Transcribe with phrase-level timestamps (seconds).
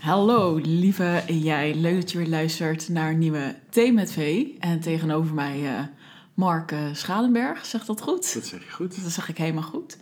[0.00, 4.46] Hallo lieve jij, leuk dat je weer luistert naar een nieuwe Thee met V.
[4.58, 5.80] En tegenover mij uh,
[6.34, 8.34] Mark uh, Schalenberg, zegt dat goed?
[8.34, 9.02] Dat zeg je goed.
[9.02, 9.96] Dat zeg ik helemaal goed.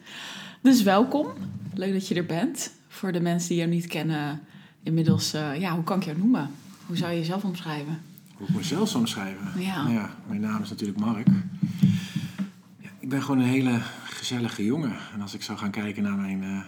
[0.60, 1.26] Dus welkom,
[1.74, 2.72] leuk dat je er bent.
[2.88, 4.40] Voor de mensen die jou niet kennen,
[4.82, 6.50] inmiddels, uh, ja, hoe kan ik jou noemen?
[6.86, 8.02] Hoe zou je jezelf omschrijven?
[8.36, 9.62] Hoe ik mezelf zou omschrijven?
[9.62, 9.82] Ja.
[9.82, 11.26] Nou ja, mijn naam is natuurlijk Mark.
[12.80, 14.96] Ja, ik ben gewoon een hele gezellige jongen.
[15.14, 16.64] En als ik zou gaan kijken naar mijn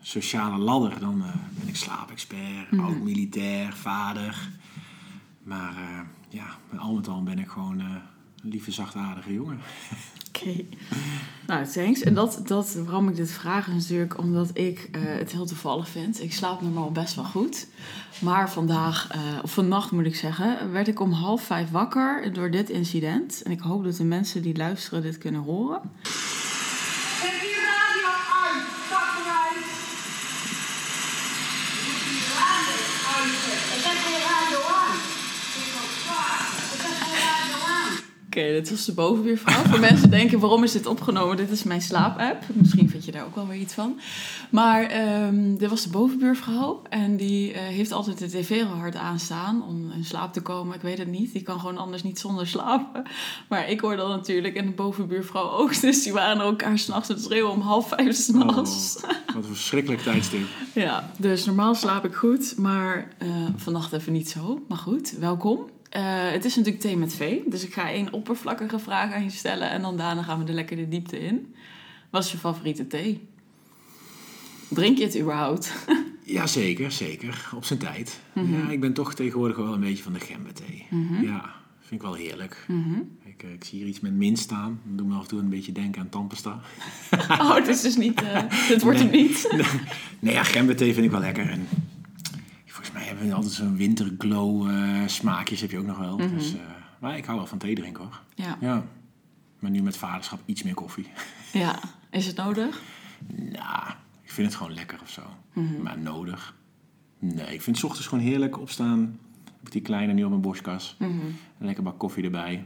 [0.00, 4.48] sociale ladder, dan uh, ben ik slaapexpert, mm oud-militair, vader.
[5.42, 6.46] Maar uh, ja,
[6.78, 7.86] al met al ben ik gewoon uh,
[8.42, 9.58] een lieve, zachtaardige jongen.
[10.28, 10.48] Oké.
[10.48, 10.66] Okay.
[11.46, 12.00] Nou, thanks.
[12.00, 16.22] En dat, dat, waarom ik dit vraag is natuurlijk omdat ik het heel toevallig vind.
[16.22, 17.66] Ik slaap normaal best wel goed.
[18.20, 19.08] Maar vandaag,
[19.42, 23.42] of vannacht moet ik zeggen, werd ik om half vijf wakker door dit incident.
[23.42, 25.80] En ik hoop dat de mensen die luisteren dit kunnen horen.
[38.36, 39.62] Okay, dit was de bovenbuurvrouw.
[39.62, 41.36] Voor mensen denken, waarom is dit opgenomen?
[41.36, 42.44] Dit is mijn slaapapp.
[42.52, 44.00] Misschien vind je daar ook wel weer iets van.
[44.50, 46.82] Maar um, dit was de bovenbuurvrouw.
[46.88, 50.74] En die uh, heeft altijd de tv heel hard aanstaan om in slaap te komen.
[50.74, 51.32] Ik weet het niet.
[51.32, 53.02] Die kan gewoon anders niet zonder slapen.
[53.48, 54.56] Maar ik hoor dat natuurlijk.
[54.56, 55.68] En de bovenbuurvrouw ook.
[55.90, 58.96] Dus die waren elkaar s'nachts te schreeuwen om half vijf s'nachts.
[58.96, 60.46] Oh, wat een verschrikkelijk tijdstip.
[60.74, 62.56] ja, dus normaal slaap ik goed.
[62.56, 64.62] Maar uh, vannacht even niet zo.
[64.68, 65.68] Maar goed, welkom.
[65.96, 69.30] Uh, het is natuurlijk thee met V, dus ik ga één oppervlakkige vraag aan je
[69.30, 71.54] stellen en dan daarna gaan we er lekker de diepte in.
[72.10, 73.28] Wat is je favoriete thee?
[74.68, 75.72] Drink je het überhaupt?
[76.24, 77.50] ja, zeker, zeker.
[77.54, 78.20] Op zijn tijd.
[78.32, 78.58] Mm -hmm.
[78.58, 80.86] Ja, ik ben toch tegenwoordig wel een beetje van de gemberthee.
[80.90, 81.24] Mm -hmm.
[81.24, 82.64] Ja, vind ik wel heerlijk.
[82.68, 83.16] Mm -hmm.
[83.24, 84.80] ik, ik, zie hier iets met min staan.
[84.84, 86.60] Dan doe me af en toe een beetje denken aan tandpasta.
[87.28, 88.22] oh, het is dus niet...
[88.32, 89.48] Uh, het wordt nee, hem niet.
[89.56, 89.80] nee,
[90.18, 91.50] nee, ja, gemberthee vind ik wel lekker.
[91.50, 91.68] En
[93.16, 96.16] hebben altijd zo'n winterglow uh, smaakjes heb je ook nog wel.
[96.16, 96.34] Mhm.
[96.34, 96.60] Dus, uh,
[96.98, 98.20] maar ik hou wel van thee drinken hoor.
[98.34, 98.56] Ja.
[98.60, 98.84] ja.
[99.58, 101.06] Maar nu met vaderschap iets meer koffie.
[101.52, 101.78] Ja,
[102.10, 102.82] is het nodig?
[103.34, 103.90] Nou,
[104.22, 105.22] ik vind het gewoon lekker of zo.
[105.52, 105.82] Mhm.
[105.82, 106.54] Maar nodig?
[107.18, 109.18] Nee, ik vind het ochtends gewoon heerlijk opstaan.
[109.62, 110.96] Ik die kleine nu op mijn borstkas.
[110.98, 111.10] Mhm.
[111.10, 112.64] Een lekker bak koffie erbij.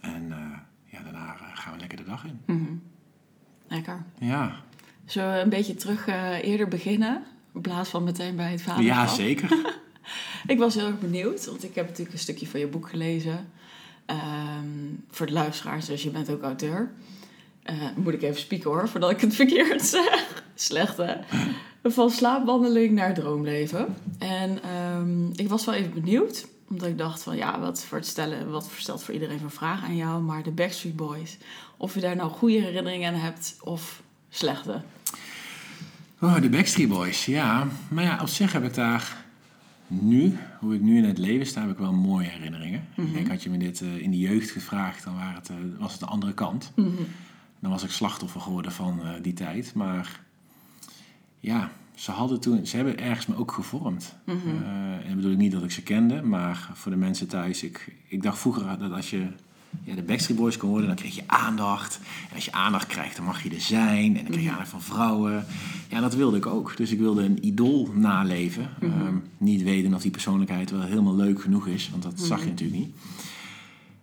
[0.00, 0.36] En uh,
[0.84, 2.40] ja, daarna gaan we lekker de dag in.
[2.46, 2.74] Mhm.
[3.68, 4.04] Lekker.
[4.18, 4.52] Ja.
[5.04, 6.06] Zullen we een beetje terug
[6.42, 7.22] eerder beginnen?
[7.56, 9.06] In plaats van meteen bij het vaderschap.
[9.06, 9.74] Ja, zeker.
[10.52, 13.50] ik was heel erg benieuwd, want ik heb natuurlijk een stukje van je boek gelezen.
[14.06, 16.92] Um, voor de luisteraars, dus je bent ook auteur.
[17.70, 20.42] Uh, moet ik even spieken hoor, voordat ik het verkeerd zeg.
[20.54, 21.14] Slecht hè?
[21.82, 23.96] Van slaapwandeling naar droomleven.
[24.18, 28.06] En um, ik was wel even benieuwd, omdat ik dacht van ja, wat voor het
[28.06, 30.22] stellen, wat verstelt voor iedereen van vraag aan jou.
[30.22, 31.36] Maar de Backstreet Boys,
[31.76, 34.82] of je daar nou goede herinneringen aan hebt of slechte.
[36.20, 37.66] Oh, de Backstreet Boys, ja.
[37.88, 39.24] Maar ja, op zich heb ik daar
[39.86, 42.84] nu, hoe ik nu in het leven sta, heb ik wel mooie herinneringen.
[42.94, 43.06] Mhm.
[43.06, 45.56] Ik denk, had je me dit uh, in de jeugd gevraagd, dan waren het, uh,
[45.78, 46.72] was het de andere kant.
[46.74, 47.06] Mm-hmm.
[47.60, 49.74] Dan was ik slachtoffer geworden van uh, die tijd.
[49.74, 50.20] Maar
[51.40, 54.16] ja, ze hadden toen, ze hebben ergens me ook gevormd.
[54.24, 54.62] Mm-hmm.
[54.62, 57.96] en dat bedoel ik niet dat ik ze kende, maar voor de mensen thuis, ik,
[58.08, 59.26] ik dacht vroeger dat als je
[59.84, 62.00] ja, de Backstreet Boys kon worden, dan kreeg je aandacht.
[62.28, 64.16] En als je aandacht krijgt, dan mag je er zijn.
[64.16, 65.44] En dan kreeg je aandacht van vrouwen.
[65.88, 66.76] Ja, dat wilde ik ook.
[66.76, 68.70] Dus ik wilde een idool naleven.
[68.80, 69.06] Mm-hmm.
[69.06, 71.90] Um, niet weten of die persoonlijkheid wel helemaal leuk genoeg is.
[71.90, 72.94] Want dat zag je natuurlijk niet.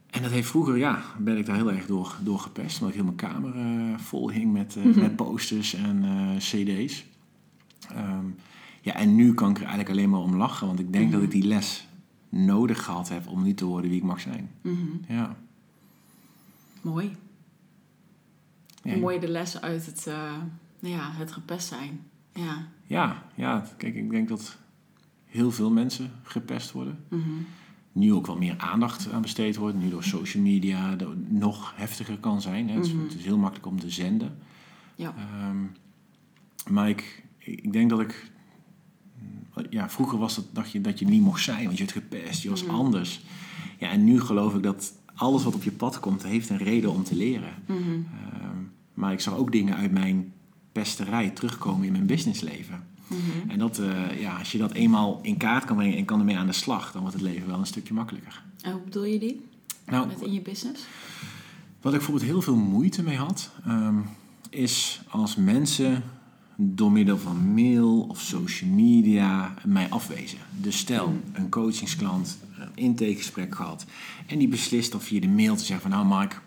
[0.10, 2.74] En dat heeft vroeger, ja, ben ik daar heel erg door, door gepest.
[2.74, 7.06] Omdat ik heel mijn kamer uh, vol hing met, uh, met posters en uh, cd's.
[7.92, 8.36] Um,
[8.82, 10.68] ja, en nu kan ik er eigenlijk alleen maar om lachen.
[10.68, 11.88] Want ik denk dat ik die les
[12.30, 14.50] nodig gehad heb om nu te worden wie ik mag zijn.
[15.08, 15.36] Ja.
[16.84, 17.16] Mooi.
[18.84, 20.34] Ja, Mooi de lessen uit het, uh,
[20.80, 22.00] ja, het gepest zijn.
[22.34, 22.68] Ja.
[22.86, 24.58] Ja, ja, kijk, ik denk dat
[25.26, 27.06] heel veel mensen gepest worden.
[27.10, 27.46] Mm-hmm.
[27.92, 29.78] Nu ook wel meer aandacht aan besteed wordt.
[29.78, 32.70] Nu door social media dat nog heftiger kan zijn.
[32.70, 32.76] Hè.
[32.76, 34.38] Het is heel makkelijk om te zenden.
[34.96, 35.14] Ja.
[35.50, 35.72] Um,
[36.70, 38.32] maar ik, ik denk dat ik...
[39.70, 42.44] Ja, vroeger was het, dacht je dat je niet mocht zijn, want je werd gepest.
[42.44, 42.80] Je was Mm-hmm.
[42.80, 43.22] anders.
[43.78, 46.92] Ja, en nu geloof ik dat alles wat op je pad komt, heeft een reden
[46.92, 47.54] om te leren.
[47.66, 48.08] Mm-hmm.
[48.44, 50.34] Um, maar ik zag ook dingen uit mijn
[50.72, 52.84] pesterij terugkomen in mijn businessleven.
[53.08, 53.50] Mm-hmm.
[53.50, 56.38] En dat, uh, ja, als je dat eenmaal in kaart kan brengen en kan ermee
[56.38, 58.44] aan de slag, dan wordt het leven wel een stukje makkelijker.
[58.62, 59.46] En hoe bedoel je die?
[59.86, 60.84] Nou, Met in je business?
[61.82, 64.06] Wat ik bijvoorbeeld heel veel moeite mee had, um,
[64.50, 66.04] is als mensen
[66.56, 70.38] door middel van mail of social media mij afwezen.
[70.58, 73.86] Dus stel, een coachingsklant, een intakegesprek gehad
[74.28, 76.42] en die beslist of via de mail te zeggen van nou Mark,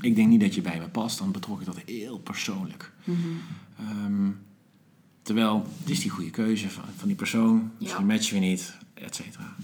[0.00, 2.92] ik denk niet dat je bij me past, dan betrok ik dat heel persoonlijk.
[3.04, 3.38] Mm-hmm.
[4.04, 4.38] Um,
[5.22, 7.70] Terwijl, het is die goede keuze van, van die persoon.
[7.78, 8.12] Misschien Ja.
[8.12, 9.54] matchen we niet, et cetera.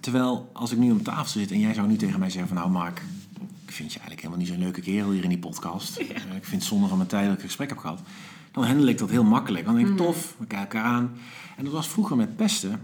[0.00, 2.56] Terwijl, als ik nu om tafel zit en jij zou nu tegen mij zeggen van...
[2.56, 3.02] Nou Mark,
[3.64, 5.96] ik vind je eigenlijk helemaal niet zo'n leuke kerel hier in die podcast.
[6.00, 6.06] Eh,
[6.36, 8.00] Ik vind het zonde van mijn tijd dat ik een gesprek heb gehad.
[8.56, 9.64] Dan handel ik dat heel makkelijk.
[9.64, 11.10] Dan denk ik, tof, we kijken elkaar aan.
[11.56, 12.80] En dat was vroeger met pesten,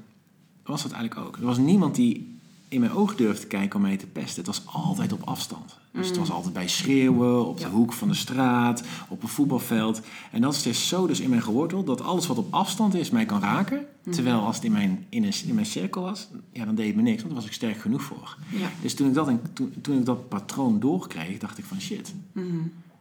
[0.64, 1.36] was dat eigenlijk ook.
[1.36, 4.36] Er was niemand die in mijn ogen durfde te kijken om mij te pesten.
[4.44, 5.78] Het was altijd op afstand.
[5.92, 7.70] Dus het was altijd bij schreeuwen, op de Ja.
[7.70, 10.00] hoek van de straat, op een voetbalveld.
[10.32, 13.10] En dat is dus zo dus in mij geworteld dat alles wat op afstand is
[13.10, 13.86] mij kan raken.
[14.10, 16.96] Terwijl als het in mijn, in, een, in mijn cirkel was, ja, dan deed het
[16.96, 18.36] me niks, want daar was ik sterk genoeg voor.
[18.50, 18.68] Ja.
[18.82, 22.46] Dus toen ik dat, toen, toen ik dat patroon doorkreeg, dacht ik van shit, Mhm.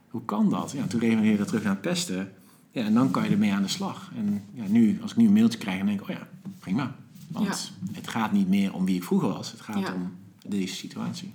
[0.10, 0.72] hoe kan dat?
[0.78, 2.32] Ja, toen reageerde ik dat terug naar pesten.
[2.72, 4.12] Ja, en dan kan je ermee aan de slag.
[4.16, 6.28] En ja, nu, als ik nu een mailtje krijg, dan denk ik, oh ja,
[6.60, 6.96] prima.
[7.28, 9.52] Want het gaat niet meer om wie ik vroeger was.
[9.52, 9.94] Het gaat Ja.
[9.94, 10.12] om
[10.48, 11.34] deze situatie.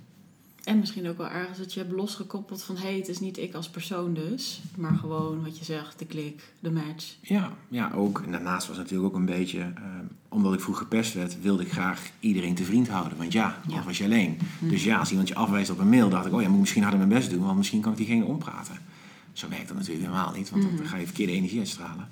[0.63, 2.75] En misschien ook wel ergens dat je hebt losgekoppeld van...
[2.75, 4.61] hé, hey, het is niet ik als persoon dus.
[4.75, 7.15] Maar gewoon wat je zegt, de klik, de match.
[7.21, 8.21] Ja, ja, ook.
[8.25, 9.59] En daarnaast was het natuurlijk ook een beetje...
[9.59, 9.83] eh,
[10.29, 13.17] omdat ik vroeg gepest werd, wilde ik graag iedereen te vriend houden.
[13.17, 13.83] Want ja, Ja.
[13.83, 14.37] was je alleen.
[14.59, 16.33] Dus ja, als iemand je afwijst op een mail, dacht ik...
[16.33, 18.75] oh ja, moet ik misschien harder mijn best doen, want misschien kan ik diegene ompraten.
[19.37, 22.09] Zo werkt dat natuurlijk helemaal niet, want dan ga je verkeerde energie uitstralen.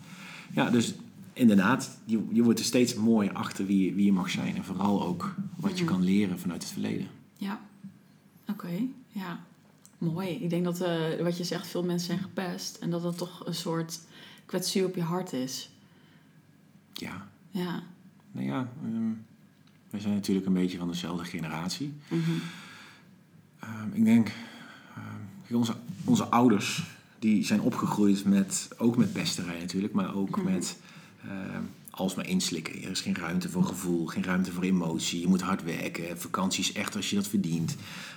[0.54, 0.94] Ja, dus
[1.33, 4.56] inderdaad, je, je wordt er steeds mooier achter wie, je- wie je mag zijn.
[4.56, 7.07] En vooral ook wat je kan leren vanuit het verleden.
[7.38, 7.60] Ja,
[8.48, 8.69] oké.
[9.07, 9.39] Ja,
[9.98, 10.30] mooi.
[10.30, 12.75] Ik denk dat eh, wat je zegt, veel mensen zijn gepest.
[12.75, 14.00] En dat dat toch een soort
[14.45, 15.69] kwetsuur op je hart is.
[16.94, 17.83] Ja, Ja.
[18.31, 19.12] nou ja, ehm,
[19.89, 21.94] wij zijn natuurlijk een beetje van dezelfde generatie.
[22.07, 22.31] Mhm.
[23.60, 24.31] Ehm, ik denk,
[24.95, 26.83] ehm, onze, onze ouders
[27.19, 30.51] die zijn opgegroeid met, ook met pesterij natuurlijk, maar ook Mhm.
[30.51, 30.77] met
[31.23, 32.83] ehm, alsmaar inslikken.
[32.83, 35.19] Er is geen ruimte voor gevoel, geen ruimte voor emotie.
[35.21, 36.17] Je moet hard werken.
[36.19, 37.75] Vakantie is echt als je dat verdient.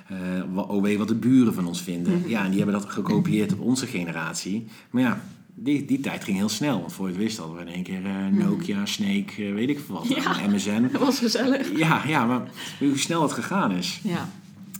[0.08, 0.16] Eh,
[0.52, 2.18] wa- oh wat de buren van ons vinden.
[2.18, 2.28] Mhm.
[2.28, 4.66] Ja, en die hebben dat gekopieerd op onze generatie.
[4.90, 5.22] Maar ja,
[5.54, 6.80] die, die tijd ging heel snel.
[6.80, 9.68] Want voor je het wist hadden we in één keer eh, Nokia, Snake, eh, weet
[9.68, 10.08] ik veel wat.
[10.08, 10.20] Mhm.
[10.20, 10.40] Ja.
[10.40, 10.88] en MSN.
[10.92, 11.76] Dat was gezellig.
[11.78, 14.00] Ja, ja, maar hoe snel het gegaan is.
[14.04, 14.28] Ja.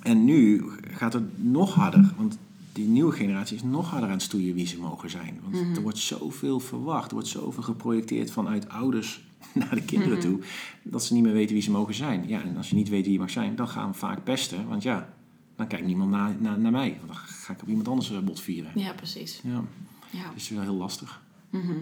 [0.03, 0.65] En nu
[0.97, 2.13] gaat het nog harder.
[2.17, 2.39] Want
[2.79, 5.39] die nieuwe generatie is nog harder aan het stoeien wie ze mogen zijn.
[5.43, 5.75] Want Mhm.
[5.75, 7.09] er wordt zoveel verwacht.
[7.09, 10.27] Er wordt zoveel geprojecteerd vanuit ouders naar de kinderen Mhm.
[10.27, 10.41] toe.
[10.83, 12.29] Dat ze niet meer weten wie ze mogen zijn.
[12.29, 14.69] Ja, en als je niet weet wie je mag zijn, dan gaan we vaak pesten.
[14.69, 15.15] Want ja,
[15.57, 16.95] dan kijkt niemand naar, naar, naar mij.
[16.97, 18.71] Want dan ga ik op iemand anders eh, bot vieren.
[18.75, 19.41] ja, precies.
[19.45, 19.63] Ja,
[20.11, 20.23] Ja.
[20.27, 21.23] dat is wel heel lastig.
[21.51, 21.73] Mhm.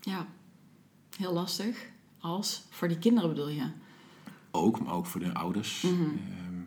[0.00, 0.26] ja,
[1.16, 1.90] heel lastig.
[2.20, 2.62] Als?
[2.70, 3.64] Voor die kinderen bedoel je?
[4.50, 5.84] Ook, maar ook voor de ouders.
[5.84, 6.60] Ehm,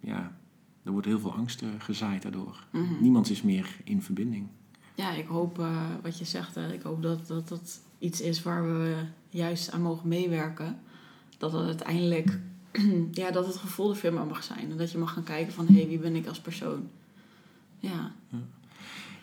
[0.00, 0.36] ja,
[0.82, 2.64] er wordt heel veel angst eh, gezaaid daardoor.
[2.70, 3.00] Mhm.
[3.00, 4.46] Niemand is meer in verbinding.
[4.94, 6.54] Ja, ik hoop eh, wat je zegt.
[6.54, 8.96] hè, ik hoop dat, dat dat iets is waar we
[9.28, 10.78] juist aan mogen meewerken.
[11.38, 12.38] Dat het uiteindelijk
[13.12, 14.70] ja, dat het gevoel er veel meer mag zijn.
[14.70, 16.88] En dat je mag gaan kijken van hé, hey, wie ben ik als persoon?
[17.78, 18.12] Ja.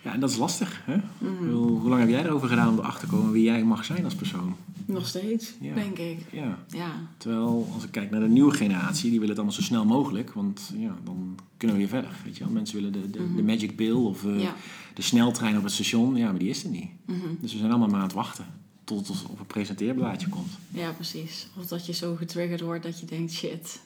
[0.02, 0.82] Ja, en dat is lastig.
[0.86, 0.98] Hè?
[1.18, 1.50] Mhm.
[1.50, 4.16] Hoe lang heb jij erover gedaan om erachter te komen wie jij mag zijn als
[4.16, 4.56] persoon?
[4.94, 5.74] Nog steeds, Ja.
[5.74, 6.18] denk ik.
[6.32, 6.58] Ja.
[6.68, 6.92] Ja.
[7.18, 10.32] Terwijl, als ik kijk naar de nieuwe generatie, die willen het allemaal zo snel mogelijk.
[10.34, 12.12] Want ja, dan kunnen we weer verder.
[12.26, 12.54] Weet je wel?
[12.54, 14.56] Mensen willen de, de, de magic pill of eh, Ja.
[14.94, 16.16] de sneltrein op het station.
[16.16, 16.90] Ja, maar die is er niet.
[17.06, 17.20] Mhm.
[17.40, 18.46] Dus we zijn allemaal maar aan het wachten.
[18.84, 20.52] Tot het op een presenteerblaadje komt.
[20.70, 21.48] ja, precies.
[21.58, 23.80] Of dat je zo getriggerd wordt dat je denkt, shit.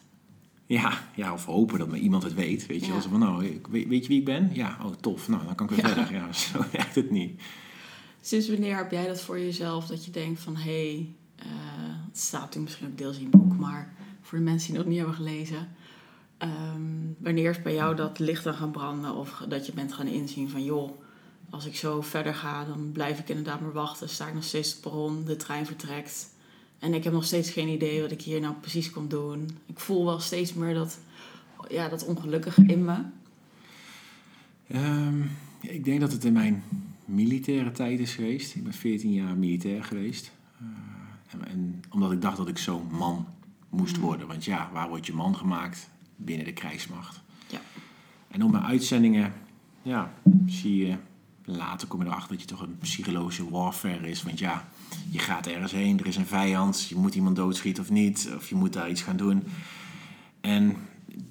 [0.65, 2.65] Ja, ja, of hopen dat maar iemand het weet.
[2.65, 2.91] Weet je?
[3.01, 4.49] Zo van, nou, weet, weet je wie ik ben?
[4.53, 5.27] Ja, oh tof.
[5.27, 6.13] Nou, dan kan ik weer verder.
[6.13, 7.41] Ja, zo werkt het niet.
[8.25, 9.87] Sinds wanneer heb jij dat voor jezelf?
[9.87, 11.47] Dat je denkt van, hé, hey, eh,
[12.07, 14.87] het staat natuurlijk misschien ook deels in je boek, maar voor de mensen die het
[14.87, 15.67] nog niet hebben gelezen.
[16.37, 16.81] ehm,
[17.17, 19.15] wanneer is bij jou dat licht aan gaan branden?
[19.15, 20.91] Of dat je bent gaan inzien van, joh,
[21.49, 24.09] als ik zo verder ga, dan blijf ik inderdaad maar wachten.
[24.09, 26.29] Sta ik nog steeds op het perron, de trein vertrekt.
[26.79, 29.57] En ik heb nog steeds geen idee wat ik hier nou precies kom doen.
[29.65, 30.99] Ik voel wel steeds meer dat,
[31.69, 32.97] ja, dat ongelukkige in me.
[34.67, 35.21] Ehm,
[35.59, 36.63] ik denk dat het in mijn
[37.05, 38.55] militaire tijd is geweest.
[38.55, 40.31] Ik ben 14 jaar militair geweest.
[40.59, 40.65] Eh,
[41.33, 43.27] en, en omdat ik dacht dat ik zo'n man
[43.69, 44.05] moest Mhm.
[44.05, 44.27] worden.
[44.27, 45.89] Want ja, waar word je man gemaakt?
[46.15, 47.21] Binnen de krijgsmacht.
[47.47, 47.61] Ja.
[48.27, 49.33] En op mijn uitzendingen,
[49.81, 50.13] ja,
[50.45, 50.95] zie je...
[51.45, 54.23] Later kom je erachter dat je toch een psychologische warfare is.
[54.23, 54.67] Want ja,
[55.11, 56.87] je gaat ergens heen, er is een vijand.
[56.87, 58.31] Je moet iemand doodschieten of niet.
[58.35, 59.43] Of je moet daar iets gaan doen.
[60.41, 60.75] En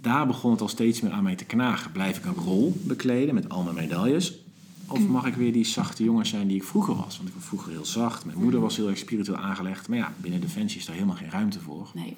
[0.00, 1.93] daar begon het al steeds meer aan mij te knagen.
[1.93, 4.41] Blijf ik een rol bekleden met al mijn medailles?
[4.92, 7.16] Of mag ik weer die zachte jongen zijn die ik vroeger was?
[7.16, 8.25] Want ik was vroeger heel zacht.
[8.25, 9.88] Mijn moeder was heel erg spiritueel aangelegd.
[9.88, 11.90] Maar ja, binnen Defensie is daar helemaal geen ruimte voor.
[11.94, 12.16] Nee.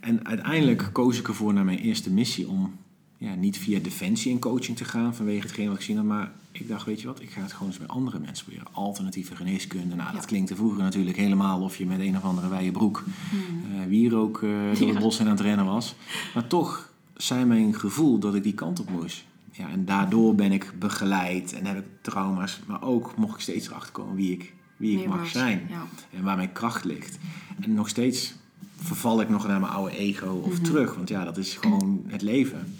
[0.00, 2.74] En uiteindelijk koos ik ervoor naar mijn eerste missie om
[3.16, 6.04] ja, niet via Defensie in coaching te gaan vanwege hetgeen wat ik gezien had.
[6.06, 8.68] Maar ik dacht, weet je wat, ik ga het gewoon eens bij andere mensen proberen.
[8.74, 9.94] Alternatieve geneeskunde.
[9.94, 13.80] Nou, dat klinkt vroeger natuurlijk helemaal of je met een of andere wijde broek Mhm.
[13.80, 15.00] eh wie er ook eh, door het Ja.
[15.00, 15.94] bos heen aan het rennen was.
[16.34, 19.24] Maar toch zei mijn gevoel dat ik die kant op moest.
[19.58, 22.60] Ja, en daardoor ben ik begeleid en heb ik trauma's.
[22.66, 25.66] Maar ook mocht ik steeds erachter komen wie ik, wie ik mag zijn.
[25.70, 25.82] Ja.
[26.16, 27.18] En waar mijn kracht ligt.
[27.60, 28.34] En nog steeds
[28.76, 30.62] verval ik nog naar mijn oude ego of Mhm.
[30.62, 30.94] terug.
[30.94, 32.76] Want ja, dat is gewoon het leven.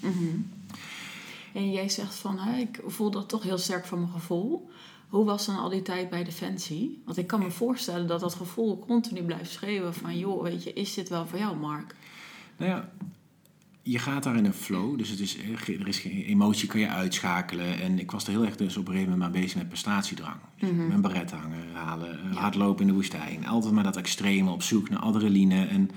[1.54, 4.70] En jij zegt van, hè, ik voel dat toch heel sterk van mijn gevoel.
[5.08, 7.02] Hoe was dan al die tijd bij Defensie?
[7.04, 10.18] Want ik kan me voorstellen dat dat gevoel continu blijft schreeuwen van...
[10.18, 11.94] joh, weet je, is dit wel voor jou, Mark?
[12.56, 12.88] Nou ja,
[13.90, 14.98] je gaat daar in een flow.
[14.98, 17.80] Dus het is, eh, er is geen emotie, kan je uitschakelen.
[17.80, 20.36] En ik was er heel erg dus op een gegeven moment maar bezig met prestatiedrang.
[20.58, 22.40] Dus Mijn beret hangen, halen, eh, Ja.
[22.40, 23.46] hardlopen in de woestijn.
[23.46, 25.64] Altijd maar dat extreme op zoek naar adrenaline.
[25.66, 25.90] En,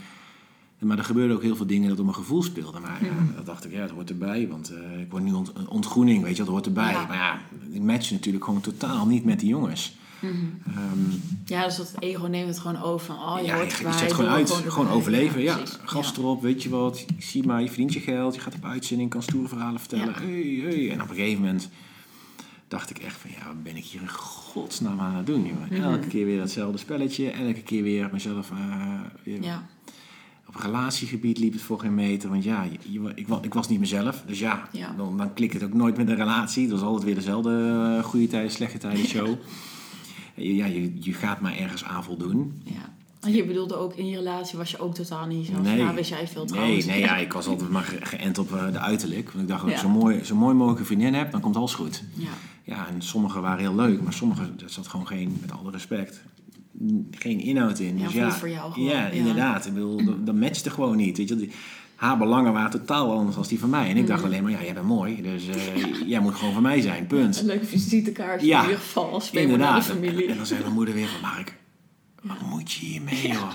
[0.80, 2.82] maar er gebeurden ook heel veel dingen dat op mijn gevoel speelden.
[2.82, 4.48] Maar ja, dat dacht ik, ja, het hoort erbij.
[4.48, 6.92] Want eh, ik word nu ont- een ontgroening, weet je, dat hoort erbij.
[6.92, 7.06] Ja.
[7.08, 7.40] Maar ja,
[7.72, 9.96] ik match natuurlijk gewoon totaal niet met die jongens.
[10.22, 11.00] Ehm,
[11.46, 13.16] Ja, dus dat ego neemt het gewoon over van...
[13.16, 14.52] oh, je ja, hoort je, zet gewoon uit.
[14.52, 15.42] Gewoon, overleven.
[15.42, 16.22] Ja, gast Ja.
[16.22, 17.06] erop, weet je wat.
[17.20, 18.36] Zie maar, je verdient je geld.
[18.36, 20.14] Je gaat op uitzending, kan stoere verhalen vertellen.
[20.14, 20.92] Hey, hey.
[20.92, 21.70] En op een gegeven moment
[22.68, 23.30] dacht ik echt van...
[23.32, 25.68] Ja, wat ben ik hier in godsnaam aan het doen, jongen.
[25.72, 25.82] Mhm.
[25.82, 27.30] Elke keer weer datzelfde spelletje.
[27.30, 28.52] Elke keer weer mezelf...
[29.24, 29.68] weer- Ja,
[30.48, 32.30] Op relatiegebied liep het voor geen meter.
[32.30, 34.24] Want ja, je- je- ik, ik was niet mezelf.
[34.28, 34.68] Dus ja.
[34.98, 36.62] Dan, dan klikt het ook nooit met een relatie.
[36.64, 39.36] Het was altijd weer dezelfde eh, goede tijden, slechte tijden show.
[40.44, 42.62] Ja, je, je gaat maar ergens aan voldoen.
[42.64, 42.90] ja.
[43.22, 45.62] En je bedoelde ook, in je relatie was je ook totaal niet zo.
[45.62, 45.78] Nee.
[45.84, 46.86] Nou, wist jij veel Nee, trouwens.
[46.86, 49.30] nee ja, ik was altijd maar ge- geënt op eh, de uiterlijk.
[49.32, 51.74] Want ik dacht, als ik zo'n mooi, zo mooi mogelijke vriendin heb, dan komt alles
[51.74, 52.04] goed.
[52.14, 52.28] Ja,
[52.64, 56.22] Ja, en sommige waren heel leuk, maar sommige, zat gewoon geen, met alle respect,
[57.12, 57.98] geen inhoud in.
[57.98, 59.66] Ja, dus ja, voor jou gewoon, ja, inderdaad.
[59.66, 61.18] Ik bedoel, dat, dat matchte gewoon niet.
[61.18, 61.50] Weet je,
[62.02, 63.90] haar belangen waren totaal anders dan die van mij.
[63.90, 65.56] En ik dacht alleen maar, ja, jij bent mooi, dus eh,
[66.14, 67.40] jij moet gewoon van mij zijn, punt.
[67.40, 69.86] een leuk visitekaartje Ja, in ieder geval als naar de Inderdaad.
[69.86, 70.28] familie.
[70.28, 71.56] En dan zei mijn moeder weer van, Mark,
[72.24, 73.50] wat moet je hiermee, joh?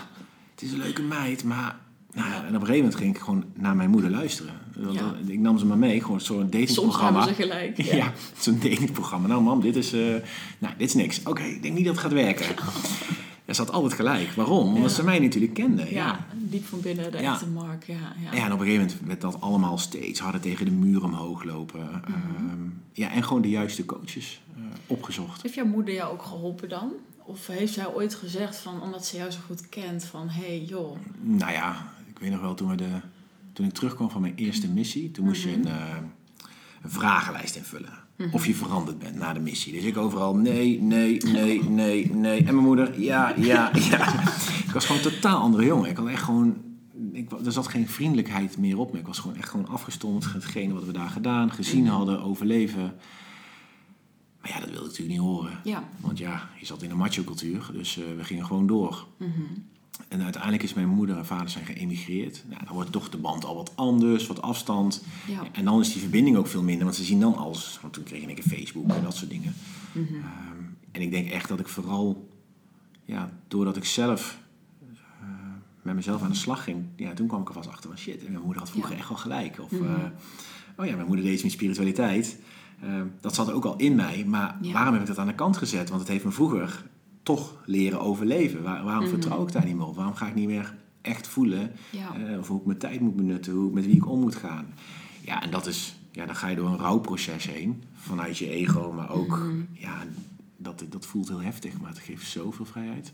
[0.55, 1.76] Het is een leuke meid, maar...
[2.12, 4.55] Nou, en op een gegeven moment ging ik gewoon naar mijn moeder luisteren.
[5.26, 7.19] Ik nam ze maar mee, gewoon zo'n Soms datingprogramma.
[7.25, 7.83] hebben ze gelijk.
[8.00, 9.26] Ja, zo'n datingprogramma.
[9.29, 10.00] Nou mam, dit is, eh,
[10.59, 11.21] nou, dit is niks.
[11.25, 12.47] Oké, ik denk niet dat het gaat werken.
[13.47, 14.31] Ja, ze had altijd gelijk.
[14.33, 14.67] Waarom?
[14.75, 14.97] Omdat Ja.
[14.97, 15.91] ze mij natuurlijk kende.
[15.95, 16.26] Ja.
[16.35, 17.85] Diep van binnen de echte Mark.
[17.87, 18.35] Ja, ja.
[18.37, 21.43] Ja, en op een gegeven moment werd dat allemaal steeds harder tegen de muur omhoog
[21.45, 21.81] lopen.
[21.81, 22.12] Mhm.
[22.12, 22.61] Ehm,
[22.93, 25.43] ja, en gewoon de juiste coaches eh, opgezocht.
[25.43, 26.93] Heeft jouw moeder jou ook geholpen dan?
[27.25, 30.65] Of heeft zij ooit gezegd, van, omdat ze jou zo goed kent, van hé hey,
[30.65, 33.00] joh, Nou ja, ik weet nog wel, toen, we de,
[33.53, 35.97] toen ik terugkwam van mijn eerste missie, toen moest je een, eh,
[36.83, 38.05] een vragenlijst invullen.
[38.32, 39.73] Of je veranderd bent na de missie.
[39.73, 42.38] Dus ik overal nee, nee, nee, nee, nee.
[42.38, 44.12] En mijn moeder, ja, ja, ja.
[44.66, 45.90] Ik was gewoon een totaal andere jongen.
[45.90, 46.56] Ik had echt gewoon,
[47.12, 48.99] ik, er zat geen vriendelijkheid meer op me.
[48.99, 50.32] Ik was gewoon echt gewoon afgestomd.
[50.32, 52.94] Hetgene wat we daar gedaan, gezien hadden, overleven.
[54.40, 55.61] Maar ja, dat wilde ik natuurlijk niet horen.
[55.64, 55.88] ja.
[56.00, 59.06] Want ja, je zat in een macho-cultuur, dus eh, we gingen gewoon door.
[60.09, 62.45] En uiteindelijk is mijn moeder en vader zijn geëmigreerd.
[62.49, 65.05] Nou, dan wordt toch de band al wat anders, wat afstand.
[65.26, 65.43] Ja.
[65.53, 67.79] En dan is die verbinding ook veel minder, want ze zien dan alles.
[67.83, 69.55] Want toen kreeg ik een Facebook en dat soort dingen.
[69.95, 70.62] Ehm,
[70.93, 72.29] en ik denk echt dat ik vooral,
[73.05, 74.38] ja, doordat ik zelf
[75.21, 75.26] eh,
[75.83, 78.25] met mezelf aan de slag ging, ja, toen kwam ik er vast achter van shit.
[78.25, 78.99] En mijn moeder had vroeger Ja.
[78.99, 79.59] echt wel gelijk.
[79.61, 79.79] Of, eh,
[80.76, 82.38] oh ja, mijn moeder deed iets met spiritualiteit.
[82.81, 84.73] Eh, dat zat ook al in mij, maar Ja.
[84.73, 85.88] waarom heb ik dat aan de kant gezet?
[85.88, 86.85] Want het heeft me vroeger
[87.26, 88.62] toch leren overleven.
[88.62, 89.12] Waar- waarom Mhm.
[89.12, 89.97] vertrouw ik daar niet meer op?
[89.97, 92.14] Waarom ga ik niet meer echt voelen Ja.
[92.14, 94.35] eh, of hoe ik mijn tijd moet benutten, hoe ik met wie ik om moet
[94.35, 94.66] gaan?
[95.25, 98.92] Ja, en dat is, ja, dan ga je door een rouwproces heen vanuit je ego,
[98.92, 99.61] maar ook, Mhm.
[99.73, 100.02] ja,
[100.56, 103.12] dat, dat voelt heel heftig, maar het geeft zoveel vrijheid.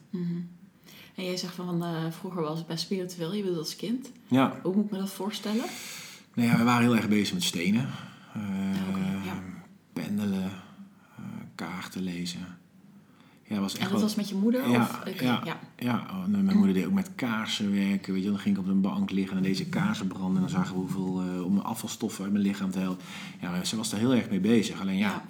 [1.15, 4.11] En jij zegt van, eh, vroeger was het best spiritueel, je bedoelt als kind.
[4.29, 5.65] Ja, Hoe moet ik me dat voorstellen?
[6.35, 7.89] nou ja, we waren heel erg bezig met stenen,
[8.35, 9.43] eh, ja.
[9.93, 10.51] pendelen,
[11.55, 12.47] kaarten lezen.
[13.53, 14.71] Ja, was echt En dat wel- was met je moeder?
[14.71, 15.21] Ja, of?
[15.21, 15.41] Ja.
[15.45, 15.59] ja.
[15.79, 18.13] Ja, oh, mijn moeder deed ook met kaarsen werken.
[18.13, 20.35] Weet je, dan ging ik op een bank liggen en deze kaarsen branden.
[20.35, 23.05] En dan zagen we hoeveel eh, om afvalstoffen uit mijn lichaam te helpen.
[23.41, 24.81] Ja, ze was daar heel erg mee bezig.
[24.81, 25.23] Alleen Ja.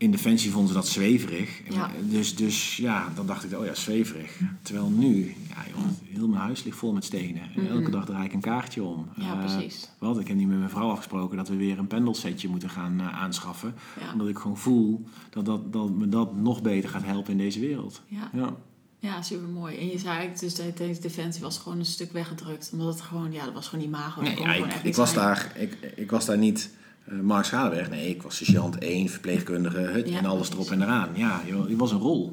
[0.00, 1.62] In Defensie vonden ze dat zweverig.
[1.70, 1.90] Ja.
[2.08, 4.38] Dus, dus ja, dan dacht ik, oh ja, zweverig.
[4.62, 7.42] Terwijl nu, ja, joh, heel mijn huis ligt vol met stenen.
[7.42, 7.72] En Mhm.
[7.72, 9.08] elke dag draai ik een kaartje om.
[9.16, 9.88] Ja, Eh, precies.
[9.98, 13.00] Wat, ik heb nu met mijn vrouw afgesproken dat we weer een pendelsetje moeten gaan
[13.00, 13.74] eh, aanschaffen.
[14.00, 14.12] Ja.
[14.12, 17.60] Omdat ik gewoon voel dat, dat, dat me dat nog beter gaat helpen in deze
[17.60, 18.02] wereld.
[18.06, 18.30] Ja.
[18.32, 18.54] Ja.
[18.98, 19.76] Ja, super mooi.
[19.76, 22.68] En je zei eigenlijk, dus de- deze defensie was gewoon een stuk weggedrukt.
[22.72, 24.20] Omdat het gewoon, ja, dat was gewoon imago.
[24.22, 26.70] Nee, Dat ja, gewoon ik, ik, was daar, ik, ik was daar niet
[27.10, 27.90] eh Mark Schadeberg.
[27.90, 31.08] Nee, ik was sergeant 1, verpleegkundige, het, Ja, en alles erop en eraan.
[31.14, 32.32] Ja, joh, het was een rol.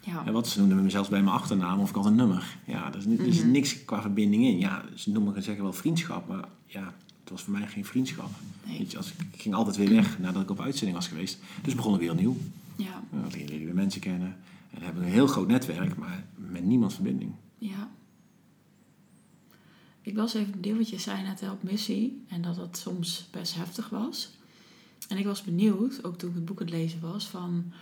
[0.00, 0.22] Ja.
[0.26, 2.56] En wat ze noemden me zelfs bij mijn achternaam of ik had een nummer.
[2.66, 3.50] Ja, er is, er is Mhm.
[3.50, 4.58] niks qua verbinding in.
[4.58, 8.30] Ja, ze noemen het zeggen wel vriendschap, maar ja, het was voor mij geen vriendschap.
[8.66, 8.78] Nee.
[8.78, 11.38] Weet je, als, ik ik ging altijd weer weg nadat ik op uitzending was geweest.
[11.62, 12.36] Dus begon ik weer opnieuw.
[12.76, 13.02] Ja.
[13.10, 14.36] Nou, ik weer mensen kennen.
[14.70, 17.30] En hebben een heel groot netwerk, maar met niemand verbinding.
[17.58, 17.88] Ja.
[20.08, 22.24] Ik was even benieuwd, wat je zei net op missie.
[22.28, 24.30] En dat het soms best heftig was.
[25.08, 27.72] en ik was benieuwd, ook toen ik het boek aan het lezen was, van...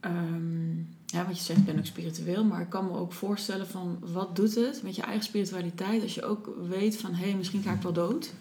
[0.00, 3.66] ehm, ja, wat je zegt, ik ben ook spiritueel, maar ik kan me ook voorstellen
[3.66, 3.98] van...
[4.12, 7.14] Wat doet het met je eigen spiritualiteit als je ook weet van...
[7.14, 8.34] Hé, hey, misschien ga ik wel dood.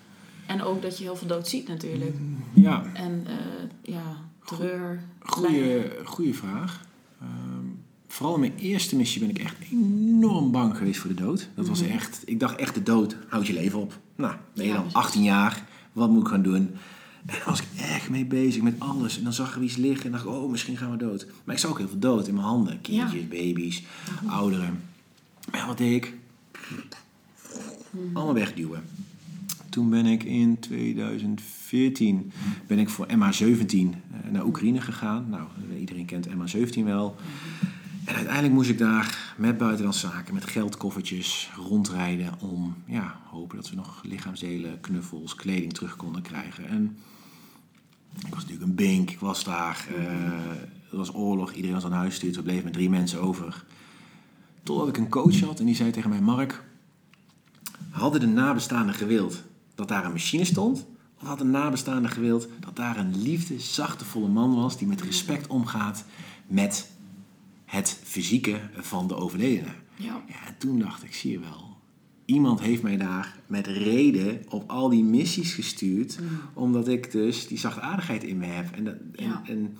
[0.48, 2.16] En ook dat je heel veel dood ziet natuurlijk.
[2.54, 6.86] Ja, En eh, ja, terreur, goede, goede vraag.
[7.22, 7.68] Ehm,
[8.16, 11.50] vooral in mijn eerste missie ben ik echt enorm bang geweest voor de dood.
[11.56, 11.92] Dat was Mhm.
[11.92, 14.00] echt, ik dacht echt de dood houdt je leven op.
[14.16, 14.98] Nou, ben je dan precies.
[14.98, 16.56] 18 jaar, wat moet ik gaan doen?
[16.56, 16.74] En
[17.26, 19.18] daar was ik echt mee bezig met alles.
[19.18, 21.28] En dan zag ik iets liggen en dacht ik, oh, misschien gaan we dood.
[21.44, 22.82] Maar ik zag ook heel veel dood in mijn handen.
[22.82, 23.84] Kindjes, baby's,
[24.28, 24.80] ouderen.
[25.52, 26.14] Maar ja, wat deed ik?
[28.14, 28.84] Allemaal wegduwen.
[29.70, 32.32] Toen ben ik in 2014
[32.68, 35.26] ben ik voor MH17 eh, naar Oekraïne gegaan.
[35.30, 35.44] Nou,
[35.80, 37.16] iedereen kent MH17 wel.
[38.06, 43.70] En uiteindelijk moest ik daar met buitenlandse zaken, met geldkoffertjes rondrijden om ja, hopen dat
[43.70, 46.68] we nog lichaamsdelen, knuffels, kleding terug konden krijgen.
[46.68, 46.98] En
[48.26, 49.88] ik was natuurlijk een bink, ik was daar.
[49.98, 52.36] eh er was oorlog, iedereen was aan huis gestuurd.
[52.36, 53.66] We bleven met drie mensen over.
[54.64, 56.64] Totdat ik een coach had en die zei tegen mij: Mark,
[57.90, 59.44] hadden de nabestaanden gewild
[59.76, 60.86] dat daar een machine stond?
[61.22, 65.48] Of had de nabestaanden gewild dat daar een liefde, zachtevolle man was die met respect
[65.48, 66.06] omgaat
[66.48, 66.90] met
[67.76, 69.74] het fysieke van de overledene?
[69.96, 70.24] Ja.
[70.28, 71.74] Ja, en toen dacht ik, zie je wel.
[72.26, 76.20] Iemand heeft mij daar met reden op al die missies gestuurd.
[76.54, 78.72] Omdat ik dus die zachtaardigheid in me heb.
[78.72, 79.42] En dat, en, Ja.
[79.46, 79.78] en,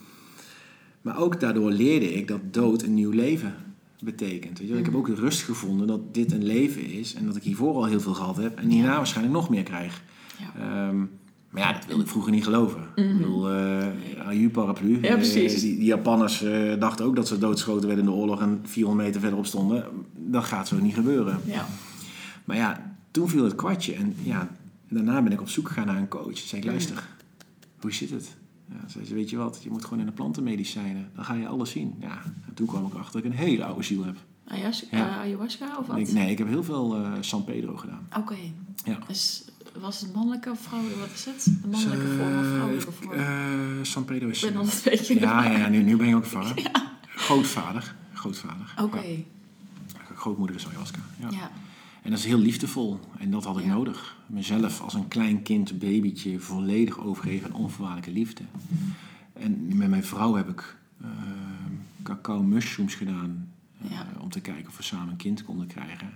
[1.02, 3.56] maar ook daardoor leerde ik dat dood een nieuw leven
[4.00, 4.58] betekent.
[4.60, 4.74] Weet je?
[4.74, 4.78] wel.
[4.80, 7.14] Ik heb ook de rust gevonden dat dit een leven is.
[7.14, 8.58] En dat ik hiervoor al heel veel gehad heb.
[8.58, 10.04] En hierna waarschijnlijk nog meer krijg.
[10.40, 10.90] Ja.
[11.56, 12.82] Maar ja, dat wilde ik vroeger niet geloven.
[12.96, 13.88] Ik bedoel, eh
[14.28, 15.02] aju paraplu.
[15.02, 15.54] Ja, precies.
[15.54, 18.60] Eh, die, die Japanners eh, dachten ook dat ze doodgeschoten werden in de oorlog en
[18.64, 19.86] 400 meter verderop stonden.
[20.16, 21.40] Dat gaat zo niet gebeuren.
[21.46, 21.66] Ja.
[22.46, 23.94] Maar ja, toen viel het kwartje.
[23.94, 24.50] En ja,
[24.90, 26.38] daarna ben ik op zoek gegaan naar een coach.
[26.38, 27.04] Zei ik, luister,
[27.80, 28.36] hoe zit het?
[28.70, 31.10] Ja, zei ze, weet je wat, je moet gewoon in de plantenmedicijnen.
[31.16, 31.94] Dan ga je alles zien.
[32.00, 34.16] Ja, en toen kwam ik achter dat ik een hele oude ziel heb.
[34.48, 34.98] Ayas- Ja.
[35.10, 35.98] eh, ayahuasca of wat?
[35.98, 38.08] Ik, nee, ik heb heel veel eh, San Pedro gedaan.
[38.18, 38.36] Oké.
[38.86, 38.98] Ja.
[39.08, 39.46] Dus
[39.80, 41.00] was het mannelijke of vrouwelijke?
[41.00, 41.46] Wat is het?
[41.64, 43.12] Een mannelijke vorm of vrouwelijke vorm?
[43.14, 43.26] Eh,
[43.82, 44.44] San Pedro is...
[44.44, 45.20] ik ben altijd een beetje...
[45.20, 46.56] ja, ja, ja, nu, nu ben je ook ervaren.
[47.26, 47.96] Grootvader.
[48.14, 48.74] Grootvader.
[48.82, 49.00] Oké.
[49.02, 49.16] Ja.
[50.16, 51.00] Grootmoeder is ayahuasca.
[51.20, 51.30] Ja.
[51.32, 51.52] Ja.
[52.02, 53.00] En dat is heel liefdevol.
[53.20, 54.18] En dat had ik nodig.
[54.26, 58.44] Mezelf als een klein kind, babytje, volledig overgeven aan onvoorwaardelijke liefde.
[59.34, 61.08] En met mijn vrouw heb ik eh,
[62.04, 63.52] cacao mushrooms gedaan.
[63.90, 64.00] eh.
[64.20, 66.10] Om te kijken of we samen een kind konden krijgen.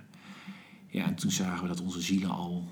[0.87, 2.67] Ja, en toen zagen we dat onze zielen al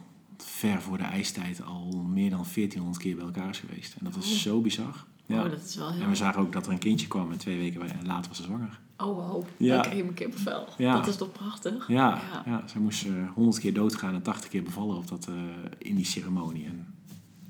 [0.45, 3.95] ver voor de ijstijd al meer dan 1400 keer bij elkaar is geweest.
[3.99, 4.37] En dat is Oh.
[4.37, 5.05] zo bizar.
[5.25, 5.43] Ja.
[5.43, 6.01] Oh, dat is wel heel...
[6.01, 8.43] En we zagen ook dat er een kindje kwam en twee weken later was ze
[8.43, 8.79] zwanger.
[8.97, 9.43] Oh, wow.
[9.57, 9.81] Ja.
[9.81, 10.67] Dan je mijn kippenvel.
[10.77, 10.93] Ja.
[10.93, 11.87] Dat is toch prachtig?
[11.87, 12.43] Ja, Ja.
[12.45, 12.63] ja.
[12.67, 15.33] zij moest eh, 100 keer doodgaan en 80 keer bevallen op dat, eh,
[15.77, 16.65] in die ceremonie.
[16.65, 16.85] En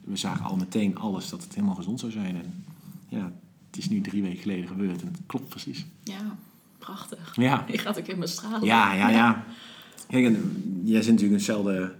[0.03, 2.35] we zagen al meteen alles dat het helemaal gezond zou zijn.
[2.35, 2.63] En
[3.09, 3.31] ja,
[3.69, 5.85] het is nu drie weken geleden gebeurd en het klopt precies.
[6.03, 6.35] Ja,
[6.77, 7.35] prachtig.
[7.35, 8.63] Ja, Je gaat ook in mijn stralen.
[8.63, 9.09] ja, ja.
[9.09, 9.45] ja.
[10.09, 11.95] Kijk, en jij zit natuurlijk in hetzelfde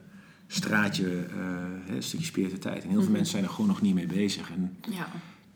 [0.48, 1.26] straatje,
[1.86, 2.84] hè, een stukje spiritualiteit.
[2.84, 3.12] En heel veel Mhm.
[3.12, 4.52] mensen zijn er gewoon nog niet mee bezig.
[4.52, 5.08] En Ja.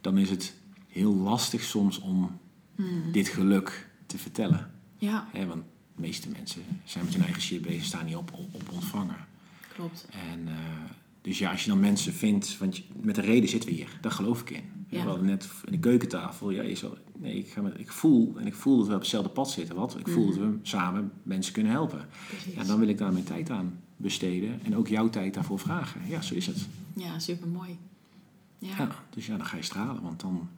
[0.01, 0.53] dan is het
[0.87, 2.39] heel lastig soms om
[2.75, 3.11] Mhm.
[3.11, 4.71] dit geluk te vertellen.
[4.97, 5.63] Ja, Hè, want
[5.95, 9.15] de meeste mensen zijn met hun eigen shit bezig, staan niet op, op, op ontvangen.
[9.73, 10.07] klopt.
[10.31, 10.53] En, eh,
[11.21, 13.97] dus ja, als je dan mensen vindt, want je- met de reden zitten we hier,
[14.01, 14.63] daar geloof ik in.
[14.87, 15.01] Ja.
[15.03, 18.35] We hadden net in de keukentafel, ja, je zal, nee, ik, ga met, ik voel
[18.39, 19.75] en ik voel dat we op hetzelfde pad zitten.
[19.75, 19.99] Wat?
[19.99, 20.39] Ik voel Mhm.
[20.39, 22.05] dat we samen mensen kunnen helpen.
[22.27, 22.53] Precies.
[22.53, 26.01] Ja, dan wil ik daar mijn tijd aan besteden en ook jouw tijd daarvoor vragen.
[26.07, 26.57] Ja, zo is het.
[26.93, 27.77] Ja, super mooi.
[28.57, 28.75] Ja.
[28.77, 30.49] Ja, dus ja, dan ga je stralen, want dan,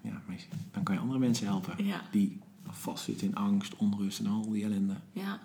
[0.00, 0.22] ja,
[0.70, 2.00] dan kan je andere mensen helpen Ja.
[2.10, 2.38] die
[2.70, 4.94] vastzitten in angst, onrust en al die ellende.
[5.12, 5.40] ja.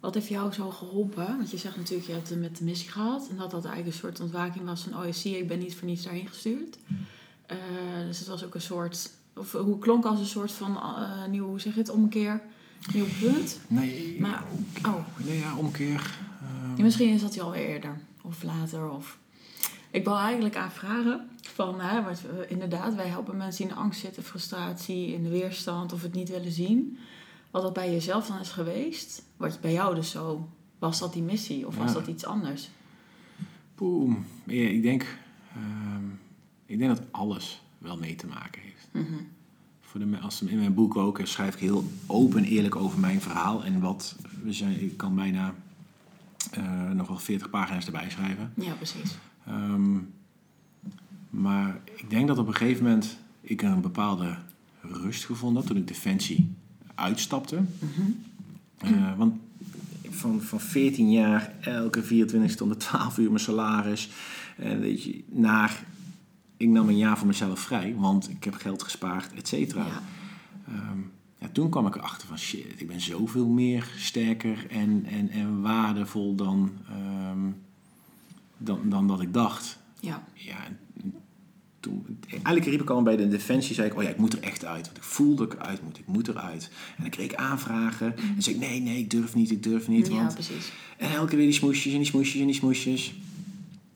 [0.00, 1.26] Wat heeft jou zo geholpen?
[1.36, 3.28] Want je zegt natuurlijk, je hebt het met de missie gehad.
[3.30, 4.98] En dat dat eigenlijk een soort ontwaking was van...
[4.98, 6.78] Oh, je zie ik ben niet voor niets daarheen gestuurd.
[7.46, 7.56] Eh,
[8.06, 9.10] dus het was ook een soort...
[9.36, 12.42] Of hoe klonk als een soort van eh nieuw, hoe zeg je het, omkeer?
[12.94, 13.58] Nieuw punt?
[13.68, 14.44] Nee, Maar,
[14.86, 14.94] oh,
[15.26, 16.18] nee ja, omkeer.
[16.76, 18.90] Ja, misschien zat hij al eerder of later.
[18.90, 19.18] Of...
[19.90, 24.00] Ik wil eigenlijk aan vragen van, hè, we- inderdaad, wij helpen mensen die in angst
[24.00, 26.98] zitten, frustratie, in de weerstand of het niet willen zien.
[27.50, 31.22] Wat dat bij jezelf dan is geweest, wat bij jou dus zo, was dat die
[31.22, 32.70] missie of was dat iets anders?
[33.74, 34.24] Boem.
[34.44, 35.18] Ja, ik denk,
[35.54, 36.04] ehm,
[36.66, 38.88] ik denk dat alles wel mee te maken heeft.
[38.92, 39.22] Mhm.
[39.80, 42.98] Voor de, als, in mijn boek ook eh, schrijf ik heel open en eerlijk over
[42.98, 43.64] mijn verhaal.
[43.64, 45.54] En wat, we zijn, ik kan bijna
[46.50, 48.52] eh, nog wel 40 pagina's erbij schrijven.
[48.56, 49.16] Ja, precies.
[49.46, 49.96] Ehm,
[51.30, 54.36] maar ik denk dat op een gegeven moment ik een bepaalde
[54.80, 56.54] rust gevonden had toen ik Defensie
[56.94, 57.62] uitstapte.
[57.78, 58.10] Mhm.
[58.78, 59.34] Eh, want
[60.10, 64.10] van, van 14 jaar, elke 24 stond 12 uur mijn salaris.
[64.56, 65.84] En weet je, naar
[66.56, 69.86] ik nam een jaar voor mezelf vrij, want ik heb geld gespaard, et cetera.
[69.86, 70.02] Ja.
[70.68, 70.98] Ehm,
[71.44, 75.60] ja, toen kwam ik erachter van shit, ik ben zoveel meer sterker en, en, en
[75.60, 77.50] waardevol dan, ehm,
[78.56, 79.78] dan, dan dat ik dacht.
[80.00, 80.24] Ja.
[80.32, 80.78] Ja, en
[81.80, 84.42] toen, eigenlijk riep ik al bij de defensie, zei ik, oh ja, ik moet er
[84.42, 84.86] echt uit.
[84.86, 86.70] Want ik voel dat ik eruit moet, ik moet eruit.
[86.96, 89.88] En dan kreeg ik aanvragen en zei ik, nee, nee, ik durf niet, ik durf
[89.88, 90.06] niet.
[90.06, 90.34] ja, Want...
[90.34, 90.72] precies.
[90.96, 93.14] En elke keer weer die smoesjes en die smoesjes en die smoesjes.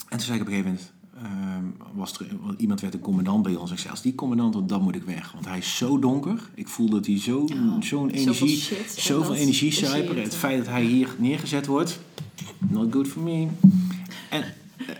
[0.08, 2.26] En toen zei ik op een gegeven moment, ehm, was er,
[2.56, 3.70] iemand werd een commandant bij ons.
[3.70, 5.32] Ik zei, als die commandant dan moet ik weg.
[5.32, 6.50] Want hij is zo donker.
[6.54, 10.22] Ik voel dat hij Oh, zo'n energie, shit, zoveel energie zuiperen.
[10.22, 12.00] Het feit dat hij hier neergezet wordt,
[12.68, 13.46] not good for me.
[14.30, 14.44] En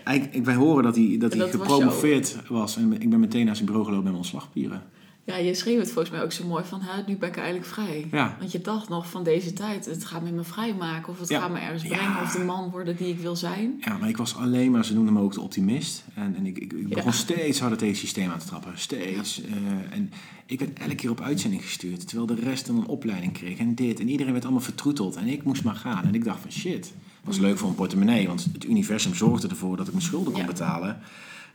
[0.03, 2.77] eh, ik, ik, wij horen dat hij, dat hij dat was gepromoveerd was.
[2.77, 4.83] En ik ben meteen naar zijn bureau gelopen met mijn ontslagpieren.
[5.29, 7.67] Ja, je schreef het volgens mij ook zo mooi van, hè, nu ben ik eigenlijk
[7.67, 8.07] vrij.
[8.11, 8.35] Ja.
[8.39, 11.39] Want je dacht nog van deze tijd, het gaat me me vrijmaken of het Ja.
[11.39, 11.89] gaat me ergens Ja.
[11.89, 13.77] brengen of de man worden die ik wil zijn.
[13.79, 16.03] Ja, maar ik was alleen maar, ze noemden me ook de optimist.
[16.13, 18.71] En, en ik, ik, ik begon steeds harder tegen het systeem aan te trappen.
[18.75, 19.41] Steeds.
[19.41, 19.51] Eh,
[19.97, 20.11] en
[20.45, 22.07] ik werd elke keer op uitzending gestuurd.
[22.07, 23.57] Terwijl de rest dan een opleiding kreeg.
[23.57, 23.99] En dit.
[23.99, 25.15] En iedereen werd allemaal vertroeteld.
[25.15, 26.03] En ik moest maar gaan.
[26.03, 26.93] En ik dacht van shit.
[27.23, 28.27] Was leuk voor een portemonnee.
[28.27, 30.99] Want het universum zorgde ervoor dat ik mijn schulden kon betalen.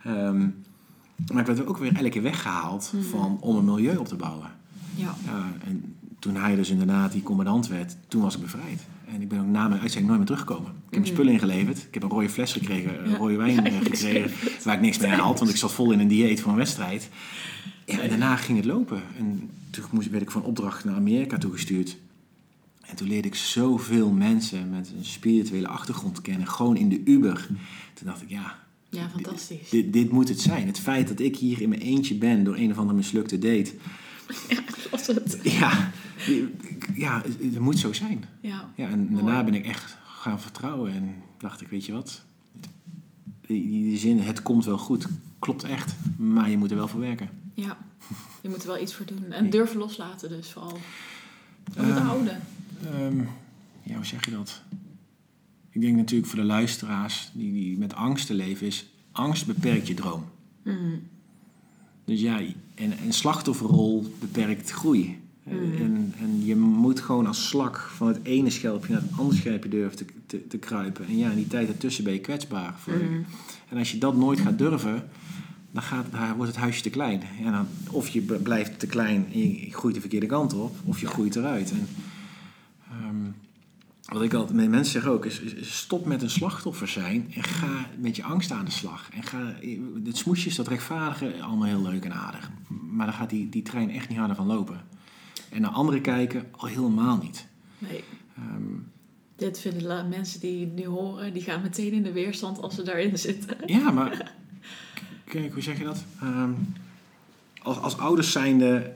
[0.04, 0.46] Ehm,
[1.32, 4.50] maar ik werd ook weer elke keer weggehaald van, om een milieu op te bouwen.
[4.94, 5.14] Ja.
[5.24, 8.86] Ja, en toen hij dus inderdaad die commandant werd, toen was ik bevrijd.
[9.14, 10.70] En ik ben ook na mijn uitzending nooit meer teruggekomen.
[10.70, 11.78] Ik heb mijn spullen ingeleverd.
[11.78, 13.16] Ik heb een rode fles gekregen, een Ja.
[13.16, 14.30] rode wijn Ja, eh, gekregen.
[14.64, 16.56] Waar ik niks mee aan had, want ik zat vol in een dieet voor een
[16.58, 17.08] wedstrijd.
[17.86, 19.02] Ja, en daarna ging het lopen.
[19.18, 21.96] En toen moest, werd ik van opdracht naar Amerika toegestuurd.
[22.80, 26.48] En toen leerde ik zoveel mensen met een spirituele achtergrond kennen.
[26.48, 27.46] Gewoon in de Uber.
[27.94, 28.58] Toen dacht ik, ja,
[28.94, 29.68] ja, fantastisch.
[29.68, 30.66] dit, dit moet het zijn.
[30.66, 33.72] Het feit dat ik hier in mijn eentje ben door een of andere mislukte date.
[34.48, 34.58] Ja,
[34.90, 35.38] was het.
[35.42, 35.90] Ja,
[36.94, 38.24] ja het, moet zo zijn.
[38.40, 38.70] Ja.
[38.76, 39.24] Ja, en Mooi.
[39.24, 42.22] daarna ben ik echt gaan vertrouwen en dacht ik, weet je wat?
[43.46, 45.06] Die, die, zin, het komt wel goed,
[45.38, 47.28] klopt echt, maar je moet er wel voor werken.
[47.54, 47.76] ja.
[48.40, 49.32] Je moet er wel iets voor doen.
[49.32, 50.78] En durven loslaten dus vooral.
[51.74, 52.36] Het Ehm, oude.
[52.84, 53.18] Ehm,
[53.82, 54.62] ja, hoe zeg je dat?
[55.74, 59.86] Ik denk natuurlijk voor de luisteraars die, die met angst te leven is, angst beperkt
[59.86, 60.24] je droom.
[60.62, 60.96] Mhm.
[62.04, 62.40] Dus ja,
[62.74, 65.18] en een slachtofferrol beperkt groei.
[65.42, 65.82] Mhm.
[65.82, 69.68] En, en je moet gewoon als slak van het ene schelpje naar het andere schelpje
[69.68, 71.06] durven te, te, te kruipen.
[71.06, 72.74] En ja, in die tijd ertussen ben je kwetsbaar.
[72.78, 73.22] Voor Mhm.
[73.68, 75.08] En als je dat nooit gaat durven,
[75.70, 77.22] dan, gaat, dan wordt het huisje te klein.
[77.42, 81.00] Ja, dan, of je blijft te klein en je groeit de verkeerde kant op, of
[81.00, 81.70] je groeit eruit.
[81.70, 81.88] En,
[82.90, 83.30] ehm,
[84.14, 87.88] wat ik altijd met mensen zeg ook, is, stop met een slachtoffer zijn en ga
[87.98, 89.08] met je angst aan de slag.
[89.12, 89.54] En ga,
[90.04, 92.50] het smoesjes, dat rechtvaardigen, allemaal heel leuk en aardig.
[92.68, 94.80] Maar dan gaat die, die trein echt niet harder van lopen.
[95.50, 97.46] En naar anderen kijken, al helemaal niet.
[97.78, 98.04] Nee.
[98.36, 98.62] Ehm,
[99.36, 102.82] Dit vinden mensen die het nu horen, die gaan meteen in de weerstand als ze
[102.82, 103.56] daarin zitten.
[103.66, 104.32] Ja, maar
[105.24, 106.04] kijk, hoe zeg je dat?
[106.20, 106.52] Ehm,
[107.62, 108.92] als, als ouders zijnde,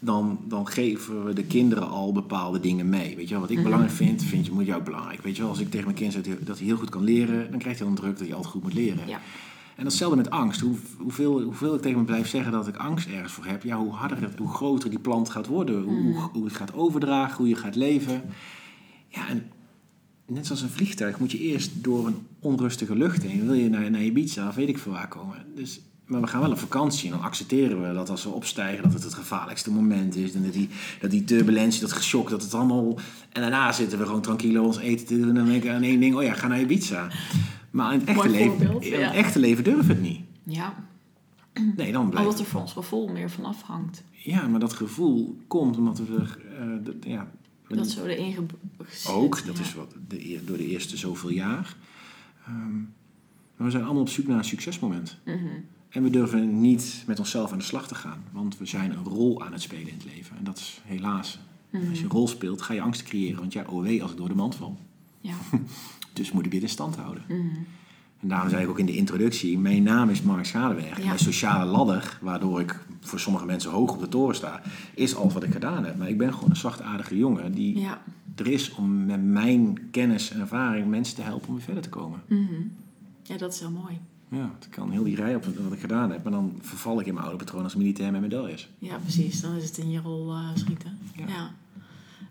[0.00, 3.16] dan, dan geven we de kinderen al bepaalde dingen mee.
[3.16, 3.64] Weet je wel, wat ik Mhm.
[3.64, 5.22] belangrijk vind, vind je, moet je ook belangrijk.
[5.22, 7.50] Weet je wel, als ik tegen mijn kind zeg dat hij- heel goed kan leren,
[7.50, 9.08] dan krijgt hij dan druk dat hij altijd goed moet leren.
[9.08, 9.20] Ja.
[9.76, 10.60] En datzelfde met angst.
[10.60, 13.76] Hoe, hoeveel, hoeveel ik tegen me blijf zeggen dat ik angst ergens voor heb, ja,
[13.78, 17.36] hoe harder het, hoe groter die plant gaat worden, hoe, hoe, hoe het gaat overdragen,
[17.36, 18.22] hoe je gaat leven.
[19.08, 19.50] Ja, en
[20.26, 23.44] net zoals een vliegtuig moet je eerst door een onrustige lucht heen.
[23.46, 25.36] Wil je naar, naar Ibiza of weet ik veel waar komen.
[25.54, 25.80] Dus,
[26.10, 28.92] maar we gaan wel op vakantie en dan accepteren we dat als we opstijgen dat
[28.92, 30.32] het het gevaarlijkste moment is.
[30.32, 30.68] En dat die,
[31.00, 32.98] dat die turbulentie, dat geschok, dat het allemaal...
[33.32, 35.82] En daarna zitten we gewoon tranquilo ons eten te doen en dan denk ik aan
[35.82, 37.08] één ding, oh ja, ga naar Ibiza.
[37.70, 38.98] Maar in het echte, leven, in ja.
[38.98, 40.20] het echte leven durven we het niet.
[40.42, 40.74] Ja.
[41.76, 44.02] Nee, dan blijft Omdat er voor ons gevoel meer van afhangt.
[44.10, 46.38] Ja, maar dat gevoel komt omdat we er...
[46.58, 47.30] eh, de- ja,
[47.68, 48.48] Dat zo erin
[49.08, 49.62] Ook, dat ja.
[49.62, 51.76] is wat de, eer- door de eerste zoveel jaar.
[52.46, 52.76] Ehm,
[53.56, 55.18] maar we zijn allemaal op zoek naar een succesmoment.
[55.24, 55.36] Mhm.
[55.90, 58.22] En we durven niet met onszelf aan de slag te gaan.
[58.32, 60.36] Want we zijn een rol aan het spelen in het leven.
[60.36, 61.38] En dat is helaas.
[61.70, 61.88] Mhm.
[61.88, 63.38] Als je een rol speelt, ga je angst creëren.
[63.40, 64.78] Want ja, oh wee, als ik door de mand val.
[65.20, 65.34] Ja.
[66.12, 67.22] Dus moet ik dit in stand houden.
[67.28, 67.38] Mhm.
[68.20, 70.98] En daarom zei ik ook in de introductie, mijn naam is Mark Schadeberg.
[70.98, 74.62] En mijn sociale ladder, waardoor ik voor sommige mensen hoog op de toren sta,
[74.94, 75.98] is alles wat ik gedaan heb.
[75.98, 78.02] Maar ik ben gewoon een zachtaardige jongen die Ja.
[78.36, 81.88] er is om met mijn kennis en ervaring mensen te helpen om weer verder te
[81.88, 82.22] komen.
[82.26, 82.54] Mhm.
[83.22, 83.98] Ja, dat is heel mooi.
[84.30, 87.06] Ja, ik kan heel die rij op wat ik gedaan heb, maar dan verval ik
[87.06, 88.68] in mijn oude patroon als militair met medailles.
[88.78, 89.40] Ja, precies.
[89.40, 90.98] Dan is het in je rol eh, schieten.
[91.16, 91.26] Ja.
[91.28, 91.50] Ja.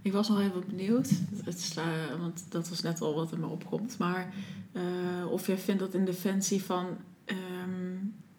[0.01, 1.09] Ik was nog even benieuwd,
[1.43, 1.85] het is, eh,
[2.19, 3.97] want dat was net al wat er me opkomt.
[3.97, 4.33] Maar
[4.71, 4.81] eh,
[5.29, 6.85] of jij vindt dat in Defensie van...
[7.25, 7.97] ehm,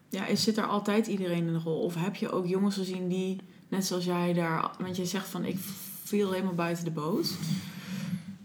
[0.09, 1.81] ja, is, zit er altijd iedereen in een rol?
[1.81, 4.71] Of heb je ook jongens gezien die, net zoals jij daar...
[4.79, 5.59] Want je zegt van, ik
[6.05, 7.37] viel helemaal buiten de boot.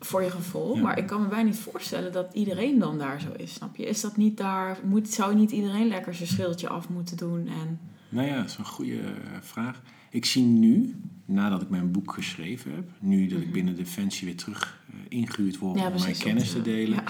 [0.06, 0.76] Voor je gevoel.
[0.76, 0.82] Ja.
[0.82, 3.86] Maar ik kan me bijna niet voorstellen dat iedereen dan daar zo is, snap je?
[3.86, 7.48] Is dat niet daar, moet, zou niet iedereen lekker zijn schildje af moeten doen?
[7.48, 9.82] En, Nou ja, dat is een goede eh, vraag.
[10.10, 13.54] Ik zie nu, nadat ik mijn boek geschreven heb, nu dat ik Mhm.
[13.54, 17.04] binnen Defensie weer terug eh, ingehuurd word ja, om mijn kennis te dat, delen.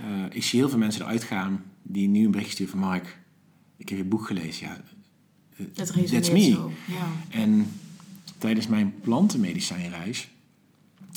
[0.00, 3.18] Eh, ik zie heel veel mensen eruit gaan die nu een berichtje sturen van Mark,
[3.76, 4.66] ik heb je boek gelezen.
[4.66, 4.74] Ja,
[5.56, 6.40] eh, Het that's me.
[6.50, 6.72] zo.
[6.88, 7.38] Ja.
[7.40, 7.66] En
[8.38, 10.30] tijdens mijn plantenmedicijnreis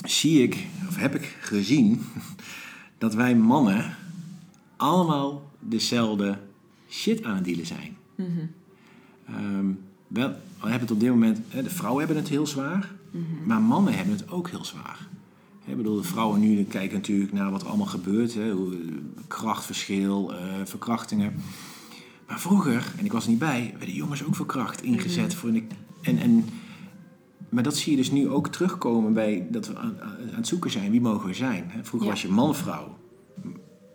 [0.04, 2.02] zie ik, of heb ik gezien,
[2.98, 3.96] dat wij mannen
[4.76, 6.38] allemaal dezelfde
[6.90, 7.98] shit aan het dealen zijn.
[9.28, 9.72] Ehm,
[10.08, 12.92] wel, we hebben het op dit moment, de vrouwen hebben het heel zwaar,
[13.46, 15.08] maar mannen hebben het ook heel zwaar.
[15.66, 18.34] Ik bedoel, de vrouwen nu kijken natuurlijk naar wat er allemaal gebeurt.
[18.34, 18.76] Hè, hoe,
[19.28, 21.34] krachtverschil, eh, verkrachtingen.
[22.28, 25.28] Maar vroeger, en ik was er niet bij, werden jongens ook verkracht ingezet.
[25.28, 25.38] Mhm.
[25.38, 25.70] Voor een,
[26.02, 26.46] en, en,
[27.56, 30.72] maar dat zie je dus nu ook terugkomen bij dat we aan, aan het zoeken
[30.72, 30.92] zijn.
[30.92, 31.72] Wie mogen we zijn?
[31.82, 32.14] Vroeger Ja.
[32.14, 32.98] was je man-vrouw.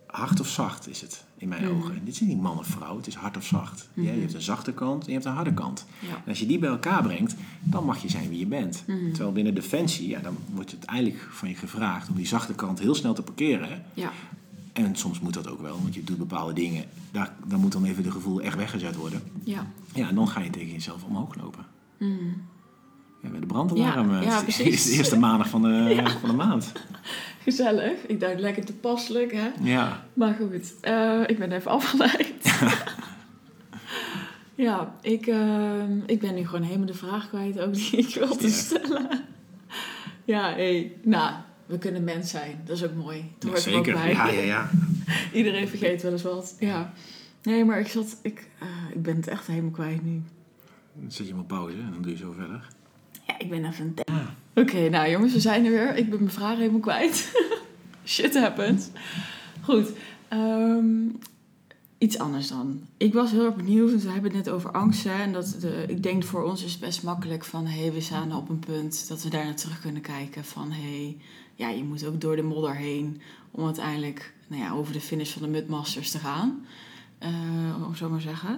[0.07, 1.71] Hard of zacht is het in mijn Mhm.
[1.75, 1.93] ogen.
[1.95, 3.89] En dit is niet man of vrouw, het is hard of zacht.
[3.93, 5.85] Ja, je hebt een zachte kant en je hebt een harde kant.
[5.99, 6.07] Ja.
[6.15, 8.83] En als je die bij elkaar brengt, dan mag je zijn wie je bent.
[8.87, 9.09] Mhm.
[9.09, 12.79] Terwijl binnen Defensie, ja, dan wordt het eigenlijk van je gevraagd om die zachte kant
[12.79, 13.83] heel snel te parkeren.
[13.93, 14.11] Ja.
[14.73, 16.83] En soms moet dat ook wel, want je doet bepaalde dingen.
[17.11, 19.21] Daar, dan moet dan even de gevoel echt weggezet worden.
[19.43, 19.67] Ja.
[19.93, 21.65] Ja, en dan ga je tegen jezelf omhoog lopen.
[21.97, 22.11] Mhm.
[23.21, 24.11] Ja, bij de brandalarm.
[24.11, 26.71] Ja, eh, het is- de eerste maandag van de, van de maand.
[27.43, 28.05] Gezellig.
[28.07, 29.49] Ik dacht lekker toepasselijk, hè?
[29.61, 30.05] Ja.
[30.13, 32.59] Maar goed, eh, ik ben even afgeleid.
[34.55, 38.49] ja, ik, ehm, ik ben nu gewoon helemaal de vraag kwijt ook die ik wilde
[38.49, 39.09] stellen.
[40.25, 41.33] ja, hé, nou,
[41.65, 42.61] we kunnen mens zijn.
[42.65, 43.31] Dat is ook mooi.
[43.39, 44.01] Dat hoort er ook zeker.
[44.01, 44.11] bij.
[44.13, 44.69] Ja, ja, ja.
[45.33, 46.55] Iedereen vergeet wel eens wat.
[46.59, 46.93] Ja.
[47.43, 50.21] Nee, maar ik zat, ik, eh, ik ben het echt helemaal kwijt nu.
[50.93, 52.67] Dan zet je hem op pauze en dan doe je zo verder.
[53.27, 54.05] Ja, ik ben even een
[54.55, 55.95] Oké, nou jongens, we zijn er weer.
[55.95, 57.31] Ik ben mijn vraag helemaal kwijt.
[58.05, 58.89] Shit happens.
[59.61, 59.91] Goed.
[60.27, 60.85] ehm,
[61.97, 62.81] iets anders dan.
[62.97, 65.03] Ik was heel erg benieuwd, want we hebben het net over angst.
[65.03, 67.65] Hè, en dat de, ik denk voor ons is het best makkelijk van...
[67.65, 70.45] hé, hey, we staan op een punt dat we daar naar terug kunnen kijken.
[70.45, 71.17] Van hé, hey,
[71.55, 73.21] ja, je moet ook door de modder heen...
[73.51, 76.65] om uiteindelijk nou ja, over de finish van de Mudmasters te gaan.
[77.21, 78.49] Eh, om zo maar zeggen.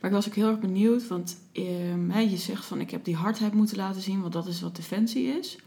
[0.00, 3.16] Maar ik was ook heel erg benieuwd, want ehm, je zegt van ik heb die
[3.16, 5.58] hardheid moeten laten zien, want dat is wat defensie is.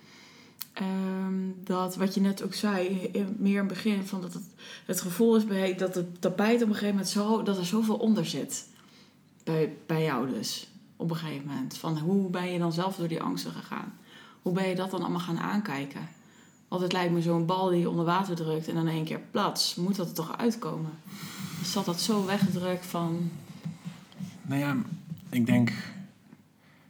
[0.74, 4.44] Ehm, dat wat je net ook zei, in- meer in het begin, van dat het,
[4.86, 7.96] het gevoel is bij, dat het tapijt op een gegeven moment zo, dat er zoveel
[7.96, 8.68] onder zit.
[9.44, 11.78] Bij, bij jou dus, op een gegeven moment.
[11.78, 13.94] Van hoe ben je dan zelf door die angsten gegaan?
[14.42, 16.10] Hoe ben je dat dan allemaal gaan aankijken?
[16.68, 19.22] Want het lijkt me zo'n bal die je onder water drukt en dan één keer
[19.32, 19.76] plats.
[19.76, 20.92] Moet dat er toch uitkomen?
[21.66, 23.30] Zat dat zo weggedrukt van...
[24.42, 24.76] Nou ja,
[25.30, 25.72] ik denk...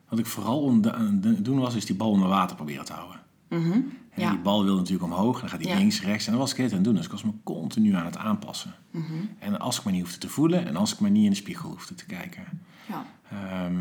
[0.09, 3.19] Wat ik vooral aan het doen was, is die bal onder water proberen te houden.
[3.49, 4.29] mhm, En Ja.
[4.29, 5.77] Die bal wil natuurlijk omhoog, dan gaat hij Ja.
[5.77, 6.25] links, rechts.
[6.25, 6.95] En dat was ik het aan het doen.
[6.95, 8.73] Dus ik was me continu aan het aanpassen.
[8.91, 9.03] mhm,
[9.39, 11.35] En als ik maar niet hoefde te voelen en als ik maar niet in de
[11.35, 12.43] spiegel hoefde te kijken.
[12.89, 13.05] Ja.
[13.31, 13.75] Ehm,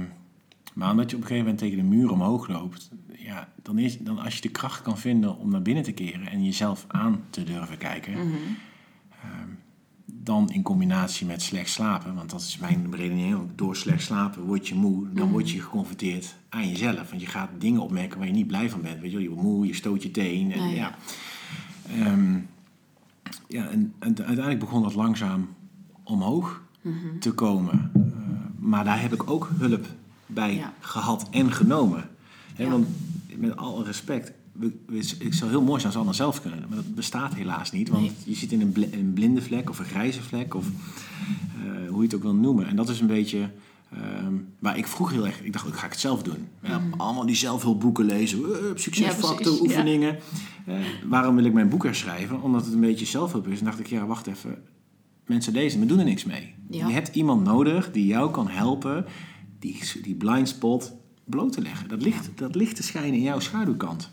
[0.74, 3.98] maar omdat je op een gegeven moment tegen de muur omhoog loopt, ja, dan is,
[3.98, 7.20] dan als je de kracht kan vinden om naar binnen te keren en jezelf aan
[7.30, 8.36] te durven kijken, mhm,
[10.24, 14.42] dan in combinatie met slecht slapen, want dat is mijn redenering, want door slecht slapen
[14.42, 15.32] word je moe, dan Mhm.
[15.32, 17.08] word je geconfronteerd aan jezelf.
[17.10, 19.00] Want je gaat dingen opmerken waar je niet blij van bent.
[19.00, 20.52] Weet je, je wordt moe, je stoot je teen.
[20.52, 20.74] En, Nee.
[20.74, 20.94] ja.
[21.88, 22.34] Ehm,
[23.48, 25.48] ja, en, en uiteindelijk begon dat langzaam
[26.02, 27.18] omhoog mhm.
[27.18, 27.90] te komen.
[27.94, 28.00] Eh,
[28.58, 29.86] maar daar heb ik ook hulp
[30.26, 30.72] bij Ja.
[30.80, 32.08] gehad en genomen.
[32.56, 32.68] Ja.
[32.68, 32.86] Want
[33.36, 34.32] met alle respect,
[35.18, 36.64] ik zou heel mooi zijn als allemaal zelf kunnen.
[36.68, 37.88] Maar dat bestaat helaas niet.
[37.88, 38.12] Want Nee.
[38.24, 40.54] je zit in een, bl- een blinde vlek of een grijze vlek.
[40.54, 42.66] Of eh, hoe je het ook wil noemen.
[42.66, 43.50] En dat is een beetje...
[43.92, 45.40] ehm waar ik vroeg heel erg...
[45.42, 46.46] Ik dacht, ik ga ik het zelf doen.
[46.62, 48.38] Ja, allemaal die zelfhulpboeken lezen.
[48.40, 49.54] uh, succesfactor, Mhm.
[49.54, 49.60] ja.
[49.68, 50.18] oefeningen.
[50.66, 50.74] Eh,
[51.08, 52.42] waarom wil ik mijn boek herschrijven?
[52.42, 53.58] Omdat het een beetje zelfhulp is.
[53.58, 54.62] En dacht ik, ja, wacht even.
[55.26, 56.54] Mensen lezen, maar doen er niks mee.
[56.70, 59.04] Je hebt iemand nodig die jou kan helpen...
[59.58, 60.92] die, die blind spot
[61.24, 61.88] bloot te leggen.
[61.88, 64.10] Dat licht, dat licht te schijnen in jouw schaduwkant.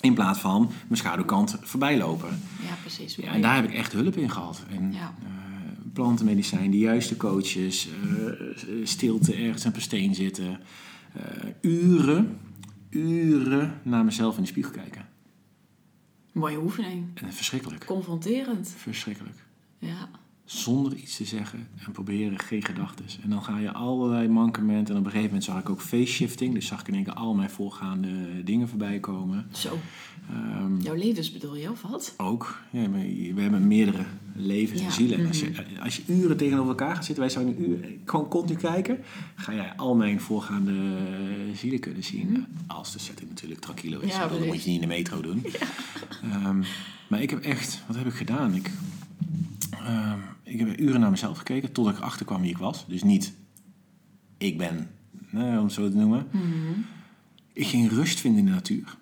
[0.00, 2.28] In plaats van mijn schaduwkant voorbij lopen.
[2.62, 3.14] Ja, precies.
[3.16, 4.62] Ja, en daar heb ik echt hulp in gehad.
[4.70, 5.14] En, Ja.
[5.24, 5.30] eh,
[5.92, 8.46] plantenmedicijn, de juiste coaches, eh,
[8.84, 10.60] stilte ergens op een steen zitten.
[11.12, 12.38] eh, uren,
[12.90, 15.08] uren naar mezelf in de spiegel kijken.
[16.32, 17.04] Mooie oefening.
[17.14, 17.84] En verschrikkelijk.
[17.86, 18.74] Confronterend.
[18.76, 19.36] Verschrikkelijk.
[19.78, 20.08] Ja.
[20.46, 23.04] Zonder iets te zeggen en proberen geen gedachten.
[23.22, 24.94] En dan ga je allerlei mankementen.
[24.94, 26.54] En op een gegeven moment zag ik ook face shifting.
[26.54, 29.46] Dus zag ik in één keer al mijn voorgaande dingen voorbij komen.
[29.52, 29.78] Zo.
[30.30, 32.14] Ehm, Jouw levens bedoel je, of wat?
[32.16, 32.60] Ook.
[32.70, 33.00] Ja, maar
[33.34, 34.04] we hebben meerdere
[34.34, 35.18] levens en zielen.
[35.18, 35.52] En als, mhm.
[35.52, 38.98] je, als je uren tegenover elkaar gaat zitten, wij zouden een uur gewoon continu kijken,
[39.34, 40.96] ga jij al mijn voorgaande
[41.54, 42.46] zielen kunnen zien.
[42.66, 44.12] Als de setting natuurlijk tranquilo is.
[44.12, 44.20] Mhm.
[44.20, 45.44] Ja, dat moet je niet in de metro doen.
[46.32, 46.62] Ehm,
[47.08, 48.54] Maar ik heb echt, wat heb ik gedaan?
[48.54, 48.70] Ik,
[49.70, 52.86] ehm, ik heb uren naar mezelf gekeken totdat ik erachter kwam wie ik was.
[52.88, 53.34] Dus niet,
[54.38, 54.90] ik ben,
[55.30, 56.26] nee, om het zo te noemen.
[56.30, 56.80] Mhm.
[57.52, 58.96] Ik ging rust vinden in de natuur.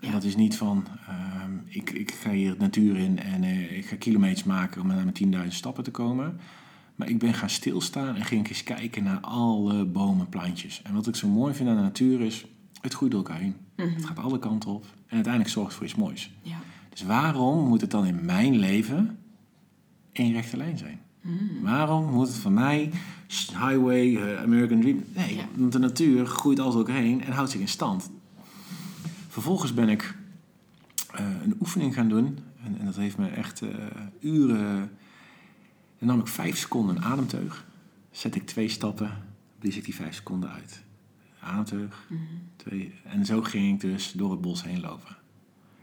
[0.00, 3.76] En dat is niet van, ehm, ik, ik ga hier de natuur in en eh,
[3.76, 6.40] ik ga kilometers maken om naar mijn 10.000 stappen te komen.
[6.94, 10.82] Maar ik ben gaan stilstaan en ging eens kijken naar alle bomen, plantjes.
[10.82, 12.44] En wat ik zo mooi vind aan de natuur is,
[12.80, 13.54] het groeit door elkaar heen.
[13.76, 13.94] Mhm.
[13.94, 16.32] Het gaat alle kanten op en uiteindelijk zorgt het voor iets moois.
[16.42, 16.56] Ja.
[16.88, 19.18] Dus waarom moet het dan in mijn leven
[20.18, 21.00] één rechte lijn zijn?
[21.20, 21.62] Mhm.
[21.62, 22.90] Waarom moet het van mij
[23.52, 25.04] highway, eh, American Dream?
[25.14, 25.44] Nee, Ja.
[25.54, 28.10] want de natuur groeit altijd ook heen en houdt zich in stand.
[29.28, 30.16] Vervolgens ben ik
[31.14, 32.38] eh, een oefening gaan doen.
[32.64, 33.68] En, en dat heeft me echt eh,
[34.20, 34.90] uren...
[35.98, 37.66] Dan nam ik vijf seconden een ademteug.
[38.10, 39.10] Zet ik twee stappen,
[39.58, 40.82] blies ik die vijf seconden uit.
[41.40, 42.20] Ademteug, Mhm.
[42.56, 42.92] twee...
[43.04, 45.16] En zo ging ik dus door het bos heen lopen.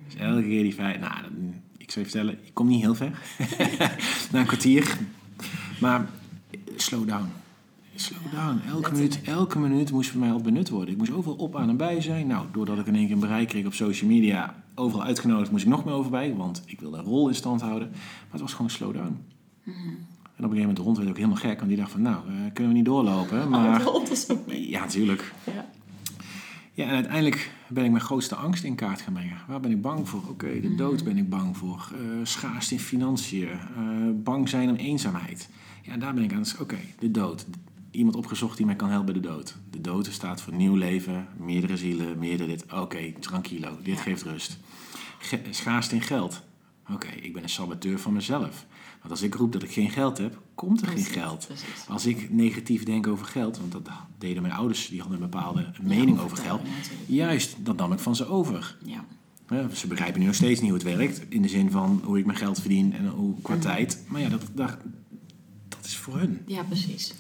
[0.05, 0.99] Dus elke keer die vijf...
[0.99, 1.53] Nou, dan-
[1.85, 3.19] ik zou je vertellen, ik kom niet heel ver.
[4.31, 4.97] Na een kwartier.
[5.81, 6.09] Maar
[6.75, 7.27] slow down.
[7.95, 8.61] Slow down.
[8.67, 10.89] Elke minuut, elke minuut moest voor mij al benut worden.
[10.93, 12.27] Ik moest overal op aan en bij zijn.
[12.27, 15.63] Nou, doordat ik in één keer een bereik kreeg op social media, overal uitgenodigd, moest
[15.63, 16.35] ik nog meer over bij.
[16.35, 17.89] Want ik wilde een rol in stand houden.
[17.89, 19.17] Maar het was gewoon slow down.
[19.63, 19.77] Mhm.
[19.77, 21.57] En op een gegeven moment de hond werd ook helemaal gek.
[21.57, 23.49] Want die dacht van, nou, eh, kunnen we niet doorlopen?
[23.49, 23.69] Maar...
[23.69, 24.69] Maar Oh, is ook mee.
[24.69, 25.33] ja, natuurlijk.
[25.43, 25.65] Ja.
[26.75, 29.37] Ja, en uiteindelijk ben ik mijn grootste angst in kaart gaan brengen.
[29.47, 30.21] Waar ben ik bang voor?
[30.29, 31.91] Oké, de dood ben ik bang voor.
[31.93, 33.47] Eh schaarste in financiën.
[33.49, 33.57] eh,
[34.13, 35.49] bang zijn om eenzaamheid.
[35.81, 36.43] Ja, daar ben ik aan.
[36.59, 37.45] Oké, de dood.
[37.91, 39.55] Iemand opgezocht die mij kan helpen bij de dood.
[39.69, 42.65] De dood staat voor nieuw leven, meerdere zielen, meerdere dit.
[42.73, 44.59] Oké, tranquilo, dit geeft rust.
[45.19, 46.41] Ge- schaarste in geld.
[46.91, 48.65] Oké, ik ben een saboteur van mezelf.
[48.99, 51.45] Want als ik roep dat ik geen geld heb, komt er geen geld.
[51.47, 51.85] Precies.
[51.87, 55.71] Als ik negatief denk over geld, want dat deden mijn ouders, die hadden een bepaalde
[55.81, 56.61] mening Ja, over geld.
[57.05, 58.77] Juist, dat nam ik van ze over.
[58.85, 59.03] Ja.
[59.49, 61.21] Ja, ze begrijpen nu nog steeds niet hoe het werkt.
[61.29, 63.61] In de zin van hoe ik mijn geld verdien en hoe, qua Mhm.
[63.63, 64.03] tijd.
[64.07, 64.77] Maar ja, dat, dat,
[65.67, 66.41] dat is voor hun.
[66.45, 67.13] ja, precies.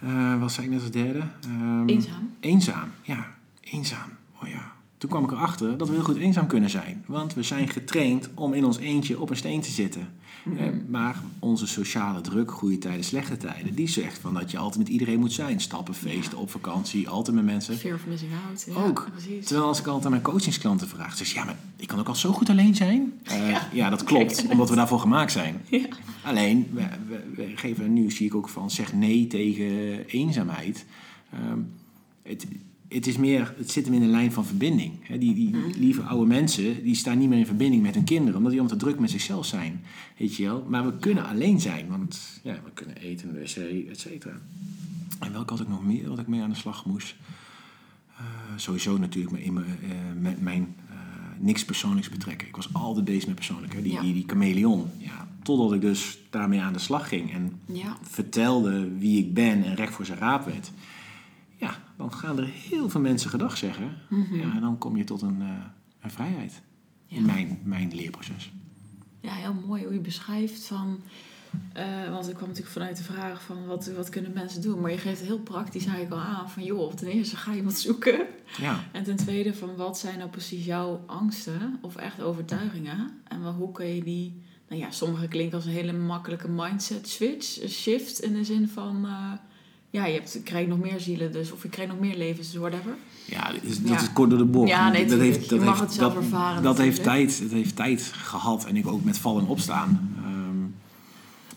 [0.00, 1.22] Eh, wat zei ik net als derde?
[1.44, 2.30] Ehm, Eenzaam.
[2.40, 3.34] Eenzaam, ja.
[3.60, 4.08] Eenzaam.
[4.42, 4.71] Oh ja.
[5.02, 7.04] Toen kwam ik erachter dat we heel goed eenzaam kunnen zijn.
[7.06, 10.08] Want we zijn getraind om in ons eentje op een steen te zitten.
[10.44, 10.56] Mhm.
[10.56, 14.78] Eh, maar onze sociale druk, goede tijden, slechte tijden, die zegt van dat je altijd
[14.78, 15.60] met iedereen moet zijn.
[15.60, 17.76] Stappen, feesten, op vakantie, altijd met mensen.
[17.76, 18.66] Fear of missing out.
[18.68, 19.08] Ja, Ook.
[19.10, 19.46] Precies.
[19.46, 22.08] Terwijl als ik altijd aan mijn coachingsklanten vraag, zeg ze, ja, maar ik kan ook
[22.08, 23.12] al zo goed alleen zijn.
[23.22, 23.68] Eh, Ja.
[23.72, 23.90] ja.
[23.90, 24.50] dat klopt, Kijk.
[24.52, 25.60] omdat we daarvoor gemaakt zijn.
[26.24, 30.84] Alleen, we, we, we geven nu, zie ik ook van, zeg nee tegen eenzaamheid.
[31.32, 31.58] Ehm,
[32.22, 32.46] het,
[32.92, 34.92] het, is meer, het zit hem in de lijn van verbinding.
[35.18, 35.70] Die, die Mhm.
[35.78, 38.78] lieve oude mensen, die staan niet meer in verbinding met hun kinderen, omdat die allemaal
[38.78, 39.80] te druk met zichzelf zijn.
[40.18, 40.66] Weet je wel?
[40.68, 43.56] Maar we kunnen alleen zijn, want ja, we kunnen eten, wc,
[43.90, 44.34] et cetera.
[45.20, 47.14] En welke had ik nog meer wat ik mee aan de slag moest?
[48.16, 48.24] Eh,
[48.56, 50.96] sowieso natuurlijk met, in mijn, eh, met mijn eh,
[51.38, 52.48] niks persoonlijks betrekken.
[52.48, 53.74] Ik was altijd bezig met persoonlijk.
[53.74, 53.82] Hè?
[53.82, 54.00] Die, Ja.
[54.00, 54.86] die, die chameleon.
[54.98, 57.96] Ja, totdat ik dus daarmee aan de slag ging en Ja.
[58.02, 60.70] vertelde wie ik ben en recht voor zijn raap werd.
[61.96, 63.96] Dan gaan er heel veel mensen gedag zeggen.
[64.08, 64.34] Mhm.
[64.36, 65.48] Ja, en dan kom je tot een, eh,
[66.00, 66.62] een vrijheid.
[67.06, 67.16] Ja.
[67.16, 68.52] In mijn, mijn leerproces.
[69.20, 71.00] Ja, heel mooi hoe je beschrijft van...
[71.72, 74.80] eh, want ik kwam natuurlijk vanuit de vraag van wat, wat kunnen mensen doen.
[74.80, 76.64] Maar je geeft heel praktisch eigenlijk al aan van...
[76.64, 78.26] joh, ten eerste ga je wat zoeken.
[78.58, 83.10] Ja, En ten tweede van wat zijn nou precies jouw angsten of echt overtuigingen?
[83.28, 84.42] En wel, hoe kun je die...
[84.68, 87.62] Nou ja, sommige klinken als een hele makkelijke mindset switch.
[87.62, 89.04] Een shift in de zin van...
[89.06, 89.32] eh,
[89.92, 91.52] ja, je, hebt, krijgt nog meer zielen dus.
[91.52, 92.94] Of je krijgt nog meer levens, dus whatever.
[93.26, 94.00] ja, dat Ja.
[94.00, 94.68] is kort door de bocht.
[94.68, 97.38] Ja, nee, dat heeft, dat Je mag heeft, het zelf dat, ervaren Dat heeft, tijd,
[97.38, 98.64] het heeft tijd gehad.
[98.66, 100.14] En ik ook met vallen en opstaan.
[100.16, 100.60] Ehm,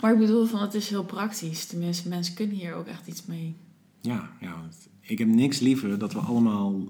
[0.01, 1.65] Maar ik bedoel van, het is heel praktisch.
[1.65, 3.55] Tenminste, mensen kunnen hier ook echt iets mee.
[4.01, 4.55] Ja, ja
[5.01, 6.81] ik heb niks liever dat we allemaal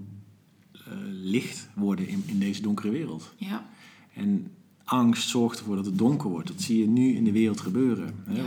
[0.74, 3.34] eh, licht worden in, in deze donkere wereld.
[3.38, 3.66] Ja,
[4.14, 4.52] En
[4.86, 6.48] angst zorgt ervoor dat het donker wordt.
[6.48, 8.14] Dat zie je nu in de wereld gebeuren.
[8.30, 8.44] Ja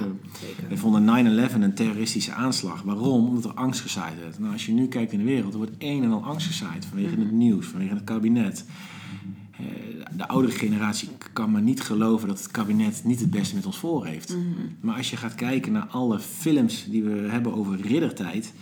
[0.68, 1.05] We vonden
[1.51, 2.83] 9-11 een terroristische aanslag.
[2.83, 3.27] Waarom?
[3.29, 4.38] Omdat er angst gezaaid werd.
[4.38, 6.85] Nou, als je nu kijkt in de wereld, er wordt een en al angst gezaaid.
[6.87, 7.20] Vanwege Mhm.
[7.20, 8.64] het nieuws, vanwege het kabinet.
[9.53, 9.64] Eh,
[10.16, 13.79] De oudere generatie kan maar niet geloven dat het kabinet niet het beste met ons
[13.79, 14.29] voor heeft.
[14.37, 14.44] Mhm.
[14.81, 18.53] Maar als je gaat kijken naar alle films die we hebben over riddertijd,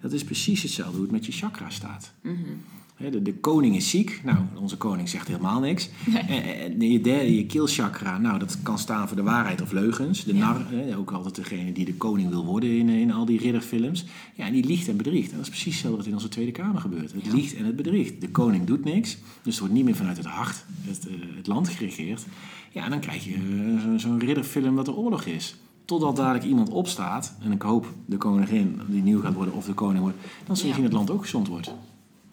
[0.00, 2.12] dat is precies hetzelfde hoe het met je chakra staat.
[2.22, 2.34] Mhm.
[2.34, 4.20] Hè, De, de koning is ziek.
[4.24, 5.88] Nou, onze koning zegt helemaal niks.
[6.06, 6.22] Nee.
[6.22, 10.24] En, je derde, je keelchakra, nou, dat kan staan voor de waarheid of leugens.
[10.24, 10.66] De nar,
[10.96, 14.04] ook altijd degene die de koning wil worden in, in al die ridderfilms.
[14.34, 15.30] Ja, en die liegt en bedriegt.
[15.30, 17.12] En dat is precies hetzelfde wat in onze Tweede Kamer gebeurt.
[17.12, 17.32] Het Ja.
[17.34, 18.20] liegt en het bedriegt.
[18.20, 21.46] De koning doet niks, dus er wordt niet meer vanuit het hart het, eh, het
[21.46, 22.24] land geregeerd.
[22.72, 25.56] Ja, en dan krijg je eh, zo- zo'n ridderfilm dat er oorlog is.
[25.84, 29.72] Totdat dadelijk iemand opstaat, en ik hoop de koningin die nieuw gaat worden of de
[29.74, 30.16] koning wordt,
[30.46, 30.78] dan zul je Ja.
[30.80, 31.74] zien dat het land ook gezond wordt.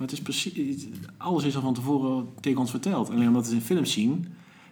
[0.04, 0.86] Maar het is precies,
[1.18, 3.10] alles is al van tevoren tegen ons verteld.
[3.10, 4.26] Alleen omdat we het in films zien,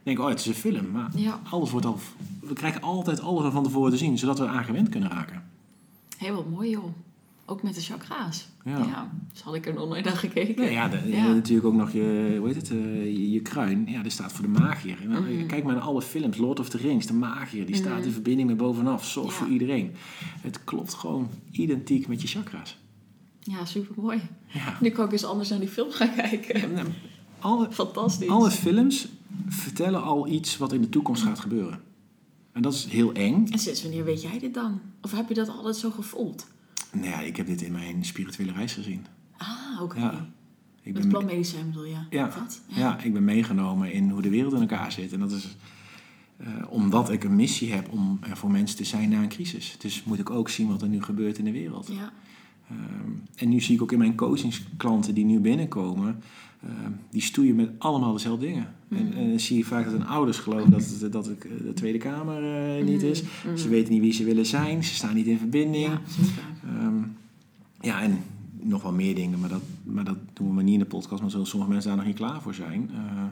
[0.04, 0.92] denk ik, oh, het is een film.
[0.92, 1.40] Maar Ja.
[1.50, 1.98] alles wordt al,
[2.42, 5.44] we krijgen altijd alles van tevoren te zien, zodat we aan gewend kunnen raken.
[6.18, 6.84] Heel wat mooi, joh.
[7.46, 8.48] Ook met de chakra's.
[8.66, 8.78] Ja.
[8.78, 9.12] Ja.
[9.32, 10.62] dus had ik er nog nooit naar gekeken.
[10.64, 11.28] Nee, ja, de, Ja.
[11.34, 13.86] natuurlijk ook nog je, hoe heet het, eh, je, je kruin.
[13.88, 14.98] Ja, die staat voor de magier.
[15.02, 15.46] En dan, Mhm.
[15.48, 16.38] Kijk maar naar alle films.
[16.38, 17.66] Lord of the Rings, de magier.
[17.66, 18.08] Die staat Mhm.
[18.08, 19.06] in verbinding met bovenaf.
[19.06, 19.34] Zorg Ja.
[19.34, 19.92] voor iedereen.
[20.42, 22.78] Het klopt gewoon identiek met je chakra's.
[23.44, 24.22] Ja, super mooi.
[24.54, 24.78] Ja.
[24.80, 26.56] Nu kan ik eens anders naar die film gaan kijken.
[26.56, 26.86] En, eh,
[27.40, 28.30] Alle, Fantastisch.
[28.30, 29.08] alle films
[29.48, 31.82] vertellen al iets wat in de toekomst gaat gebeuren.
[32.52, 33.48] En dat is heel eng.
[33.52, 34.82] En sinds wanneer weet jij dit dan?
[35.02, 36.48] Of heb je dat altijd zo gevoeld?
[36.92, 39.06] Nou ja, ik heb dit in mijn spirituele reis gezien.
[39.38, 40.00] Ah, oké.
[40.00, 40.30] Ja.
[40.84, 41.26] Ik Met ben,
[41.68, 41.98] bedoel je?
[42.10, 42.30] Ja.
[42.40, 42.62] Wat?
[42.68, 45.14] ja, ik ben meegenomen in hoe de wereld in elkaar zit.
[45.14, 45.48] En dat is
[46.38, 49.76] eh, omdat ik een missie heb om er voor mensen te zijn na een crisis.
[49.80, 51.88] Dus moet ik ook zien wat er nu gebeurt in de wereld.
[51.88, 52.12] Ja.
[52.72, 56.20] Ehm, en nu zie ik ook in mijn coachingsklanten die nu binnenkomen,
[56.64, 58.68] ehm, die stoeien met allemaal dezelfde dingen.
[58.90, 59.18] En, Mhm.
[59.18, 61.98] en dan zie je vaak dat een ouders geloven dat, het, dat het de Tweede
[61.98, 62.44] Kamer
[62.78, 63.24] eh, niet is.
[63.46, 63.58] Mhm.
[63.58, 65.86] Ze weten niet wie ze willen zijn, ze staan niet in verbinding.
[65.86, 66.02] Ja.
[66.66, 66.96] Ehm,
[67.82, 68.18] ja, en
[68.64, 71.22] nog wel meer dingen, maar dat, maar dat doen we maar niet in de podcast,
[71.22, 72.90] maar zullen sommige mensen daar nog niet klaar voor zijn.
[72.94, 73.24] Eh,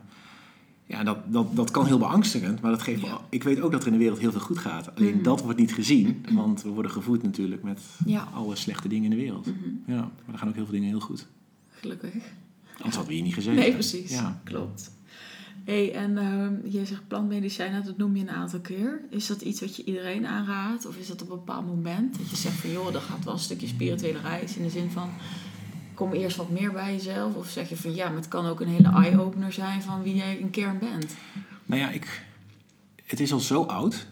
[0.89, 3.19] ja, dat, dat, dat kan heel beangstigend, maar dat geeft Ja.
[3.29, 4.95] ik weet ook dat er in de wereld heel veel goed gaat.
[4.95, 5.23] Alleen Mhm.
[5.23, 8.27] dat wordt niet gezien, want we worden gevoed natuurlijk met Ja.
[8.33, 9.45] alle slechte dingen in de wereld.
[9.45, 9.91] Mhm.
[9.91, 11.27] Ja, maar er gaan ook heel veel dingen heel goed.
[11.69, 12.13] Gelukkig.
[12.71, 13.59] Anders hadden we hier niet gezeten.
[13.59, 14.11] Nee, precies.
[14.11, 14.41] Ja.
[14.43, 14.91] Klopt.
[15.65, 19.01] hey, en ehm je zegt plantmedicijnen, dat noem je een aantal keer.
[19.09, 20.85] Is dat iets wat je iedereen aanraadt?
[20.85, 22.69] Of is dat op een bepaald moment dat je zegt van...
[22.71, 25.09] joh, dat gaat wel een stukje spirituele reis in de zin van...
[25.99, 27.35] kom eerst wat meer bij jezelf?
[27.35, 30.15] Of zeg je van ja, maar het kan ook een hele eye-opener zijn van wie
[30.15, 31.15] jij in kern bent?
[31.65, 32.25] Nou ja, ik,
[33.05, 34.07] het is al zo oud,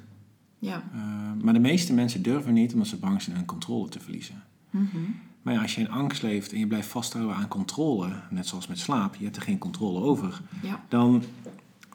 [0.60, 0.84] Ja.
[0.94, 4.44] eh, maar de meeste mensen durven niet omdat ze bang zijn hun controle te verliezen.
[4.70, 4.98] Mhm.
[5.42, 8.68] Maar ja, als je in angst leeft en je blijft vasthouden aan controle, net zoals
[8.68, 10.84] met slaap, je hebt er geen controle over, Ja.
[10.90, 11.24] dan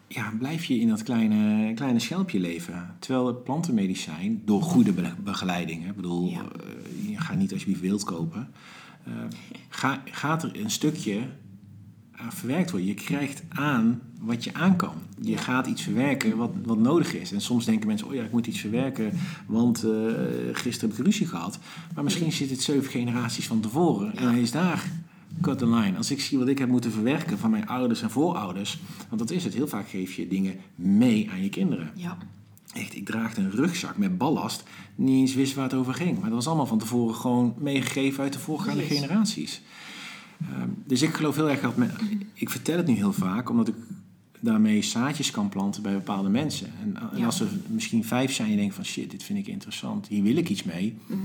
[0.08, 2.94] ja, blijf je in dat kleine, kleine schelpje leven.
[2.98, 6.40] Terwijl het plantenmedicijn, door goede be- begeleiding, ik bedoel, Ja.
[6.40, 8.48] eh, je gaat niet alsjeblieft wild kopen,
[9.04, 9.12] eh,
[9.68, 11.20] ga, gaat er een stukje
[12.12, 12.88] aan verwerkt worden.
[12.88, 14.94] Je krijgt aan wat je aan kan.
[15.20, 17.32] Je gaat iets verwerken wat, wat nodig is.
[17.32, 19.12] En soms denken mensen, oh ja, ik moet iets verwerken,
[19.46, 19.90] want eh,
[20.52, 21.58] gisteren heb ik ruzie gehad.
[21.94, 24.16] Maar misschien zit het zeven generaties van tevoren.
[24.16, 24.90] En hij is daar
[25.40, 25.96] cut the line.
[25.96, 28.80] Als ik zie wat ik heb moeten verwerken van mijn ouders en voorouders.
[29.08, 29.54] Want dat is het.
[29.54, 31.90] Heel vaak geef je dingen mee aan je kinderen.
[31.94, 32.18] Ja.
[32.72, 34.62] Echt, ik draagde een rugzak met ballast.
[34.94, 36.14] Niet eens wist waar het over ging.
[36.14, 38.98] Maar dat was allemaal van tevoren gewoon meegegeven uit de voorgaande Yes.
[38.98, 39.60] generaties.
[40.40, 41.74] Ehm, dus ik geloof heel erg dat...
[42.34, 43.74] Ik vertel het nu heel vaak, omdat ik
[44.40, 46.70] daarmee zaadjes kan planten bij bepaalde mensen.
[46.82, 47.24] En, en Ja.
[47.26, 48.84] als er misschien vijf zijn die denken van...
[48.84, 50.96] shit, dit vind ik interessant, hier wil ik iets mee.
[51.06, 51.18] Mhm.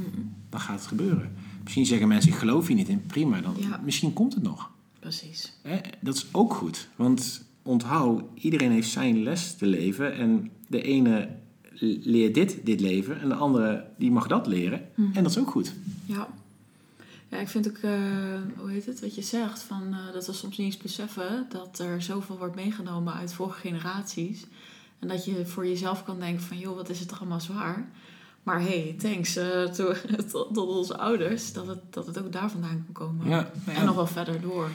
[0.50, 1.32] Dan gaat het gebeuren.
[1.64, 3.02] Misschien zeggen mensen, ik geloof hier niet in.
[3.06, 3.82] Prima, dan, Ja.
[3.86, 4.72] misschien komt het nog.
[5.00, 5.54] Precies.
[6.00, 6.88] Dat is ook goed.
[6.96, 10.16] Want onthoud, iedereen heeft zijn les te leven.
[10.16, 11.30] En de ene
[12.04, 13.20] leert dit, dit leven.
[13.22, 14.82] En de andere, die mag dat leren.
[14.96, 15.16] Mhm.
[15.18, 15.74] En dat is ook goed.
[16.06, 16.28] Ja.
[17.30, 17.92] Ja, ik vind ook, eh,
[18.58, 21.80] hoe heet het, wat je zegt, van, eh, dat we soms niet eens beseffen dat
[21.80, 24.46] er zoveel wordt meegenomen uit vorige generaties.
[25.00, 27.90] En dat je voor jezelf kan denken van, joh, wat is het toch allemaal zwaar.
[28.44, 29.94] Maar hey, thanks eh, to-
[30.32, 33.30] tot, tot onze ouders, dat het, dat het ook daar vandaan kan komen.
[33.30, 34.70] Ja, En nog wel verder door.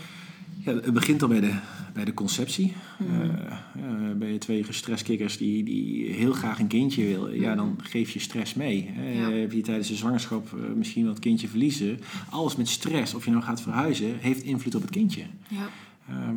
[0.64, 1.54] Ja, het begint al bij de,
[1.92, 2.72] bij de conceptie.
[2.98, 3.20] Mhm.
[3.20, 7.78] Eh, eh, bij je twee gestresskikkers die, die heel graag een kindje willen, ja, dan
[7.82, 8.90] geef je stress mee.
[9.14, 9.30] Ja.
[9.30, 12.00] Heb je tijdens de zwangerschap eh, misschien wel het kindje verliezen.
[12.30, 15.22] Alles met stress, of je nou gaat verhuizen, heeft invloed op het kindje.
[15.48, 15.68] Ja.
[16.08, 16.36] Ehm,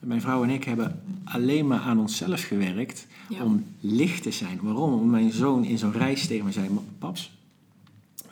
[0.00, 3.06] mijn vrouw en ik hebben alleen maar aan onszelf gewerkt
[3.42, 4.58] om licht te zijn.
[4.62, 4.92] Waarom?
[4.92, 7.37] Omdat mijn zoon in zo'n reis tegen me zei: Paps,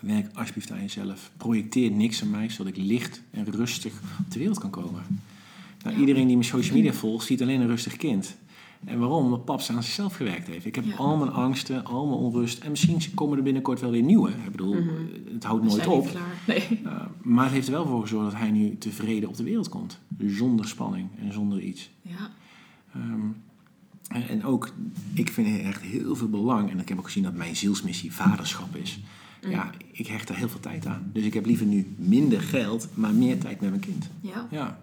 [0.01, 1.31] werk alsjeblieft aan jezelf.
[1.37, 3.93] Projecteer niks aan mij, zodat ik licht en rustig
[4.25, 5.03] op de wereld kan komen.
[5.83, 5.99] Nou.
[5.99, 8.37] Iedereen die mijn social media volgt, ziet alleen een rustig kind.
[8.85, 9.25] En waarom?
[9.25, 10.65] Omdat paps aan zichzelf gewerkt heeft.
[10.67, 10.95] Ik heb Ja.
[10.97, 12.59] al mijn angsten, al mijn onrust.
[12.63, 14.31] En misschien komen er binnenkort wel weer nieuwe.
[14.31, 14.89] Ik bedoel, Mhm.
[15.33, 16.09] het houdt nooit op.
[16.47, 16.81] Nee.
[16.85, 19.69] Uh, maar het heeft er wel voor gezorgd dat hij nu tevreden op de wereld
[19.69, 19.99] komt.
[20.27, 21.91] Zonder spanning en zonder iets.
[22.03, 22.31] Ja.
[22.95, 23.21] Ehm,
[24.09, 24.73] en, en ook,
[25.15, 26.71] ik vind echt heel veel belang.
[26.71, 29.01] En ik heb ook gezien dat mijn zielsmissie vaderschap is.
[29.45, 29.51] Mm.
[29.51, 31.11] Ja, ik hecht daar heel veel tijd aan.
[31.13, 34.09] Dus ik heb liever nu minder geld, maar meer tijd met mijn kind.
[34.21, 34.47] Ja.
[34.51, 34.79] Ja,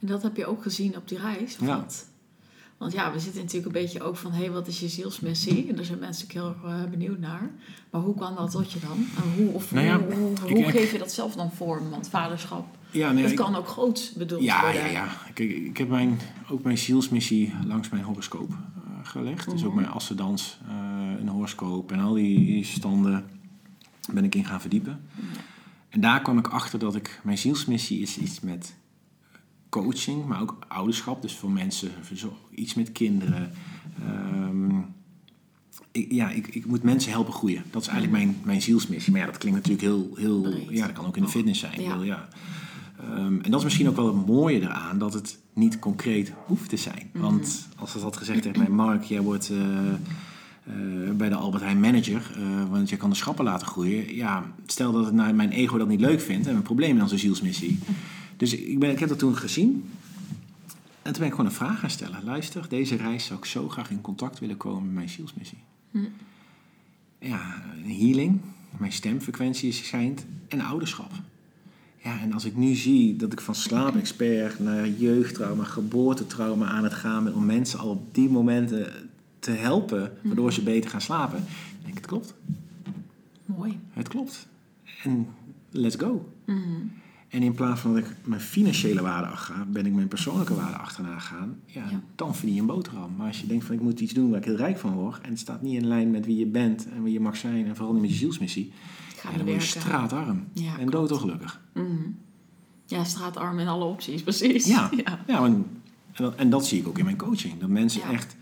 [0.00, 1.56] En dat heb je ook gezien op die reis?
[1.60, 1.66] Ja.
[1.76, 2.06] wat?
[2.78, 4.32] Want ja, we zitten natuurlijk een beetje ook van...
[4.32, 5.68] hé, hey, wat is je zielsmissie?
[5.68, 7.50] En daar zijn mensen heel eh, benieuwd naar.
[7.90, 9.06] Maar hoe kwam dat tot je dan?
[9.16, 10.00] En hoe of Nou ja,
[10.48, 11.90] hoe, geef je dat zelf dan vorm?
[11.90, 14.80] Want vaderschap, ja, nee, het ik- kan ook groots bedoeld ja, worden.
[14.80, 15.08] ja, ja.
[15.34, 16.18] Kijk, ik heb mijn,
[16.50, 18.56] ook mijn zielsmissie langs mijn horoscoop eh,
[19.02, 19.50] gelegd.
[19.50, 19.80] Dus ook Mhm.
[19.80, 20.74] mijn ascendans, eh
[21.20, 23.24] een horoscoop en al die standen
[24.12, 25.00] ben ik in gaan verdiepen.
[25.88, 28.74] En daar kwam ik achter dat ik mijn zielsmissie is iets met
[29.68, 31.22] coaching, maar ook ouderschap.
[31.22, 33.52] Dus voor mensen, voor zo, iets met kinderen.
[34.02, 34.78] Ehm,
[35.90, 37.62] ik, ja, ik, ik moet mensen helpen groeien.
[37.70, 39.12] Dat is eigenlijk mijn, mijn zielsmissie.
[39.12, 40.10] Maar ja, dat klinkt natuurlijk heel...
[40.16, 40.68] heel Breed.
[40.70, 41.80] ja, dat kan ook in de fitness zijn.
[41.80, 41.88] Ja.
[41.88, 42.28] Bedoel, ja.
[43.00, 46.68] Ehm, en dat is misschien ook wel het mooie eraan, dat het niet concreet hoeft
[46.68, 47.10] te zijn.
[47.12, 49.58] Want als dat had gezegd tegen mij, Mark, jij wordt eh,
[50.72, 54.14] eh, bij de Albert Heijn manager, eh, want je kan de schappen laten groeien.
[54.14, 57.08] Ja, stel dat het nou, mijn ego dat niet leuk vindt en een probleem dan
[57.08, 57.78] zo'n zielsmissie.
[58.36, 59.90] Dus ik, ben, ik heb dat toen gezien.
[61.02, 62.24] En toen ben ik gewoon een vraag gaan stellen.
[62.24, 65.58] Luister, deze reis zou ik zo graag in contact willen komen met mijn zielsmissie.
[67.18, 68.40] Ja, een healing,
[68.76, 71.10] mijn stemfrequentie schijnt en ouderschap.
[72.02, 76.94] Ja, en als ik nu zie dat ik van slaapexpert naar jeugdtrauma, geboortetrauma aan het
[76.94, 78.92] gaan ben om mensen al op die momenten
[79.42, 81.44] te helpen, waardoor ze beter gaan slapen,
[81.82, 82.34] denk het klopt.
[83.46, 83.78] Mooi.
[83.90, 84.46] Het klopt.
[85.04, 85.26] En
[85.70, 86.28] let's go.
[87.28, 90.76] En in plaats van dat ik mijn financiële waarde achterga, ben ik mijn persoonlijke waarde
[90.76, 91.56] achterna gegaan.
[91.66, 92.00] Ja, Ja.
[92.14, 93.14] dan verdien je een boterham.
[93.16, 95.20] Maar als je denkt van ik moet iets doen waar ik heel rijk van word,
[95.20, 97.66] en het staat niet in lijn met wie je bent en wie je mag zijn,
[97.66, 98.72] en vooral niet met je zielsmissie,
[99.16, 100.44] Ga ja, dan word je straatarm.
[100.52, 100.92] Ja, en klopt.
[100.92, 101.60] doodongelukkig.
[101.74, 101.86] Mhm.
[102.86, 104.66] Ja, straatarm in alle opties, precies.
[104.66, 105.18] Ja, ja.
[105.26, 105.44] ja.
[105.44, 105.66] en, en,
[106.16, 107.58] dat, en dat zie ik ook in mijn coaching.
[107.60, 108.36] Dat mensen echt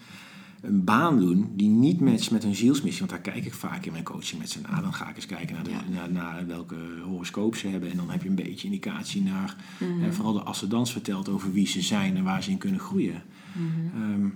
[0.61, 3.07] een baan doen die niet matcht met hun zielsmissie.
[3.07, 5.27] Want daar kijk ik vaak in mijn coaching met z'n ah, Dan ga ik eens
[5.27, 5.83] kijken naar, de, Ja.
[5.93, 7.91] naar, naar welke horoscoop ze hebben.
[7.91, 9.57] En dan heb je een beetje indicatie naar...
[10.03, 13.23] En vooral de ascendans vertelt over wie ze zijn en waar ze in kunnen groeien.
[13.53, 14.03] Mhm.
[14.03, 14.29] Ehm,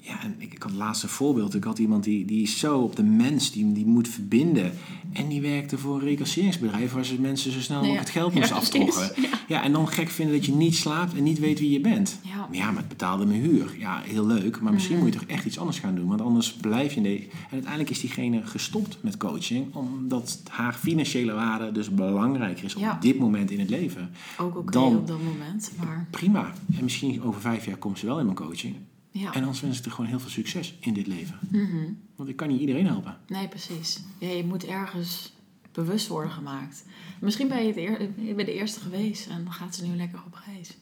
[0.00, 1.54] ja, en ik, ik had laatst een voorbeeld.
[1.54, 4.72] Ik had iemand die, die is zo op de mens, die, die moet verbinden.
[5.12, 8.04] En die werkte voor een recasseringsbedrijf waar ze mensen zo snel mogelijk Ja.
[8.04, 8.96] het geld Ja, moesten precies.
[9.00, 9.38] aftrokken.
[9.48, 9.62] Ja.
[9.62, 12.18] en dan gek vinden dat je niet slaapt en niet weet wie je bent.
[12.22, 12.36] Ja.
[12.36, 13.74] Maar ja, maar het betaalde mijn huur.
[13.78, 14.60] Ja, heel leuk.
[14.60, 16.06] Maar misschien moet je toch echt iets anders gaan doen.
[16.08, 17.18] Want anders blijf je in de...
[17.18, 19.74] En uiteindelijk is diegene gestopt met coaching.
[19.74, 22.92] Omdat haar financiële waarde dus belangrijker is Ja.
[22.92, 24.10] op dit moment in het leven.
[24.38, 26.52] Ook oké op dat moment, maar Prima.
[26.76, 28.76] En misschien over vijf jaar komt ze wel in mijn coaching.
[29.10, 29.32] Ja.
[29.34, 31.38] En anders wens ik er gewoon heel veel succes in dit leven.
[31.48, 31.92] Mhm.
[32.16, 33.18] Want ik kan niet iedereen helpen.
[33.26, 34.02] Nee, precies.
[34.18, 35.32] Ja, je moet ergens
[35.72, 36.84] bewust worden gemaakt.
[37.20, 40.40] Misschien ben je het eer, de eerste geweest en dan gaat ze nu lekker op
[40.46, 40.76] reis.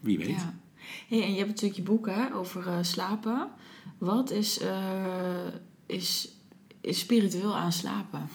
[0.00, 0.28] Wie weet.
[0.28, 0.54] Ja.
[1.08, 3.48] Hey, en je hebt natuurlijk je boek hè, over eh, slapen.
[3.98, 5.46] Wat is, eh,
[5.86, 6.28] is,
[6.80, 8.28] is spiritueel aan slapen?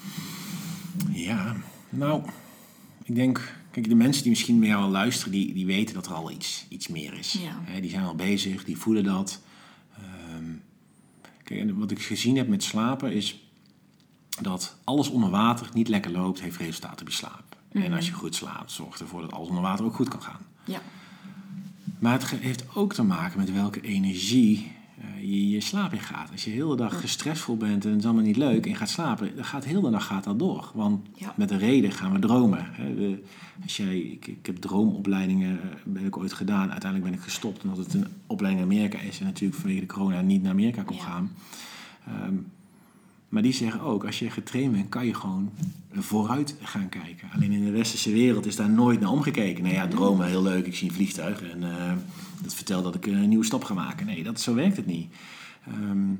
[1.11, 1.55] Ja,
[1.89, 2.23] nou,
[3.03, 3.57] ik denk...
[3.79, 6.65] Kijk, de mensen die misschien jou al luisteren, die, die weten dat er al iets,
[6.69, 7.31] iets meer is.
[7.33, 7.79] Ja.
[7.79, 9.41] Die zijn al bezig, die voelen dat.
[9.97, 10.43] Ehm,
[11.43, 13.39] kijk, en wat ik gezien heb met slapen is
[14.41, 17.57] dat alles onder water niet lekker loopt, heeft resultaat op je slaap.
[17.71, 17.93] En Mhm.
[17.93, 20.41] als je goed slaapt, zorgt ervoor dat alles onder water ook goed kan gaan.
[20.65, 20.81] Ja.
[21.99, 24.71] Maar het heeft ook te maken met welke energie
[25.01, 26.31] eh, je je slaap in gaat.
[26.31, 28.89] Als je de dag gestressvol bent en het is allemaal niet leuk en je gaat
[28.89, 30.71] slapen, dan gaat heel de dag gaat dat door.
[30.73, 31.33] Want Ja.
[31.37, 32.65] met de reden gaan we dromen.
[32.71, 32.93] Hè.
[32.93, 33.23] We-
[33.63, 36.71] als jij, ik, ik heb droomopleidingen eh, ben ik ooit gedaan.
[36.71, 39.85] Uiteindelijk ben ik gestopt omdat het een opleiding in Amerika is en natuurlijk vanwege de
[39.93, 41.01] corona niet naar Amerika kon Ja.
[41.03, 41.31] gaan.
[42.07, 42.33] Ehm,
[43.29, 45.49] maar die zeggen ook, als je getraind bent, kan je gewoon
[45.93, 47.27] vooruit gaan kijken.
[47.35, 49.63] Alleen in de westerse wereld is daar nooit naar omgekeken.
[49.63, 51.91] Nou ja, dromen, heel leuk, ik zie een vliegtuig en eh,
[52.41, 54.05] dat vertelt dat ik een nieuwe stap ga maken.
[54.05, 55.13] Nee, dat, zo werkt het niet.
[55.67, 56.11] Ehm,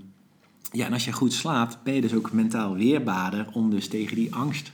[0.71, 4.15] ja, en als je goed slaapt, ben je dus ook mentaal weerbaarder om dus tegen
[4.15, 4.71] die angst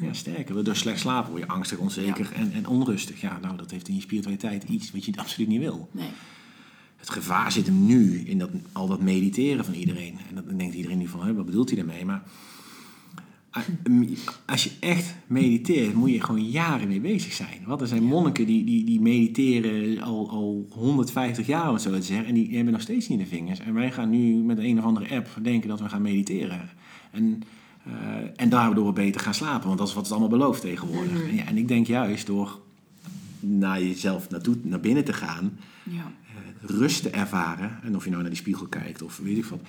[0.00, 0.64] ja, sterker.
[0.64, 3.20] Door slecht slapen word je angstig, onzeker en, en onrustig.
[3.20, 5.88] Ja, nou, dat heeft in je spiritualiteit iets wat je absoluut niet wil.
[5.92, 6.08] Nee.
[6.96, 10.18] Het gevaar zit hem nu in dat, al dat mediteren van iedereen.
[10.28, 12.04] En dat, dan denkt iedereen nu van, hè, wat bedoelt hij daarmee?
[12.04, 12.22] Maar
[14.46, 17.58] als je echt mediteert, moet je gewoon jaren mee bezig zijn.
[17.66, 21.90] Want er zijn monniken die, die, die mediteren al, al 150 jaar, om het zo
[21.92, 22.26] te zeggen.
[22.26, 23.58] En die hebben nog steeds niet in de vingers.
[23.60, 26.68] En wij gaan nu met een of andere app denken dat we gaan mediteren.
[27.10, 27.42] En,
[27.84, 27.92] eh,
[28.36, 29.66] en daardoor beter gaan slapen.
[29.66, 31.22] Want dat is wat het allemaal belooft tegenwoordig.
[31.28, 32.60] en, ja, en ik denk juist door
[33.40, 36.12] naar jezelf naartoe, naar binnen te gaan Ja.
[36.26, 39.44] eh, rust te ervaren, en of je nou naar die spiegel kijkt of weet ik
[39.44, 39.60] wat,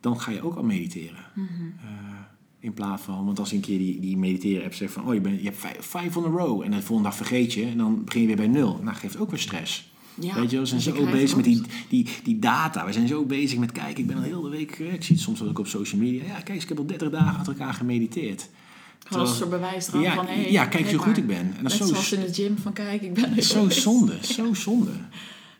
[0.00, 1.24] dan ga je ook al mediteren.
[1.34, 1.46] Mhm.
[1.80, 2.17] Eh,
[2.60, 5.20] in plaats van, want als je een keer die, die mediteren-app zegt van, oh je,
[5.20, 8.04] bent, je hebt vijf, vijf on row en de volgende dag vergeet je en dan
[8.04, 8.80] begin je weer bij nul.
[8.82, 9.90] Nou, geeft ook weer stress.
[10.20, 12.84] Ja, Weet je, we zijn zo bezig met die, die, die data.
[12.86, 15.14] We zijn zo bezig met, kijk, ik ben al heel de week, eh, ik zie
[15.14, 16.24] het soms ook op social media.
[16.24, 18.48] Ja, kijk, eens, ik heb al 30 dagen achter elkaar gemediteerd.
[19.06, 21.54] Gewoon als een bewijs eraan ja, van, hey, ja, kijk hoe goed ik ben.
[21.56, 24.18] En dat is zo, zoals in de gym van, kijk, ik ben er zo zonde,
[24.22, 24.90] zo zonde.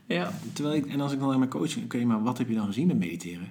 [0.07, 0.39] Ja.
[0.53, 2.67] Terwijl ik, en als ik dan naar mijn coaching, oké, maar wat heb je dan
[2.67, 3.49] gezien met mediteren?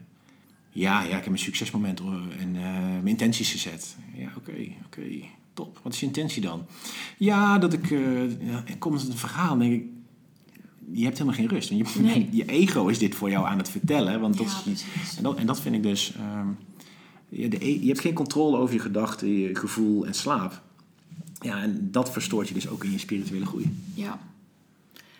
[0.78, 2.00] Ja, ja, ik heb mijn succesmoment
[2.40, 3.96] en eh, mijn intenties gezet.
[4.16, 4.52] Ja, oké,
[4.86, 5.02] oké,
[5.54, 5.80] top.
[5.84, 6.66] Wat is je intentie dan?
[7.18, 9.84] Ja, dat ik, eh ja, komt een verhaal, denk ik,
[10.92, 11.70] je hebt helemaal geen rust.
[11.70, 12.30] Want je, Nee.
[12.40, 14.20] je ego is dit voor jou aan het vertellen.
[14.20, 15.18] Want dat, Ja, is- precies.
[15.18, 16.48] en, dat, en dat vind ik dus, ehm,
[17.30, 20.62] je, de, e- je hebt geen controle over je gedachten, je gevoel en slaap.
[21.40, 23.76] Ja, en dat verstoort je dus ook in je spirituele groei.
[23.94, 24.20] Ja.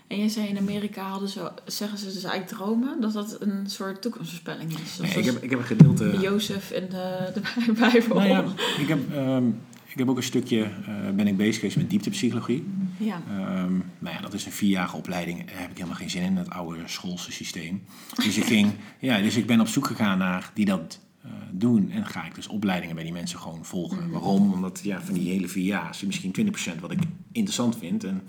[0.08, 3.70] En jij zei in Amerika hadden ze, zeggen ze dus eigenlijk dromen, dat dat een
[3.70, 4.98] soort toekomstvoorspelling is.
[4.98, 6.18] Nee, ik, heb, ik heb een gedeelte...
[6.22, 8.16] Jozef in de, de Bijbel.
[8.16, 8.46] Nou ja,
[8.80, 9.48] ik heb, ehm,
[9.88, 12.68] ik heb ook een stukje, eh, ben ik bezig geweest met dieptepsychologie.
[12.98, 13.22] Ja.
[13.30, 15.46] Ehm, nou ja, dat is een vierjarige opleiding.
[15.46, 17.84] Daar heb ik helemaal geen zin in, het oude schoolse systeem.
[18.16, 21.00] Dus ik, ging, ja, dus ik ben op zoek gegaan naar die dat
[21.52, 21.92] doen.
[21.92, 24.10] En ga ik dus opleidingen bij die mensen gewoon volgen.
[24.10, 24.54] Waarom?
[24.54, 26.36] Omdat ja, van die hele vier jaar is misschien
[26.76, 27.00] 20% wat ik
[27.32, 28.04] interessant vind.
[28.04, 28.22] En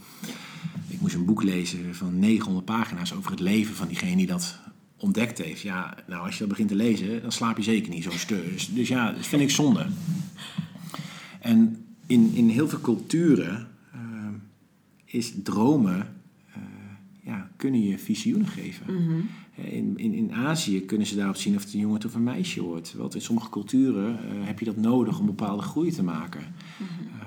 [0.88, 4.58] ik moest een boek lezen van 900 pagina's over het leven van diegene die dat
[4.96, 5.60] ontdekt heeft.
[5.60, 8.52] Ja, nou als je dat begint te lezen, dan slaap je zeker niet zo'n stuk.
[8.52, 9.86] Dus, dus ja, dat vind ik zonde.
[11.40, 14.00] En in, in heel veel culturen eh,
[15.04, 16.14] is dromen,
[16.52, 16.62] eh,
[17.20, 18.94] ja, kunnen je visioenen geven.
[18.94, 19.20] Mhm.
[19.62, 22.62] In, in, in Azië kunnen ze daarop zien of het een jongen of een meisje
[22.62, 22.94] wordt.
[22.94, 26.40] Want in sommige culturen eh, heb je dat nodig om bepaalde groei te maken.
[26.40, 27.17] Ehm,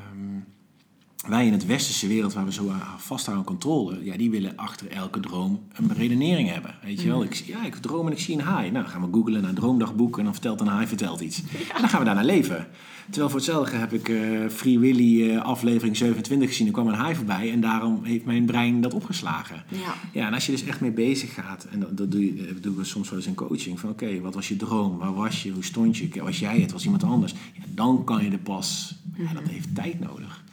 [1.27, 4.57] wij in het westerse wereld, waar we zo aan vasthouden aan controle, ja, die willen
[4.57, 6.75] achter elke droom een redenering hebben.
[6.83, 7.23] Weet je wel?
[7.23, 8.71] Ik, ja, ik droom en ik zie een haai.
[8.71, 11.41] Nou, dan gaan we googlen naar een droomdagboek en dan vertelt een haai vertelt iets.
[11.75, 12.67] En dan gaan we daarna leven.
[13.05, 16.67] Terwijl voor hetzelfde heb ik eh Free Willy eh, aflevering 27 gezien.
[16.67, 19.63] Er kwam een haai voorbij en daarom heeft mijn brein dat opgeslagen.
[19.67, 19.93] Ja.
[20.11, 22.63] Ja, en als je dus echt mee bezig gaat, en dat, dat doe, je, dat
[22.63, 24.97] doen we soms wel eens in coaching, van oké, wat was je droom?
[24.97, 25.51] Waar was je?
[25.51, 26.23] Hoe stond je?
[26.23, 26.71] Was jij het?
[26.71, 27.31] Was iemand anders?
[27.31, 30.43] Ja, dan kan je er pas, ja, dat heeft tijd nodig.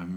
[0.00, 0.10] Ehm,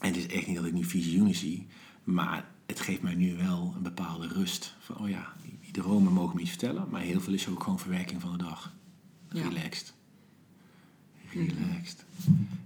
[0.00, 1.66] en het is echt niet dat ik nu visioenen zie,
[2.04, 4.74] maar het geeft mij nu wel een bepaalde rust.
[4.78, 7.62] Van, oh ja, die, die dromen mogen me iets vertellen, maar heel veel is ook
[7.62, 8.72] gewoon verwerking van de dag.
[9.32, 9.42] Ja.
[9.48, 9.92] Relaxed.
[11.32, 12.04] Relaxed.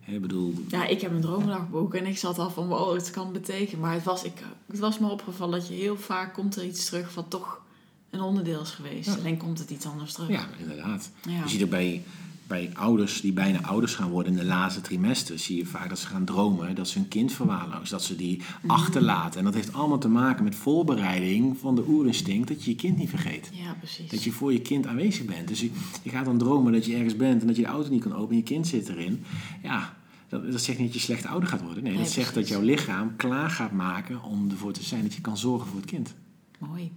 [0.00, 3.10] Hè, Ik bedoel, Ja, ik heb een droomdagboek en ik zat al van, wow, het
[3.10, 3.80] kan betekenen.
[3.80, 6.84] Maar het was, ik, het was me opgevallen dat je heel vaak komt er iets
[6.84, 7.62] terug wat toch
[8.10, 9.08] een onderdeel is geweest.
[9.08, 9.14] Ja.
[9.14, 10.28] Alleen komt het iets anders terug.
[10.28, 11.10] ja, inderdaad.
[11.28, 11.42] Ja.
[11.42, 12.02] Je ziet ook bij,
[12.46, 15.98] bij ouders die bijna ouders gaan worden in de laatste trimester, zie je vaak dat
[15.98, 19.38] ze gaan dromen dat ze hun kind verwaarlozen, dat ze die achterlaten.
[19.38, 22.96] En dat heeft allemaal te maken met voorbereiding van de oerinstinct dat je je kind
[22.96, 23.50] niet vergeet.
[23.52, 24.10] Ja, precies.
[24.10, 25.48] Dat je voor je kind aanwezig bent.
[25.48, 25.70] Dus je,
[26.02, 28.12] je gaat dan dromen dat je ergens bent en dat je de auto niet kan
[28.12, 29.24] openen en je kind zit erin.
[29.62, 29.96] Ja,
[30.28, 31.82] dat, dat zegt niet dat je slechte ouder gaat worden.
[31.82, 35.14] Nee, Nee, dat zegt dat jouw lichaam klaar gaat maken om ervoor te zijn dat
[35.14, 36.14] je kan zorgen voor het kind.
[36.58, 36.90] Mooi.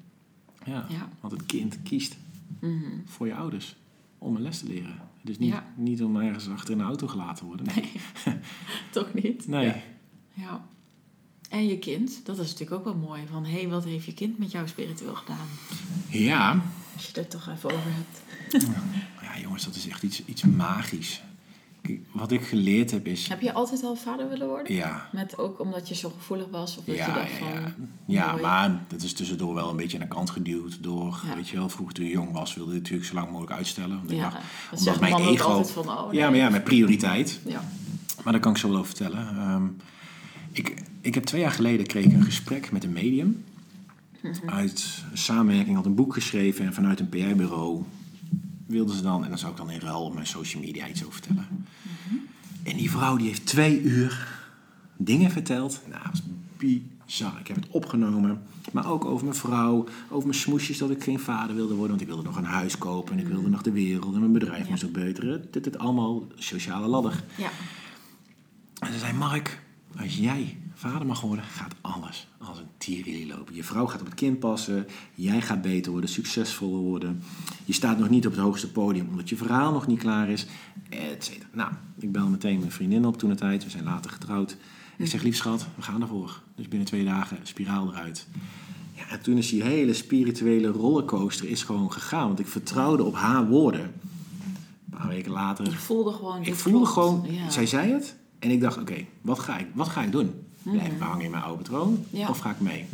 [0.66, 1.10] Ja, Ja.
[1.22, 2.18] want het kind kiest
[2.60, 2.74] Mhm.
[3.06, 3.76] voor je ouders
[4.18, 4.96] om een les te leren.
[5.28, 5.74] Dus niet, Ja.
[5.76, 7.66] niet om ergens achter in de auto gelaten te worden.
[7.76, 7.92] Nee.
[8.92, 9.48] Toch niet?
[9.48, 9.66] Nee.
[9.66, 9.76] Ja.
[10.34, 10.66] ja.
[11.50, 13.22] En je kind, dat is natuurlijk ook wel mooi.
[13.32, 15.48] Van, hé, hey, wat heeft je kind met jou spiritueel gedaan?
[16.10, 16.62] Ja.
[16.94, 18.22] Als je het er toch even over hebt.
[19.22, 21.22] ja, jongens, dat is echt iets, iets magisch.
[22.12, 23.28] Wat ik geleerd heb is...
[23.28, 24.74] Heb je altijd al vader willen worden?
[24.76, 26.78] Ja, Met ook omdat je zo gevoelig was?
[26.78, 27.48] Of dat je Ja, dacht ja, van...
[27.48, 27.74] ja.
[28.06, 28.42] ja mooi.
[28.42, 31.36] maar dat is tussendoor wel een beetje aan de kant geduwd door, Ja.
[31.36, 33.98] weet je wel, vroeger toen je jong was, wilde je natuurlijk zo lang mogelijk uitstellen.
[33.98, 34.36] Want Ja, dacht,
[34.72, 36.20] dat omdat mijn ego- altijd van, oh nee.
[36.20, 37.40] ja, maar ja, met prioriteit.
[37.46, 37.62] Ja.
[38.24, 39.28] Maar dat kan ik zo wel over vertellen.
[39.38, 39.64] Ehm,
[40.52, 43.44] ik, ik heb twee jaar geleden kreeg ik een gesprek met een medium.
[44.22, 44.50] Mhm.
[44.50, 47.84] Uit samenwerking had een boek geschreven en vanuit een PR-bureau
[48.68, 51.02] wilden ze dan, en dan zou ik dan in ruil op mijn social media iets
[51.02, 51.48] over vertellen.
[51.52, 52.16] Mhm.
[52.64, 54.28] En die vrouw die heeft twee uur
[54.98, 55.82] dingen verteld.
[55.90, 56.22] Nou, dat was
[56.58, 57.40] bizar.
[57.40, 58.42] Ik heb het opgenomen.
[58.72, 61.90] Maar ook over mijn vrouw, over mijn smoesjes dat ik geen vader wilde worden.
[61.90, 64.32] Want ik wilde nog een huis kopen en ik wilde nog de wereld en mijn
[64.32, 64.70] bedrijf Ja.
[64.70, 65.48] moest ook beteren.
[65.52, 67.24] Dit, dit allemaal sociale ladder.
[67.38, 67.50] ja.
[68.80, 69.62] En ze zei, Mark,
[70.00, 73.56] als jij vader mag worden, gaat alles als een tierenlier lopen.
[73.56, 77.22] Je vrouw gaat op het kind passen, jij gaat beter worden, succesvoller worden.
[77.66, 80.46] Je staat nog niet op het hoogste podium omdat je verhaal nog niet klaar is,
[80.90, 81.48] et cetera.
[81.52, 84.58] Nou, ik bel meteen mijn vriendin op toen de tijd, we zijn later getrouwd.
[84.98, 86.42] Ik zeg, lief schat, we gaan ervoor.
[86.56, 88.28] Dus binnen twee dagen, spiraal eruit.
[88.94, 93.16] Ja, en toen is die hele spirituele rollercoaster is gewoon gegaan, want ik vertrouwde op
[93.16, 93.82] haar woorden.
[93.82, 96.44] Een paar weken later Je voelde gewoon...
[96.44, 96.94] ik voelde klopt.
[96.94, 97.50] gewoon, Ja.
[97.50, 98.16] zij zei het.
[98.40, 100.32] En ik dacht, oké, wat, ga ik, wat ga ik doen?
[100.64, 102.06] Blijf ik hangen in mijn oude patroon?
[102.10, 102.30] Ja.
[102.30, 102.86] Of ga ik mee?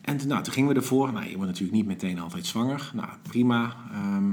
[0.00, 1.12] En toen, nou, toen gingen we ervoor.
[1.12, 2.90] Nou, je wordt natuurlijk niet meteen altijd zwanger.
[2.94, 3.76] Nou, prima.
[3.92, 4.32] Ehm,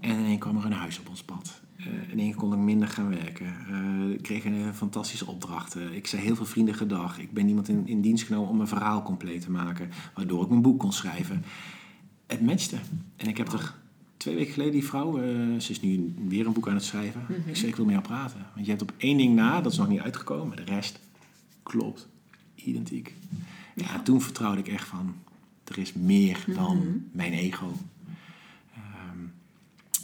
[0.00, 1.62] en ineens kwam er een huis op ons pad.
[1.78, 3.46] Uh, ineens kon ik minder gaan werken.
[3.46, 5.94] Eh, ik kreeg een fantastische opdrachten.
[5.94, 7.18] Ik zei heel veel vrienden gedag.
[7.18, 9.90] Ik ben iemand in, in dienst genomen om mijn verhaal compleet te maken.
[10.14, 11.44] Waardoor ik mijn boek kon schrijven.
[12.26, 12.76] Het matchte.
[13.16, 13.74] En ik heb er
[14.16, 17.26] twee weken geleden die vrouw, eh, ze is nu weer een boek aan het schrijven.
[17.28, 17.48] Mhm.
[17.48, 18.46] Ik zei, ik wil met jou praten.
[18.54, 20.46] Want je hebt op één ding na, dat is nog niet uitgekomen.
[20.48, 20.98] Maar de rest
[21.62, 22.08] klopt.
[22.54, 23.14] Identiek.
[23.74, 24.02] Ja, Ja.
[24.02, 25.14] toen vertrouwde ik echt van,
[25.64, 26.96] er is meer dan Mhm.
[27.12, 27.72] mijn ego.
[28.74, 29.18] Ehm,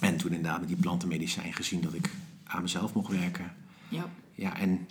[0.01, 2.11] en toen inderdaad met die plantenmedicijn gezien dat ik
[2.45, 3.53] aan mezelf mocht werken.
[3.89, 4.11] Ja.
[4.35, 4.89] Ja, en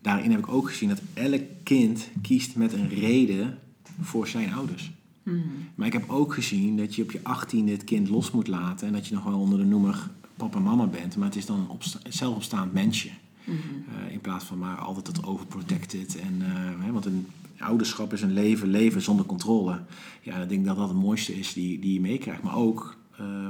[0.00, 3.58] daarin heb ik ook gezien dat elk kind kiest met een reden
[4.00, 4.90] voor zijn ouders.
[5.26, 5.38] Mhm.
[5.74, 8.86] Maar ik heb ook gezien dat je op je achttiende het kind los moet laten
[8.86, 11.46] en dat je nog wel onder de noemer papa en mama bent, maar het is
[11.46, 13.10] dan een opsta- zelfopstaand mensje.
[13.46, 16.18] Eh, in plaats van maar altijd dat overprotected.
[16.20, 17.26] En, eh, hè, want een
[17.58, 19.80] ouderschap is een leven, leven zonder controle.
[20.22, 22.42] Ja, ik denk dat dat het mooiste is die, die je meekrijgt.
[22.42, 23.48] Maar ook eh,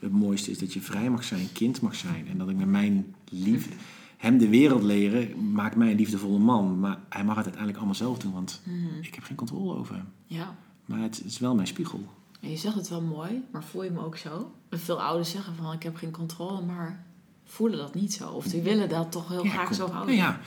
[0.00, 2.28] het mooiste is dat je vrij mag zijn, kind mag zijn.
[2.28, 3.70] En dat ik met mijn liefde
[4.16, 6.78] hem de wereld leren, maakt mij een liefdevolle man.
[6.80, 8.62] Maar hij mag het uiteindelijk allemaal zelf doen, want
[9.02, 10.06] ik heb geen controle over hem.
[10.26, 10.56] Ja.
[10.88, 12.04] Maar het is wel mijn spiegel.
[12.40, 14.52] En je zegt het wel mooi, maar voel je me ook zo?
[14.70, 17.06] Veel ouders zeggen van ik heb geen controle, maar
[17.44, 18.30] voelen dat niet zo.
[18.30, 20.16] Of die willen dat toch heel graag kom- zo houden.
[20.16, 20.40] Nou ja,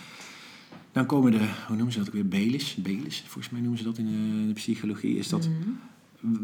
[0.92, 1.38] dan komen de,
[1.68, 2.76] hoe noemen ze dat ook weer, Belis.
[2.76, 5.18] Belis, volgens mij noemen ze dat in de, de psychologie.
[5.18, 5.70] Is dat, Mhm.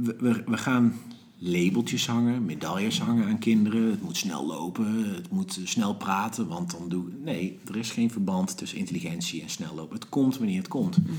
[0.03, 0.93] we, we, we gaan
[1.37, 3.89] labeltjes hangen, medailles hangen aan kinderen.
[3.91, 7.03] Het moet snel lopen, het moet eh, snel praten, want dan doe...
[7.23, 9.95] Nee, er is geen verband tussen intelligentie en snel lopen.
[9.95, 10.97] Het komt wanneer het komt.
[10.97, 11.11] Mhm.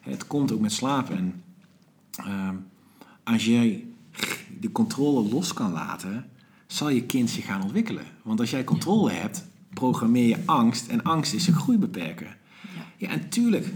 [0.00, 1.16] Het komt ook met slapen.
[1.16, 1.42] En
[2.26, 2.54] ehm,
[3.24, 3.84] als jij
[4.60, 6.26] de controle los kan laten,
[6.66, 8.04] zal je kind zich gaan ontwikkelen.
[8.22, 9.44] Want als jij controle hebt,
[9.74, 10.88] programmeer je angst.
[10.88, 12.36] En angst is een groeibeperker.
[12.74, 12.84] Ja.
[12.96, 13.72] Ja, en tuurlijk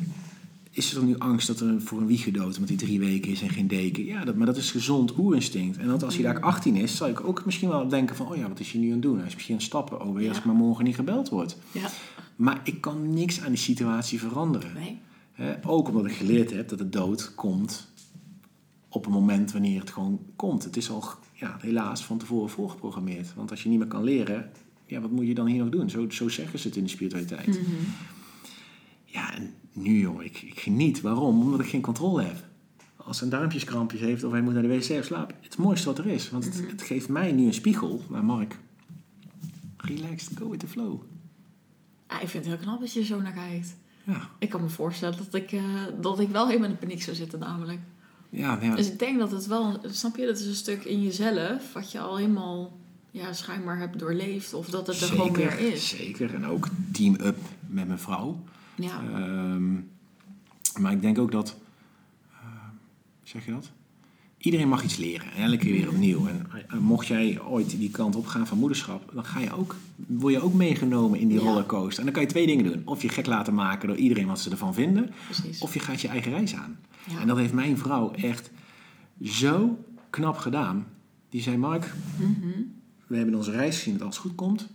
[0.71, 3.43] is er nu angst dat er voor een wieg gedood omdat hij drie weken is
[3.43, 4.05] en geen deken.
[4.05, 5.77] Ja, dat, maar dat is gezond oerinstinct.
[5.77, 8.29] En dat als hij daar 18 is, zal ik ook misschien wel denken van...
[8.29, 9.19] oh ja, wat is hij nu aan het doen?
[9.19, 10.03] Hij is misschien aan het stappen.
[10.03, 11.57] Oh, weer als ik maar morgen niet gebeld word.
[11.73, 11.89] Ja.
[12.37, 14.73] Maar ik kan niks aan die situatie veranderen.
[14.75, 15.01] Nee.
[15.63, 17.93] Ook omdat ik geleerd heb dat de dood komt
[18.95, 20.65] op een moment wanneer het gewoon komt.
[20.65, 23.35] Het is al ja, helaas van tevoren voorgeprogrammeerd.
[23.35, 24.51] Want als je niet meer kan leren,
[24.87, 25.91] ja, wat moet je dan hier nog doen?
[25.91, 27.47] Zo, zo zeggen ze het in de spiritualiteit.
[27.47, 27.71] Mhm.
[29.05, 31.01] Ja, en nu joh, ik, ik geniet.
[31.01, 31.41] Waarom?
[31.41, 32.37] Omdat ik geen controle heb.
[32.97, 35.37] Als een duimpjeskrampjes heeft of hij moet naar de wc of slapen.
[35.41, 36.31] Het mooiste wat er is.
[36.31, 38.03] Want het, het geeft mij nu een spiegel.
[38.09, 38.59] Maar Mark,
[39.77, 41.03] relaxed, go with the flow.
[42.07, 43.77] Ah, ik vind het heel knap dat je er zo naar kijkt.
[44.05, 45.63] Ja, Ik kan me voorstellen dat ik, eh,
[46.01, 47.81] dat ik wel helemaal in de paniek zou zitten namelijk.
[48.35, 48.57] Ja.
[48.77, 51.93] Dus ik denk dat het wel, snap je, dat is een stuk in jezelf wat
[51.93, 52.79] je al helemaal
[53.11, 54.55] ja, schijnbaar hebt doorleefd.
[54.55, 55.89] Of dat het er gewoon weer is.
[55.89, 56.35] Zeker.
[56.35, 58.43] En ook team-up met mijn vrouw.
[58.75, 59.01] Ja.
[59.15, 59.73] Ehm,
[60.81, 61.57] maar ik denk ook dat,
[62.33, 62.39] eh,
[63.23, 63.71] zeg je dat?
[64.39, 65.33] Iedereen mag iets leren.
[65.33, 66.27] En elke keer weer opnieuw.
[66.69, 69.77] En mocht jij ooit die kant op gaan van moederschap, dan ga je ook,
[70.07, 71.45] word je ook meegenomen in die Ja.
[71.45, 71.99] rollercoaster.
[71.99, 72.83] En dan kan je twee dingen doen.
[72.85, 75.11] Of je gek laten maken door iedereen wat ze ervan vinden.
[75.25, 75.61] Precies.
[75.61, 76.79] Of je gaat je eigen reis aan.
[77.09, 77.21] Ja.
[77.21, 78.51] En dat heeft mijn vrouw echt
[79.23, 80.87] zo knap gedaan.
[81.29, 82.49] Die zei, Mark, Mhm.
[83.07, 84.69] we hebben onze reis gezien dat alles goed komt.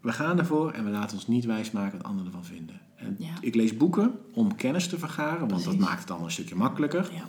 [0.00, 2.80] We gaan ervoor en we laten ons niet wijsmaken wat anderen ervan vinden.
[3.18, 3.34] Ja.
[3.40, 7.08] Ik lees boeken om kennis te vergaren, want dat maakt het allemaal een stukje makkelijker.
[7.12, 7.24] Ja.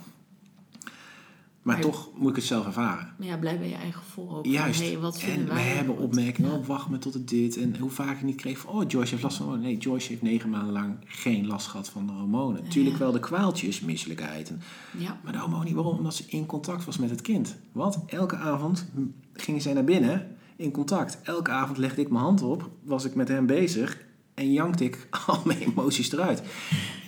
[1.62, 3.14] Maar Maar- toch moet ik het zelf ervaren.
[3.18, 4.46] Maar ja, blijf bij je eigen gevoel ook.
[4.46, 4.80] Juist.
[4.80, 5.62] Hey, wat en wij?
[5.62, 6.56] hebben opmerkingen, Ja.
[6.56, 7.56] oh, wacht me tot het dit.
[7.56, 9.52] En hoe vaak ik niet kreeg van, oh, Joyce heeft last van...
[9.52, 12.68] Oh, nee, Joyce heeft negen maanden lang geen last gehad van de hormonen.
[12.68, 13.02] Tuurlijk Ja.
[13.02, 14.48] wel de kwaaltjes, misselijkheid.
[14.50, 14.60] En,
[14.98, 15.20] Ja.
[15.24, 15.74] maar de hormonen niet.
[15.74, 15.96] Waarom?
[15.96, 17.56] Omdat ze in contact was met het kind.
[17.72, 18.86] Want elke avond
[19.32, 21.20] ging zij naar binnen in contact.
[21.22, 23.98] Elke avond legde ik mijn hand op, was ik met hem bezig...
[24.34, 26.42] en jankte ik al mijn emoties eruit.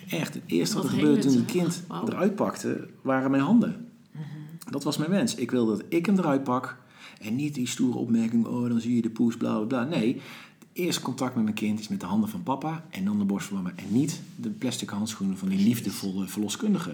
[0.08, 1.44] Echt, het eerste wat, Wat er gebeurde toen hè?
[1.44, 3.86] kind eruit pakte, waren mijn handen.
[4.70, 5.34] Dat was mijn wens.
[5.34, 6.76] Ik wil dat ik hem eruit pak.
[7.20, 9.84] En niet die stoere opmerking, oh dan zie je de poes, bla bla bla.
[9.84, 10.14] Nee,
[10.58, 13.24] het eerste contact met mijn kind is met de handen van papa en dan de
[13.24, 13.72] borst van mama.
[13.76, 16.92] En niet de plastic handschoenen van die liefdevolle verloskundige.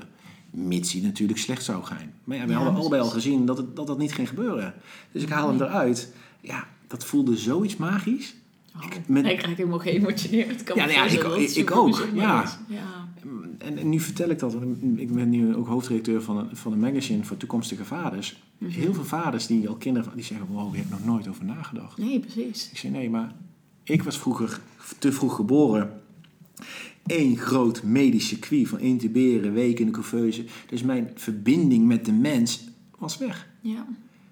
[0.50, 2.12] Mits hij natuurlijk slecht zou gaan.
[2.24, 4.74] Maar ja, we Ja, hadden allebei al gezien dat, het, dat dat niet ging gebeuren.
[5.12, 6.12] Dus ik haal hem eruit.
[6.40, 8.34] Ja, dat voelde zoiets magisch.
[8.76, 10.60] Oh, Ik- met- ik raak helemaal geëmotioneerd.
[10.60, 12.44] Ik kan Ja, me nou ja, ik- ik super ook, ja.
[12.68, 13.08] ja.
[13.58, 16.72] En, en nu vertel ik dat, want ik ben nu ook hoofdredacteur van een, van
[16.72, 18.42] een magazine voor toekomstige vaders.
[18.58, 18.70] Mhm.
[18.70, 21.44] Heel veel vaders die al kinderen die zeggen, wow, hier heb ik nog nooit over
[21.44, 21.98] nagedacht.
[21.98, 22.70] Nee, precies.
[22.70, 23.32] Ik zei, nee, maar
[23.84, 24.60] ik was vroeger
[24.98, 26.00] te vroeg geboren.
[27.06, 30.44] Eén groot medisch circuit van intuberen, weken in de couveuse.
[30.66, 32.64] Dus mijn verbinding met de mens
[32.98, 33.48] was weg.
[33.60, 33.86] Ja.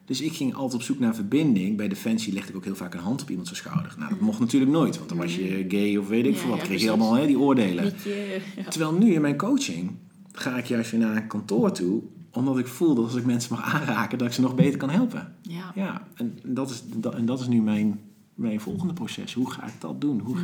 [0.07, 1.76] Dus ik ging altijd op zoek naar verbinding.
[1.76, 3.94] Bij Defensie legde ik ook heel vaak een hand op iemand zijn schouder.
[3.98, 6.50] Nou, dat mocht natuurlijk nooit, want dan was je gay of weet ik Ja, veel
[6.50, 6.59] wat.
[6.61, 7.84] kreeg je allemaal hè, die oordelen.
[7.84, 8.68] Beetje, ja.
[8.68, 9.90] Terwijl nu in mijn coaching
[10.32, 13.54] ga ik juist weer naar een kantoor toe, omdat ik voel dat als ik mensen
[13.54, 15.34] mag aanraken, dat ik ze nog beter kan helpen.
[15.42, 15.72] Ja.
[15.74, 18.00] Ja, en dat is, dat, en dat is nu mijn,
[18.34, 19.34] mijn volgende proces.
[19.34, 20.20] Hoe ga ik dat doen?
[20.20, 20.36] Hoe,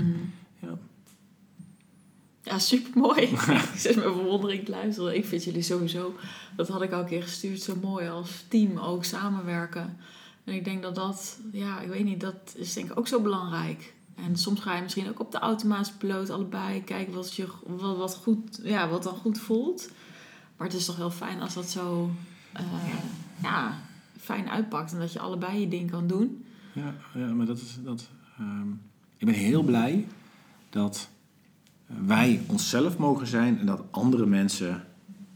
[0.59, 0.79] ja.
[2.43, 3.23] Ja, super mooi.
[3.73, 5.17] ik zit met verwondering te luisteren.
[5.17, 6.15] Ik vind jullie sowieso,
[6.57, 9.97] dat had ik al een keer gestuurd, zo mooi als team ook samenwerken.
[10.45, 13.21] En ik denk dat dat, ja, ik weet niet, dat is denk ik ook zo
[13.21, 13.95] belangrijk.
[14.15, 17.97] En soms ga je misschien ook op de automatische piloot allebei kijken wat, je, wat,
[17.97, 19.91] wat, goed, ja, wat dan goed voelt.
[20.57, 22.11] Maar het is toch heel fijn als dat zo
[22.53, 22.63] eh,
[23.43, 23.81] ja,
[24.19, 26.45] fijn uitpakt en dat je allebei je ding kan doen.
[26.73, 27.79] Ja, ja, maar dat is.
[27.85, 28.71] Dat, ehm,
[29.17, 30.07] ik ben heel blij
[30.71, 31.09] dat
[32.07, 34.85] wij onszelf mogen zijn en dat andere mensen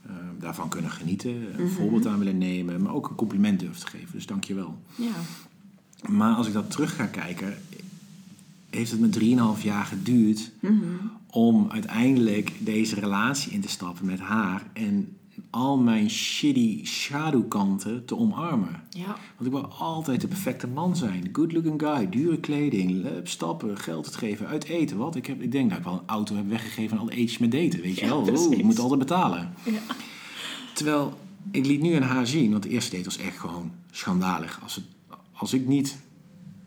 [0.07, 1.73] ehm, daarvan kunnen genieten, een Mhm.
[1.75, 4.13] voorbeeld aan willen nemen, maar ook een compliment durven te geven.
[4.13, 4.79] Dus dank je wel.
[4.95, 5.11] Ja,
[6.09, 7.55] Maar als ik dat terug ga kijken,
[8.71, 10.75] heeft het me 3,5 jaar geduurd Mhm.
[11.31, 15.17] om uiteindelijk deze relatie in te stappen met haar en
[15.51, 18.83] al mijn shitty schaduwkanten te omarmen.
[18.91, 19.07] Ja.
[19.07, 21.29] Want ik wil altijd de perfecte man zijn.
[21.33, 24.97] Good looking guy, dure kleding, stappen, geld te geven, uit eten.
[24.97, 25.17] Wat?
[25.17, 27.53] Ik, heb, ik denk dat ik wel een auto heb weggegeven aan alle eetjes met
[27.53, 27.81] daten.
[27.81, 28.47] Weet je Ja, wel?
[28.47, 29.55] Oh, ik moet altijd betalen.
[29.65, 29.81] Ja.
[30.75, 31.19] Terwijl
[31.51, 34.61] ik liet nu aan haar zien, want de eerste date was echt gewoon schandalig.
[34.63, 34.85] Als, het,
[35.33, 35.99] als ik niet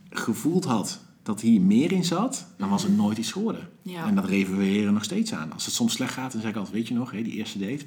[0.10, 1.00] gevoeld had
[1.30, 3.70] dat hier meer in zat, dan was het nooit iets geworden.
[3.82, 4.06] Ja.
[4.06, 5.54] En dat refereren nog steeds aan.
[5.54, 7.60] Als het soms slecht gaat, dan zeg ik altijd, weet je nog, hè, die eerste
[7.60, 7.86] date,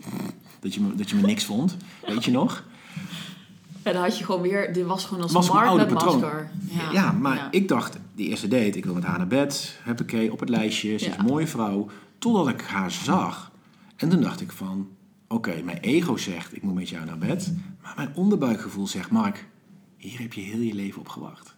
[0.60, 1.76] dat je, me, dat je me niks vond.
[2.06, 2.64] Weet je nog?
[3.82, 6.20] En dan had je gewoon weer, dit was gewoon als Was een markt oude patroon.
[6.20, 6.50] masker.
[6.92, 7.48] Ja, maar Ja.
[7.50, 10.98] ik dacht, die eerste date, ik wil met haar naar bed, huppakee, op het lijstje,
[10.98, 11.88] ze is een mooie vrouw.
[12.18, 13.50] Totdat ik haar zag.
[13.96, 14.88] En toen dacht ik van,
[15.28, 17.52] oké, mijn ego zegt, ik moet met jou naar bed.
[17.82, 19.46] Maar mijn onderbuikgevoel zegt, Mark,
[19.96, 21.54] hier heb je heel je leven op gewacht.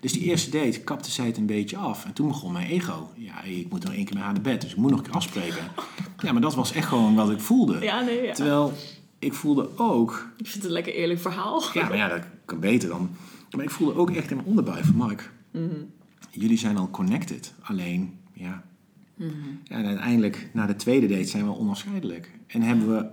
[0.00, 2.04] Dus die eerste date kapte zij het een beetje af.
[2.04, 3.10] En toen begon mijn ego.
[3.16, 5.04] Ja, ik moet nog één keer met haar naar bed, dus ik moet nog een
[5.04, 5.64] keer afspreken.
[6.22, 7.78] Ja, maar dat was echt gewoon wat ik voelde.
[7.80, 8.32] Ja, nee, ja.
[8.32, 8.72] Terwijl
[9.18, 11.62] ik voelde ook Ik vind het een lekker eerlijk verhaal.
[11.72, 13.10] ja, maar ja, dat kan beter dan.
[13.56, 15.32] Maar ik voelde ook echt in mijn onderbuik van Mark.
[15.50, 15.64] Mhm.
[16.30, 17.54] Jullie zijn al connected.
[17.60, 18.62] Alleen, ja.
[19.14, 19.30] Mhm.
[19.64, 19.76] ja.
[19.76, 22.30] En uiteindelijk, na de tweede date, zijn we onafscheidelijk.
[22.46, 23.06] En hebben we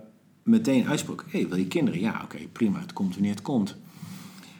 [0.43, 1.99] meteen uitgesproken: hé, hey, wil je kinderen?
[1.99, 2.79] Ja, oké, prima.
[2.79, 3.77] Het komt wanneer het komt.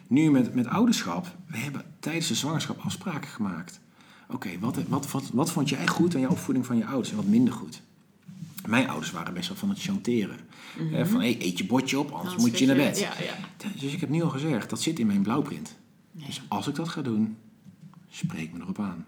[0.08, 3.80] Nu met, met ouderschap, we hebben tijdens de zwangerschap afspraken gemaakt.
[4.28, 7.16] Oké, wat, wat, wat, wat vond jij goed aan je opvoeding van je ouders en
[7.16, 7.82] wat minder goed?
[8.66, 10.38] Mijn ouders waren best wel van het chanteren.
[10.92, 12.98] Eh, van, hey, eet je bordje op, anders Anders moet je naar bed.
[12.98, 13.70] Ja, ja.
[13.80, 15.76] Dus ik heb nu al gezegd, dat zit in mijn blauwprint.
[16.12, 17.36] Dus als ik dat ga doen,
[18.10, 19.06] spreek me erop aan.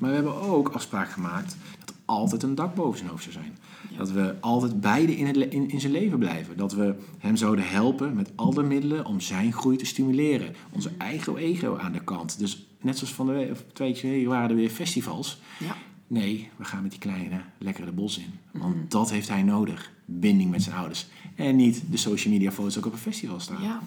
[0.00, 3.58] Maar we hebben ook afspraak gemaakt dat altijd een dak boven zijn hoofd zou zijn.
[3.90, 3.96] Ja.
[3.98, 6.56] Dat we altijd beide in, het in, in zijn leven blijven.
[6.56, 10.54] Dat we hem zouden helpen met alle middelen om zijn groei te stimuleren.
[10.70, 12.38] Onze eigen ego aan de kant.
[12.38, 15.40] Dus net zoals van de twee geleden waren er weer festivals.
[15.58, 15.76] Ja.
[16.06, 18.32] Nee, we gaan met die kleine lekker de bos in.
[18.50, 18.84] Want Mhm.
[18.88, 19.92] dat heeft hij nodig.
[20.04, 21.06] Binding met zijn ouders.
[21.34, 23.62] En niet de social media foto's ook op een festival staan.
[23.62, 23.80] ja.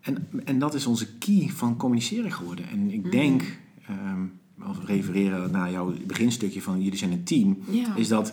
[0.00, 2.68] En, en dat is onze key van communiceren geworden.
[2.68, 3.58] En ik denk,
[3.88, 4.20] ehm
[4.56, 7.94] we refereren naar jouw beginstukje van jullie zijn een team, Ja.
[7.96, 8.32] is dat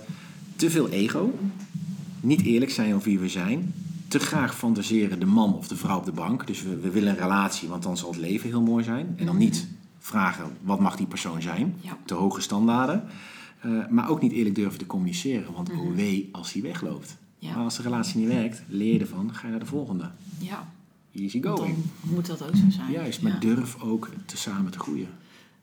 [0.55, 1.33] te veel ego,
[2.21, 3.73] niet eerlijk zijn over wie we zijn,
[4.07, 6.47] te graag fantaseren de man of de vrouw op de bank.
[6.47, 9.13] Dus we, we willen een relatie, want dan zal het leven heel mooi zijn.
[9.17, 9.67] En dan niet
[9.99, 11.97] vragen wat mag die persoon zijn, Ja.
[12.05, 13.03] te hoge standaarden.
[13.59, 17.17] Eh, maar ook niet eerlijk durven te communiceren, want oh wee als hij wegloopt.
[17.39, 17.53] Ja.
[17.55, 20.11] Maar als de relatie niet werkt, leer je ervan, ga je naar de volgende.
[20.37, 20.71] ja.
[21.15, 21.75] Easy going.
[22.03, 22.91] Dan moet dat ook zo zijn.
[22.91, 25.07] Juist, maar durf ook te samen te groeien.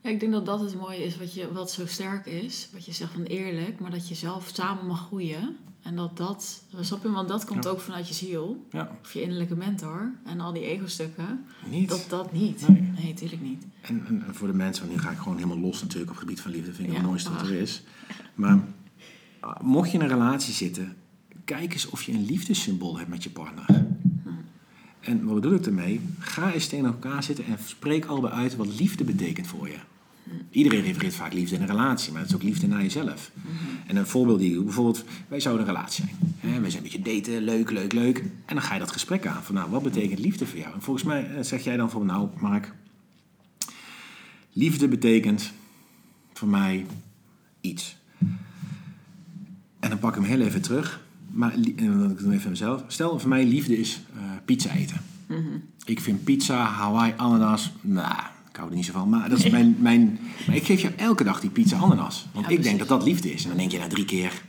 [0.02, 2.68] Ja, ik denk dat dat het mooie is wat, je, wat zo sterk is.
[2.72, 5.56] Wat je zegt van eerlijk, maar dat je zelf samen mag groeien.
[5.82, 7.70] En dat dat, snap je, want dat komt Ja.
[7.70, 8.66] ook vanuit je ziel.
[8.70, 10.12] Ja, Of je innerlijke mentor.
[10.24, 11.44] En al die ego-stukken.
[11.70, 11.88] niet.
[11.88, 12.68] Dat dat niet.
[12.68, 12.80] Nee.
[12.80, 13.64] Nee, natuurlijk niet.
[13.80, 16.16] En, en, en voor de mensen, want nu ga ik gewoon helemaal los natuurlijk op
[16.16, 16.72] het gebied van liefde.
[16.72, 17.82] vind ik Ja, het mooiste wat er is.
[18.34, 18.64] Maar
[19.40, 20.96] ah, mocht je in een relatie zitten,
[21.44, 23.86] kijk eens of je een liefdessymbool hebt met je partner.
[25.00, 26.00] En wat bedoel ik ermee?
[26.18, 29.78] Ga eens tegen elkaar zitten en spreek allebei uit wat liefde betekent voor je.
[30.50, 33.30] Iedereen refereert vaak liefde in een relatie, maar het is ook liefde naar jezelf.
[33.86, 36.34] En een voorbeeld die ik doe, bijvoorbeeld, wij zouden een relatie zijn.
[36.38, 38.18] Hè, wij zijn een beetje daten, leuk, leuk, leuk.
[38.18, 40.74] En dan ga je dat gesprek aan van, nou, wat betekent liefde voor jou?
[40.74, 42.74] En volgens mij eh, zeg jij dan van, nou, Mark,
[44.52, 45.52] liefde betekent
[46.32, 46.86] voor mij
[47.60, 47.96] iets.
[49.80, 51.00] En dan pak ik hem heel even terug.
[51.30, 52.84] Maar en dan doe ik even mezelf.
[52.86, 55.00] Stel, voor mij liefde is eh, pizza eten.
[55.84, 59.08] Ik vind pizza, Hawaii, ananas, nou, ik hou er niet zo van.
[59.08, 62.26] Maar, dat is mijn, mijn, maar ik geef jou elke dag die pizza ananas.
[62.32, 63.42] Want Ja, ik denk dat dat liefde is.
[63.42, 64.42] En dan denk je na drie keer,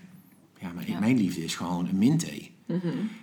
[0.59, 0.99] ja, maar Ja.
[0.99, 2.51] mijn liefde is gewoon een minthee.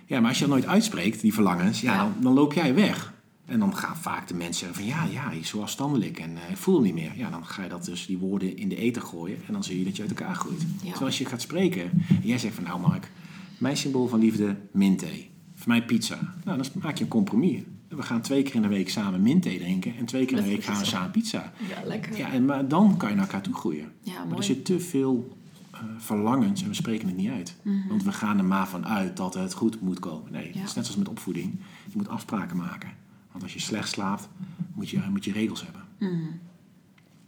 [0.05, 1.99] Ja, maar als je dat nooit uitspreekt, die verlangens, ja, Ja.
[1.99, 3.13] Dan, dan loop jij weg.
[3.45, 6.49] En dan gaan vaak de mensen van ja, ja, hij is zo afstandelijk en eh,
[6.49, 7.11] ik voel hem niet meer.
[7.15, 9.77] Ja, dan ga je dat dus die woorden in de eten gooien en dan zie
[9.79, 10.59] je dat je uit elkaar groeit.
[10.81, 13.11] Terwijl als je gaat spreken en jij zegt van nou Mark,
[13.57, 15.29] mijn symbool van liefde, minthee.
[15.55, 16.35] Voor mij pizza.
[16.43, 17.61] Nou, dan maak je een compromis.
[17.89, 20.49] We gaan twee keer in de week samen minthee drinken en twee keer in de
[20.49, 21.51] week gaan we samen pizza.
[21.69, 22.17] Ja, lekker.
[22.17, 23.91] Ja, en, maar dan kan je naar elkaar toe groeien.
[24.01, 24.37] Ja, Maar mooi.
[24.37, 25.37] er zit te veel
[25.71, 27.55] eh, verlangens en we spreken het niet uit.
[27.89, 30.31] Want we gaan er maar van uit dat het goed moet komen.
[30.31, 30.53] Nee, Mhm.
[30.53, 30.59] Ja.
[30.59, 31.55] het is net zoals met opvoeding.
[31.87, 32.89] Je moet afspraken maken.
[33.31, 34.29] Want als je slecht slaapt,
[34.73, 35.81] moet je, moet je regels hebben.
[35.97, 36.31] Mhm.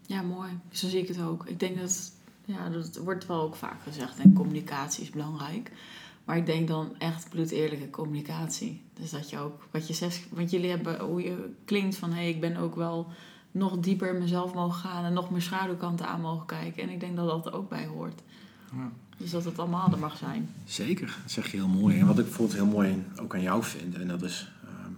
[0.05, 0.49] Ja, mooi.
[0.71, 1.47] Zo zie ik het ook.
[1.47, 2.11] Ik denk dat,
[2.45, 4.19] ja, dat wordt wel ook vaak gezegd.
[4.19, 5.71] En communicatie is belangrijk.
[6.31, 8.81] Maar ik denk dan echt bloedeerlijke communicatie.
[8.93, 12.15] Dus dat je ook, wat je zegt, want jullie hebben hoe je klinkt van hé,
[12.15, 13.07] hey, ik ben ook wel
[13.51, 16.83] nog dieper in mezelf mogen gaan en nog meer schaduwkanten aan mogen kijken.
[16.83, 18.21] En ik denk dat dat er ook bij hoort.
[18.71, 18.91] Ja.
[19.17, 20.49] Dus dat het allemaal er mag zijn.
[20.65, 21.99] Zeker, dat zeg je heel mooi.
[21.99, 24.91] En wat ik bijvoorbeeld heel mooi ook aan jou vind, en dat is, ehm,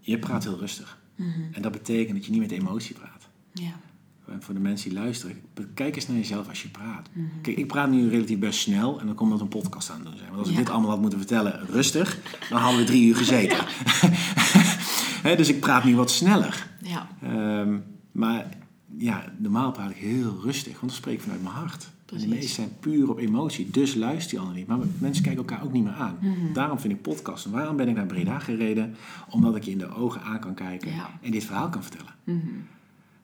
[0.00, 0.98] je praat heel rustig.
[1.14, 1.52] Mhm.
[1.52, 3.28] En dat betekent dat je niet met emotie praat.
[3.52, 3.72] Ja.
[4.32, 5.36] En voor de mensen die luisteren,
[5.74, 7.08] kijk eens naar jezelf als je praat.
[7.42, 10.16] Kijk, ik praat nu relatief best snel en dan komt dat een podcast aan doen
[10.16, 10.28] zijn.
[10.28, 10.60] Want als ik Ja.
[10.60, 12.18] dit allemaal had moeten vertellen rustig,
[12.50, 13.58] dan hadden we drie uur gezeten.
[15.36, 16.66] Dus ik praat nu wat sneller.
[16.82, 17.76] Ja, Ehm,
[18.12, 18.46] maar
[18.98, 21.82] ja, normaal praat ik heel rustig, want dan spreek ik vanuit mijn hart.
[21.84, 22.28] En de Precies.
[22.28, 24.66] meeste zijn puur op emotie, dus luister je al niet.
[24.66, 26.16] Maar mensen kijken elkaar ook niet meer aan.
[26.20, 26.52] Mhm.
[26.52, 27.50] Daarom vind ik podcasten.
[27.50, 28.94] Waarom ben ik naar Breda gereden?
[29.30, 31.10] Omdat ik je in de ogen aan kan kijken Ja.
[31.22, 32.12] en dit verhaal kan vertellen.
[32.24, 32.38] Mhm.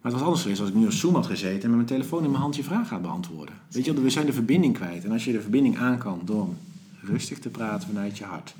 [0.00, 1.86] Maar het was anders geweest als ik nu op Zoom had gezeten en met mijn
[1.86, 3.54] telefoon in mijn hand je vraag gaat beantwoorden.
[3.70, 5.04] Weet je we zijn de verbinding kwijt.
[5.04, 6.54] En als je de verbinding aan kan door
[7.02, 8.54] rustig te praten vanuit je hart,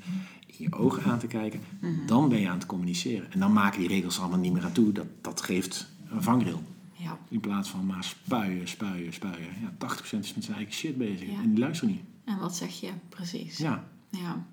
[0.47, 2.05] in je ogen aan te kijken, Mhm.
[2.05, 3.31] dan ben je aan het communiceren.
[3.31, 4.91] En dan maken die regels allemaal niet meer aan toe.
[4.91, 6.63] Dat, dat geeft een vangrail.
[6.93, 9.49] ja, In plaats van maar spuien, spuien, spuien.
[9.61, 11.29] Ja, 80% is met zijn eigen shit bezig.
[11.29, 11.41] Ja.
[11.41, 12.03] En die luisteren niet.
[12.25, 13.57] en wat zeg je precies?
[13.57, 13.83] Ja.
[14.09, 14.45] Ja,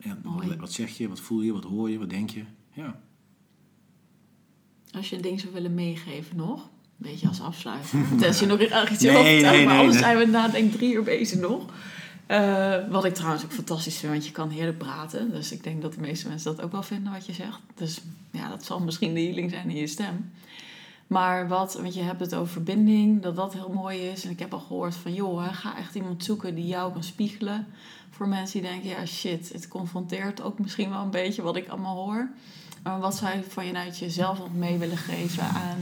[0.00, 0.22] En
[0.58, 2.42] wat zeg je, wat voel je, wat hoor je, wat denk je?
[2.72, 3.00] Ja.
[4.96, 7.90] Als je een ding zou willen meegeven nog, een beetje als afsluiter.
[8.20, 10.04] Tenzij je nog iets Nee, over vertellen, nee, maar nee, anders nee.
[10.04, 11.64] zijn we na denk drie uur bezig nog.
[12.26, 15.30] Eh, wat ik trouwens ook fantastisch vind, want je kan heerlijk praten.
[15.30, 17.60] Dus ik denk dat de meeste mensen dat ook wel vinden wat je zegt.
[17.74, 20.30] Dus ja, dat zal misschien de healing zijn in je stem.
[21.06, 24.24] Maar wat, want je hebt het over verbinding, dat dat heel mooi is.
[24.24, 27.66] En ik heb al gehoord van, joh, ga echt iemand zoeken die jou kan spiegelen.
[28.10, 31.68] Voor mensen die denken, ja shit, het confronteert ook misschien wel een beetje wat ik
[31.68, 32.28] allemaal hoor.
[32.84, 35.78] Maar wat zou je vanuit jezelf nog mee willen geven aan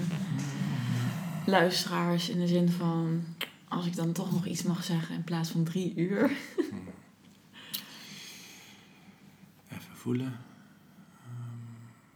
[1.46, 3.24] luisteraars in de zin van,
[3.68, 6.22] als ik dan toch nog iets mag zeggen in plaats van drie uur.
[9.68, 10.26] Even voelen.
[10.26, 10.36] Ehm,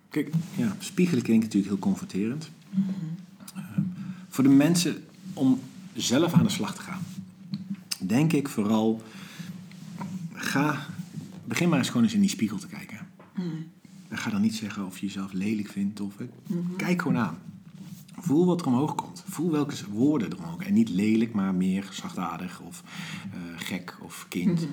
[0.09, 2.51] Kijk, ja, spiegelen klinkt natuurlijk heel confronterend.
[3.55, 3.83] Ehm,
[4.29, 5.61] voor de mensen om
[5.95, 7.03] zelf aan de slag te gaan,
[7.99, 9.03] denk ik vooral,
[10.33, 10.87] ga,
[11.45, 13.09] begin maar eens gewoon eens in die spiegel te kijken.
[14.17, 16.15] En ga dan niet zeggen of je jezelf lelijk vindt of
[16.77, 17.39] kijk gewoon aan.
[18.19, 19.25] Voel wat er omhoog komt.
[19.29, 20.63] Voel welke woorden er omhoog.
[20.63, 22.83] En niet lelijk, maar meer zachtaardig of
[23.33, 24.69] eh, gek of kind.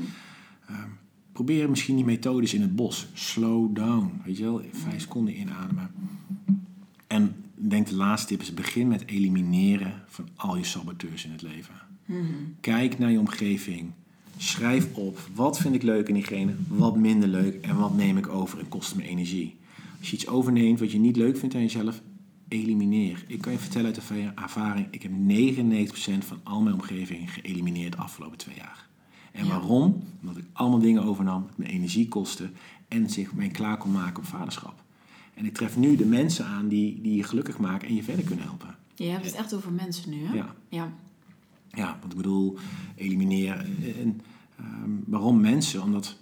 [0.67, 0.89] Ehm,
[1.31, 3.07] probeer misschien die methodes in het bos.
[3.13, 4.21] Slow down.
[4.25, 5.91] Weet je wel, vijf seconden inademen.
[7.07, 11.31] En ik denk de laatste tip is begin met elimineren van al je saboteurs in
[11.31, 11.75] het leven.
[12.59, 13.91] Kijk naar je omgeving.
[14.37, 18.27] Schrijf op wat vind ik leuk in diegene, wat minder leuk en wat neem ik
[18.27, 19.55] over en kost me energie.
[19.99, 22.01] Als je iets overneemt wat je niet leuk vindt aan jezelf,
[22.47, 23.23] elimineer.
[23.27, 27.91] Ik kan je vertellen uit de ervaring, ik heb 99% van al mijn omgeving geëlimineerd
[27.91, 28.87] de afgelopen twee jaar.
[29.31, 29.49] En Ja.
[29.51, 30.03] waarom?
[30.21, 32.49] Omdat ik allemaal dingen overnam, me energie kostte
[32.87, 34.81] en zich mij klaar kon maken op vaderschap.
[35.33, 38.25] En ik tref nu de mensen aan die, die je gelukkig maken en je verder
[38.25, 38.75] kunnen helpen.
[38.95, 40.33] Je hebt het echt over mensen nu, hè?
[40.33, 40.55] Ja.
[40.69, 40.93] Ja.
[41.73, 42.57] Ja, want ik bedoel,
[42.95, 43.65] elimineren.
[43.99, 44.21] En,
[44.57, 45.83] ehm, waarom mensen?
[45.83, 46.17] Omdat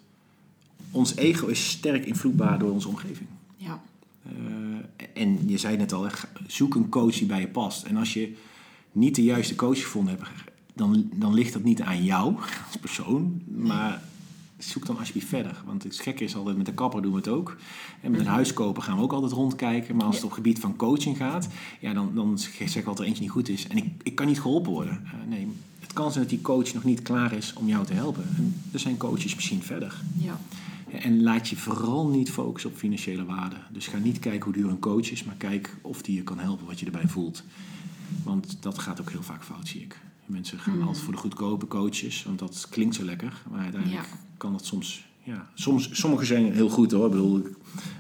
[0.91, 3.29] ons ego is sterk invloedbaar door onze omgeving.
[3.55, 3.81] Ja.
[4.23, 4.31] Eh,
[5.13, 6.07] en je zei net al,
[6.47, 7.83] zoek een coach die bij je past.
[7.83, 8.35] En als je
[8.91, 10.29] niet de juiste coach gevonden hebt,
[10.73, 12.35] dan, dan ligt dat niet aan jou
[12.67, 14.01] als persoon, maar
[14.63, 15.61] zoek dan alsjeblieft verder.
[15.65, 17.57] Want het gekke is altijd, met de kapper doen we het ook.
[18.01, 19.95] En met een huis kopen gaan we ook altijd rondkijken.
[19.95, 21.47] Maar als het op gebied van coaching gaat,
[21.79, 23.67] ja, dan, dan zeg ik er eentje niet goed is.
[23.67, 25.01] En ik, ik kan niet geholpen worden.
[25.05, 25.47] Eh, nee,
[25.79, 28.23] het kan zijn dat die coach nog niet klaar is om jou te helpen.
[28.37, 30.01] En er zijn coaches misschien verder.
[30.17, 30.39] Ja.
[30.91, 33.55] En laat je vooral niet focussen op financiële waarde.
[33.71, 36.39] Dus ga niet kijken hoe duur een coach is, maar kijk of die je kan
[36.39, 37.43] helpen, wat je erbij voelt.
[38.23, 39.99] Want dat gaat ook heel vaak fout, zie ik.
[40.25, 40.87] Mensen gaan Mhm.
[40.87, 43.41] altijd voor de goedkope coaches, want dat klinkt zo lekker.
[43.51, 44.17] Maar uiteindelijk Ja.
[44.41, 45.09] Kan dat soms...
[45.23, 47.05] Ja, soms, sommige zijn heel goed hoor.
[47.05, 47.55] Ik bedoel, ik-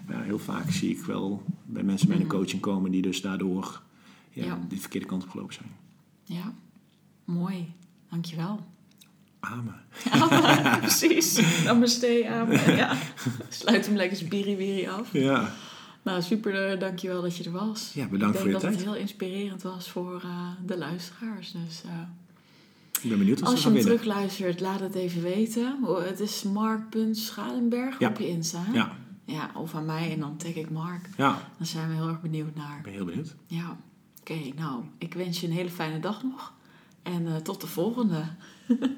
[0.09, 2.31] ja, heel vaak zie ik wel bij mensen bij een Mhm.
[2.31, 3.81] coaching komen die dus daardoor
[4.29, 4.59] ja, Ja.
[4.69, 5.69] de verkeerde kant op gelopen zijn.
[6.23, 6.53] Ja.
[7.25, 7.71] Mooi.
[8.09, 8.59] Dankjewel.
[9.39, 9.81] Amen.
[10.11, 11.63] Ja, precies.
[11.63, 12.75] Namaste, amen.
[12.83, 12.97] Ja.
[13.49, 15.13] Sluit hem lekker spiri af.
[15.13, 15.53] Ja,
[16.03, 16.71] Nou, super.
[16.71, 17.91] eh, Dankjewel dat je er was.
[17.93, 18.75] ja bedankt ik voor denk je dat tijd.
[18.75, 21.51] het heel inspirerend was voor eh, de luisteraars.
[21.51, 21.91] Dus eh,
[23.03, 25.77] Ik ben benieuwd wat als je hem terugluistert, laat het even weten.
[26.03, 28.09] Het is mark.schalenberg Ja.
[28.09, 28.63] op je Insta.
[28.73, 28.91] Ja,
[29.25, 29.51] ja.
[29.55, 31.09] Of aan mij en dan tag ik Mark.
[31.17, 32.77] ja, Dan zijn we heel erg benieuwd naar.
[32.77, 33.35] ik ben heel benieuwd.
[33.47, 33.77] Ja.
[34.19, 36.53] Oké, nou, ik wens je een hele fijne dag nog.
[37.03, 38.23] En eh, tot de volgende.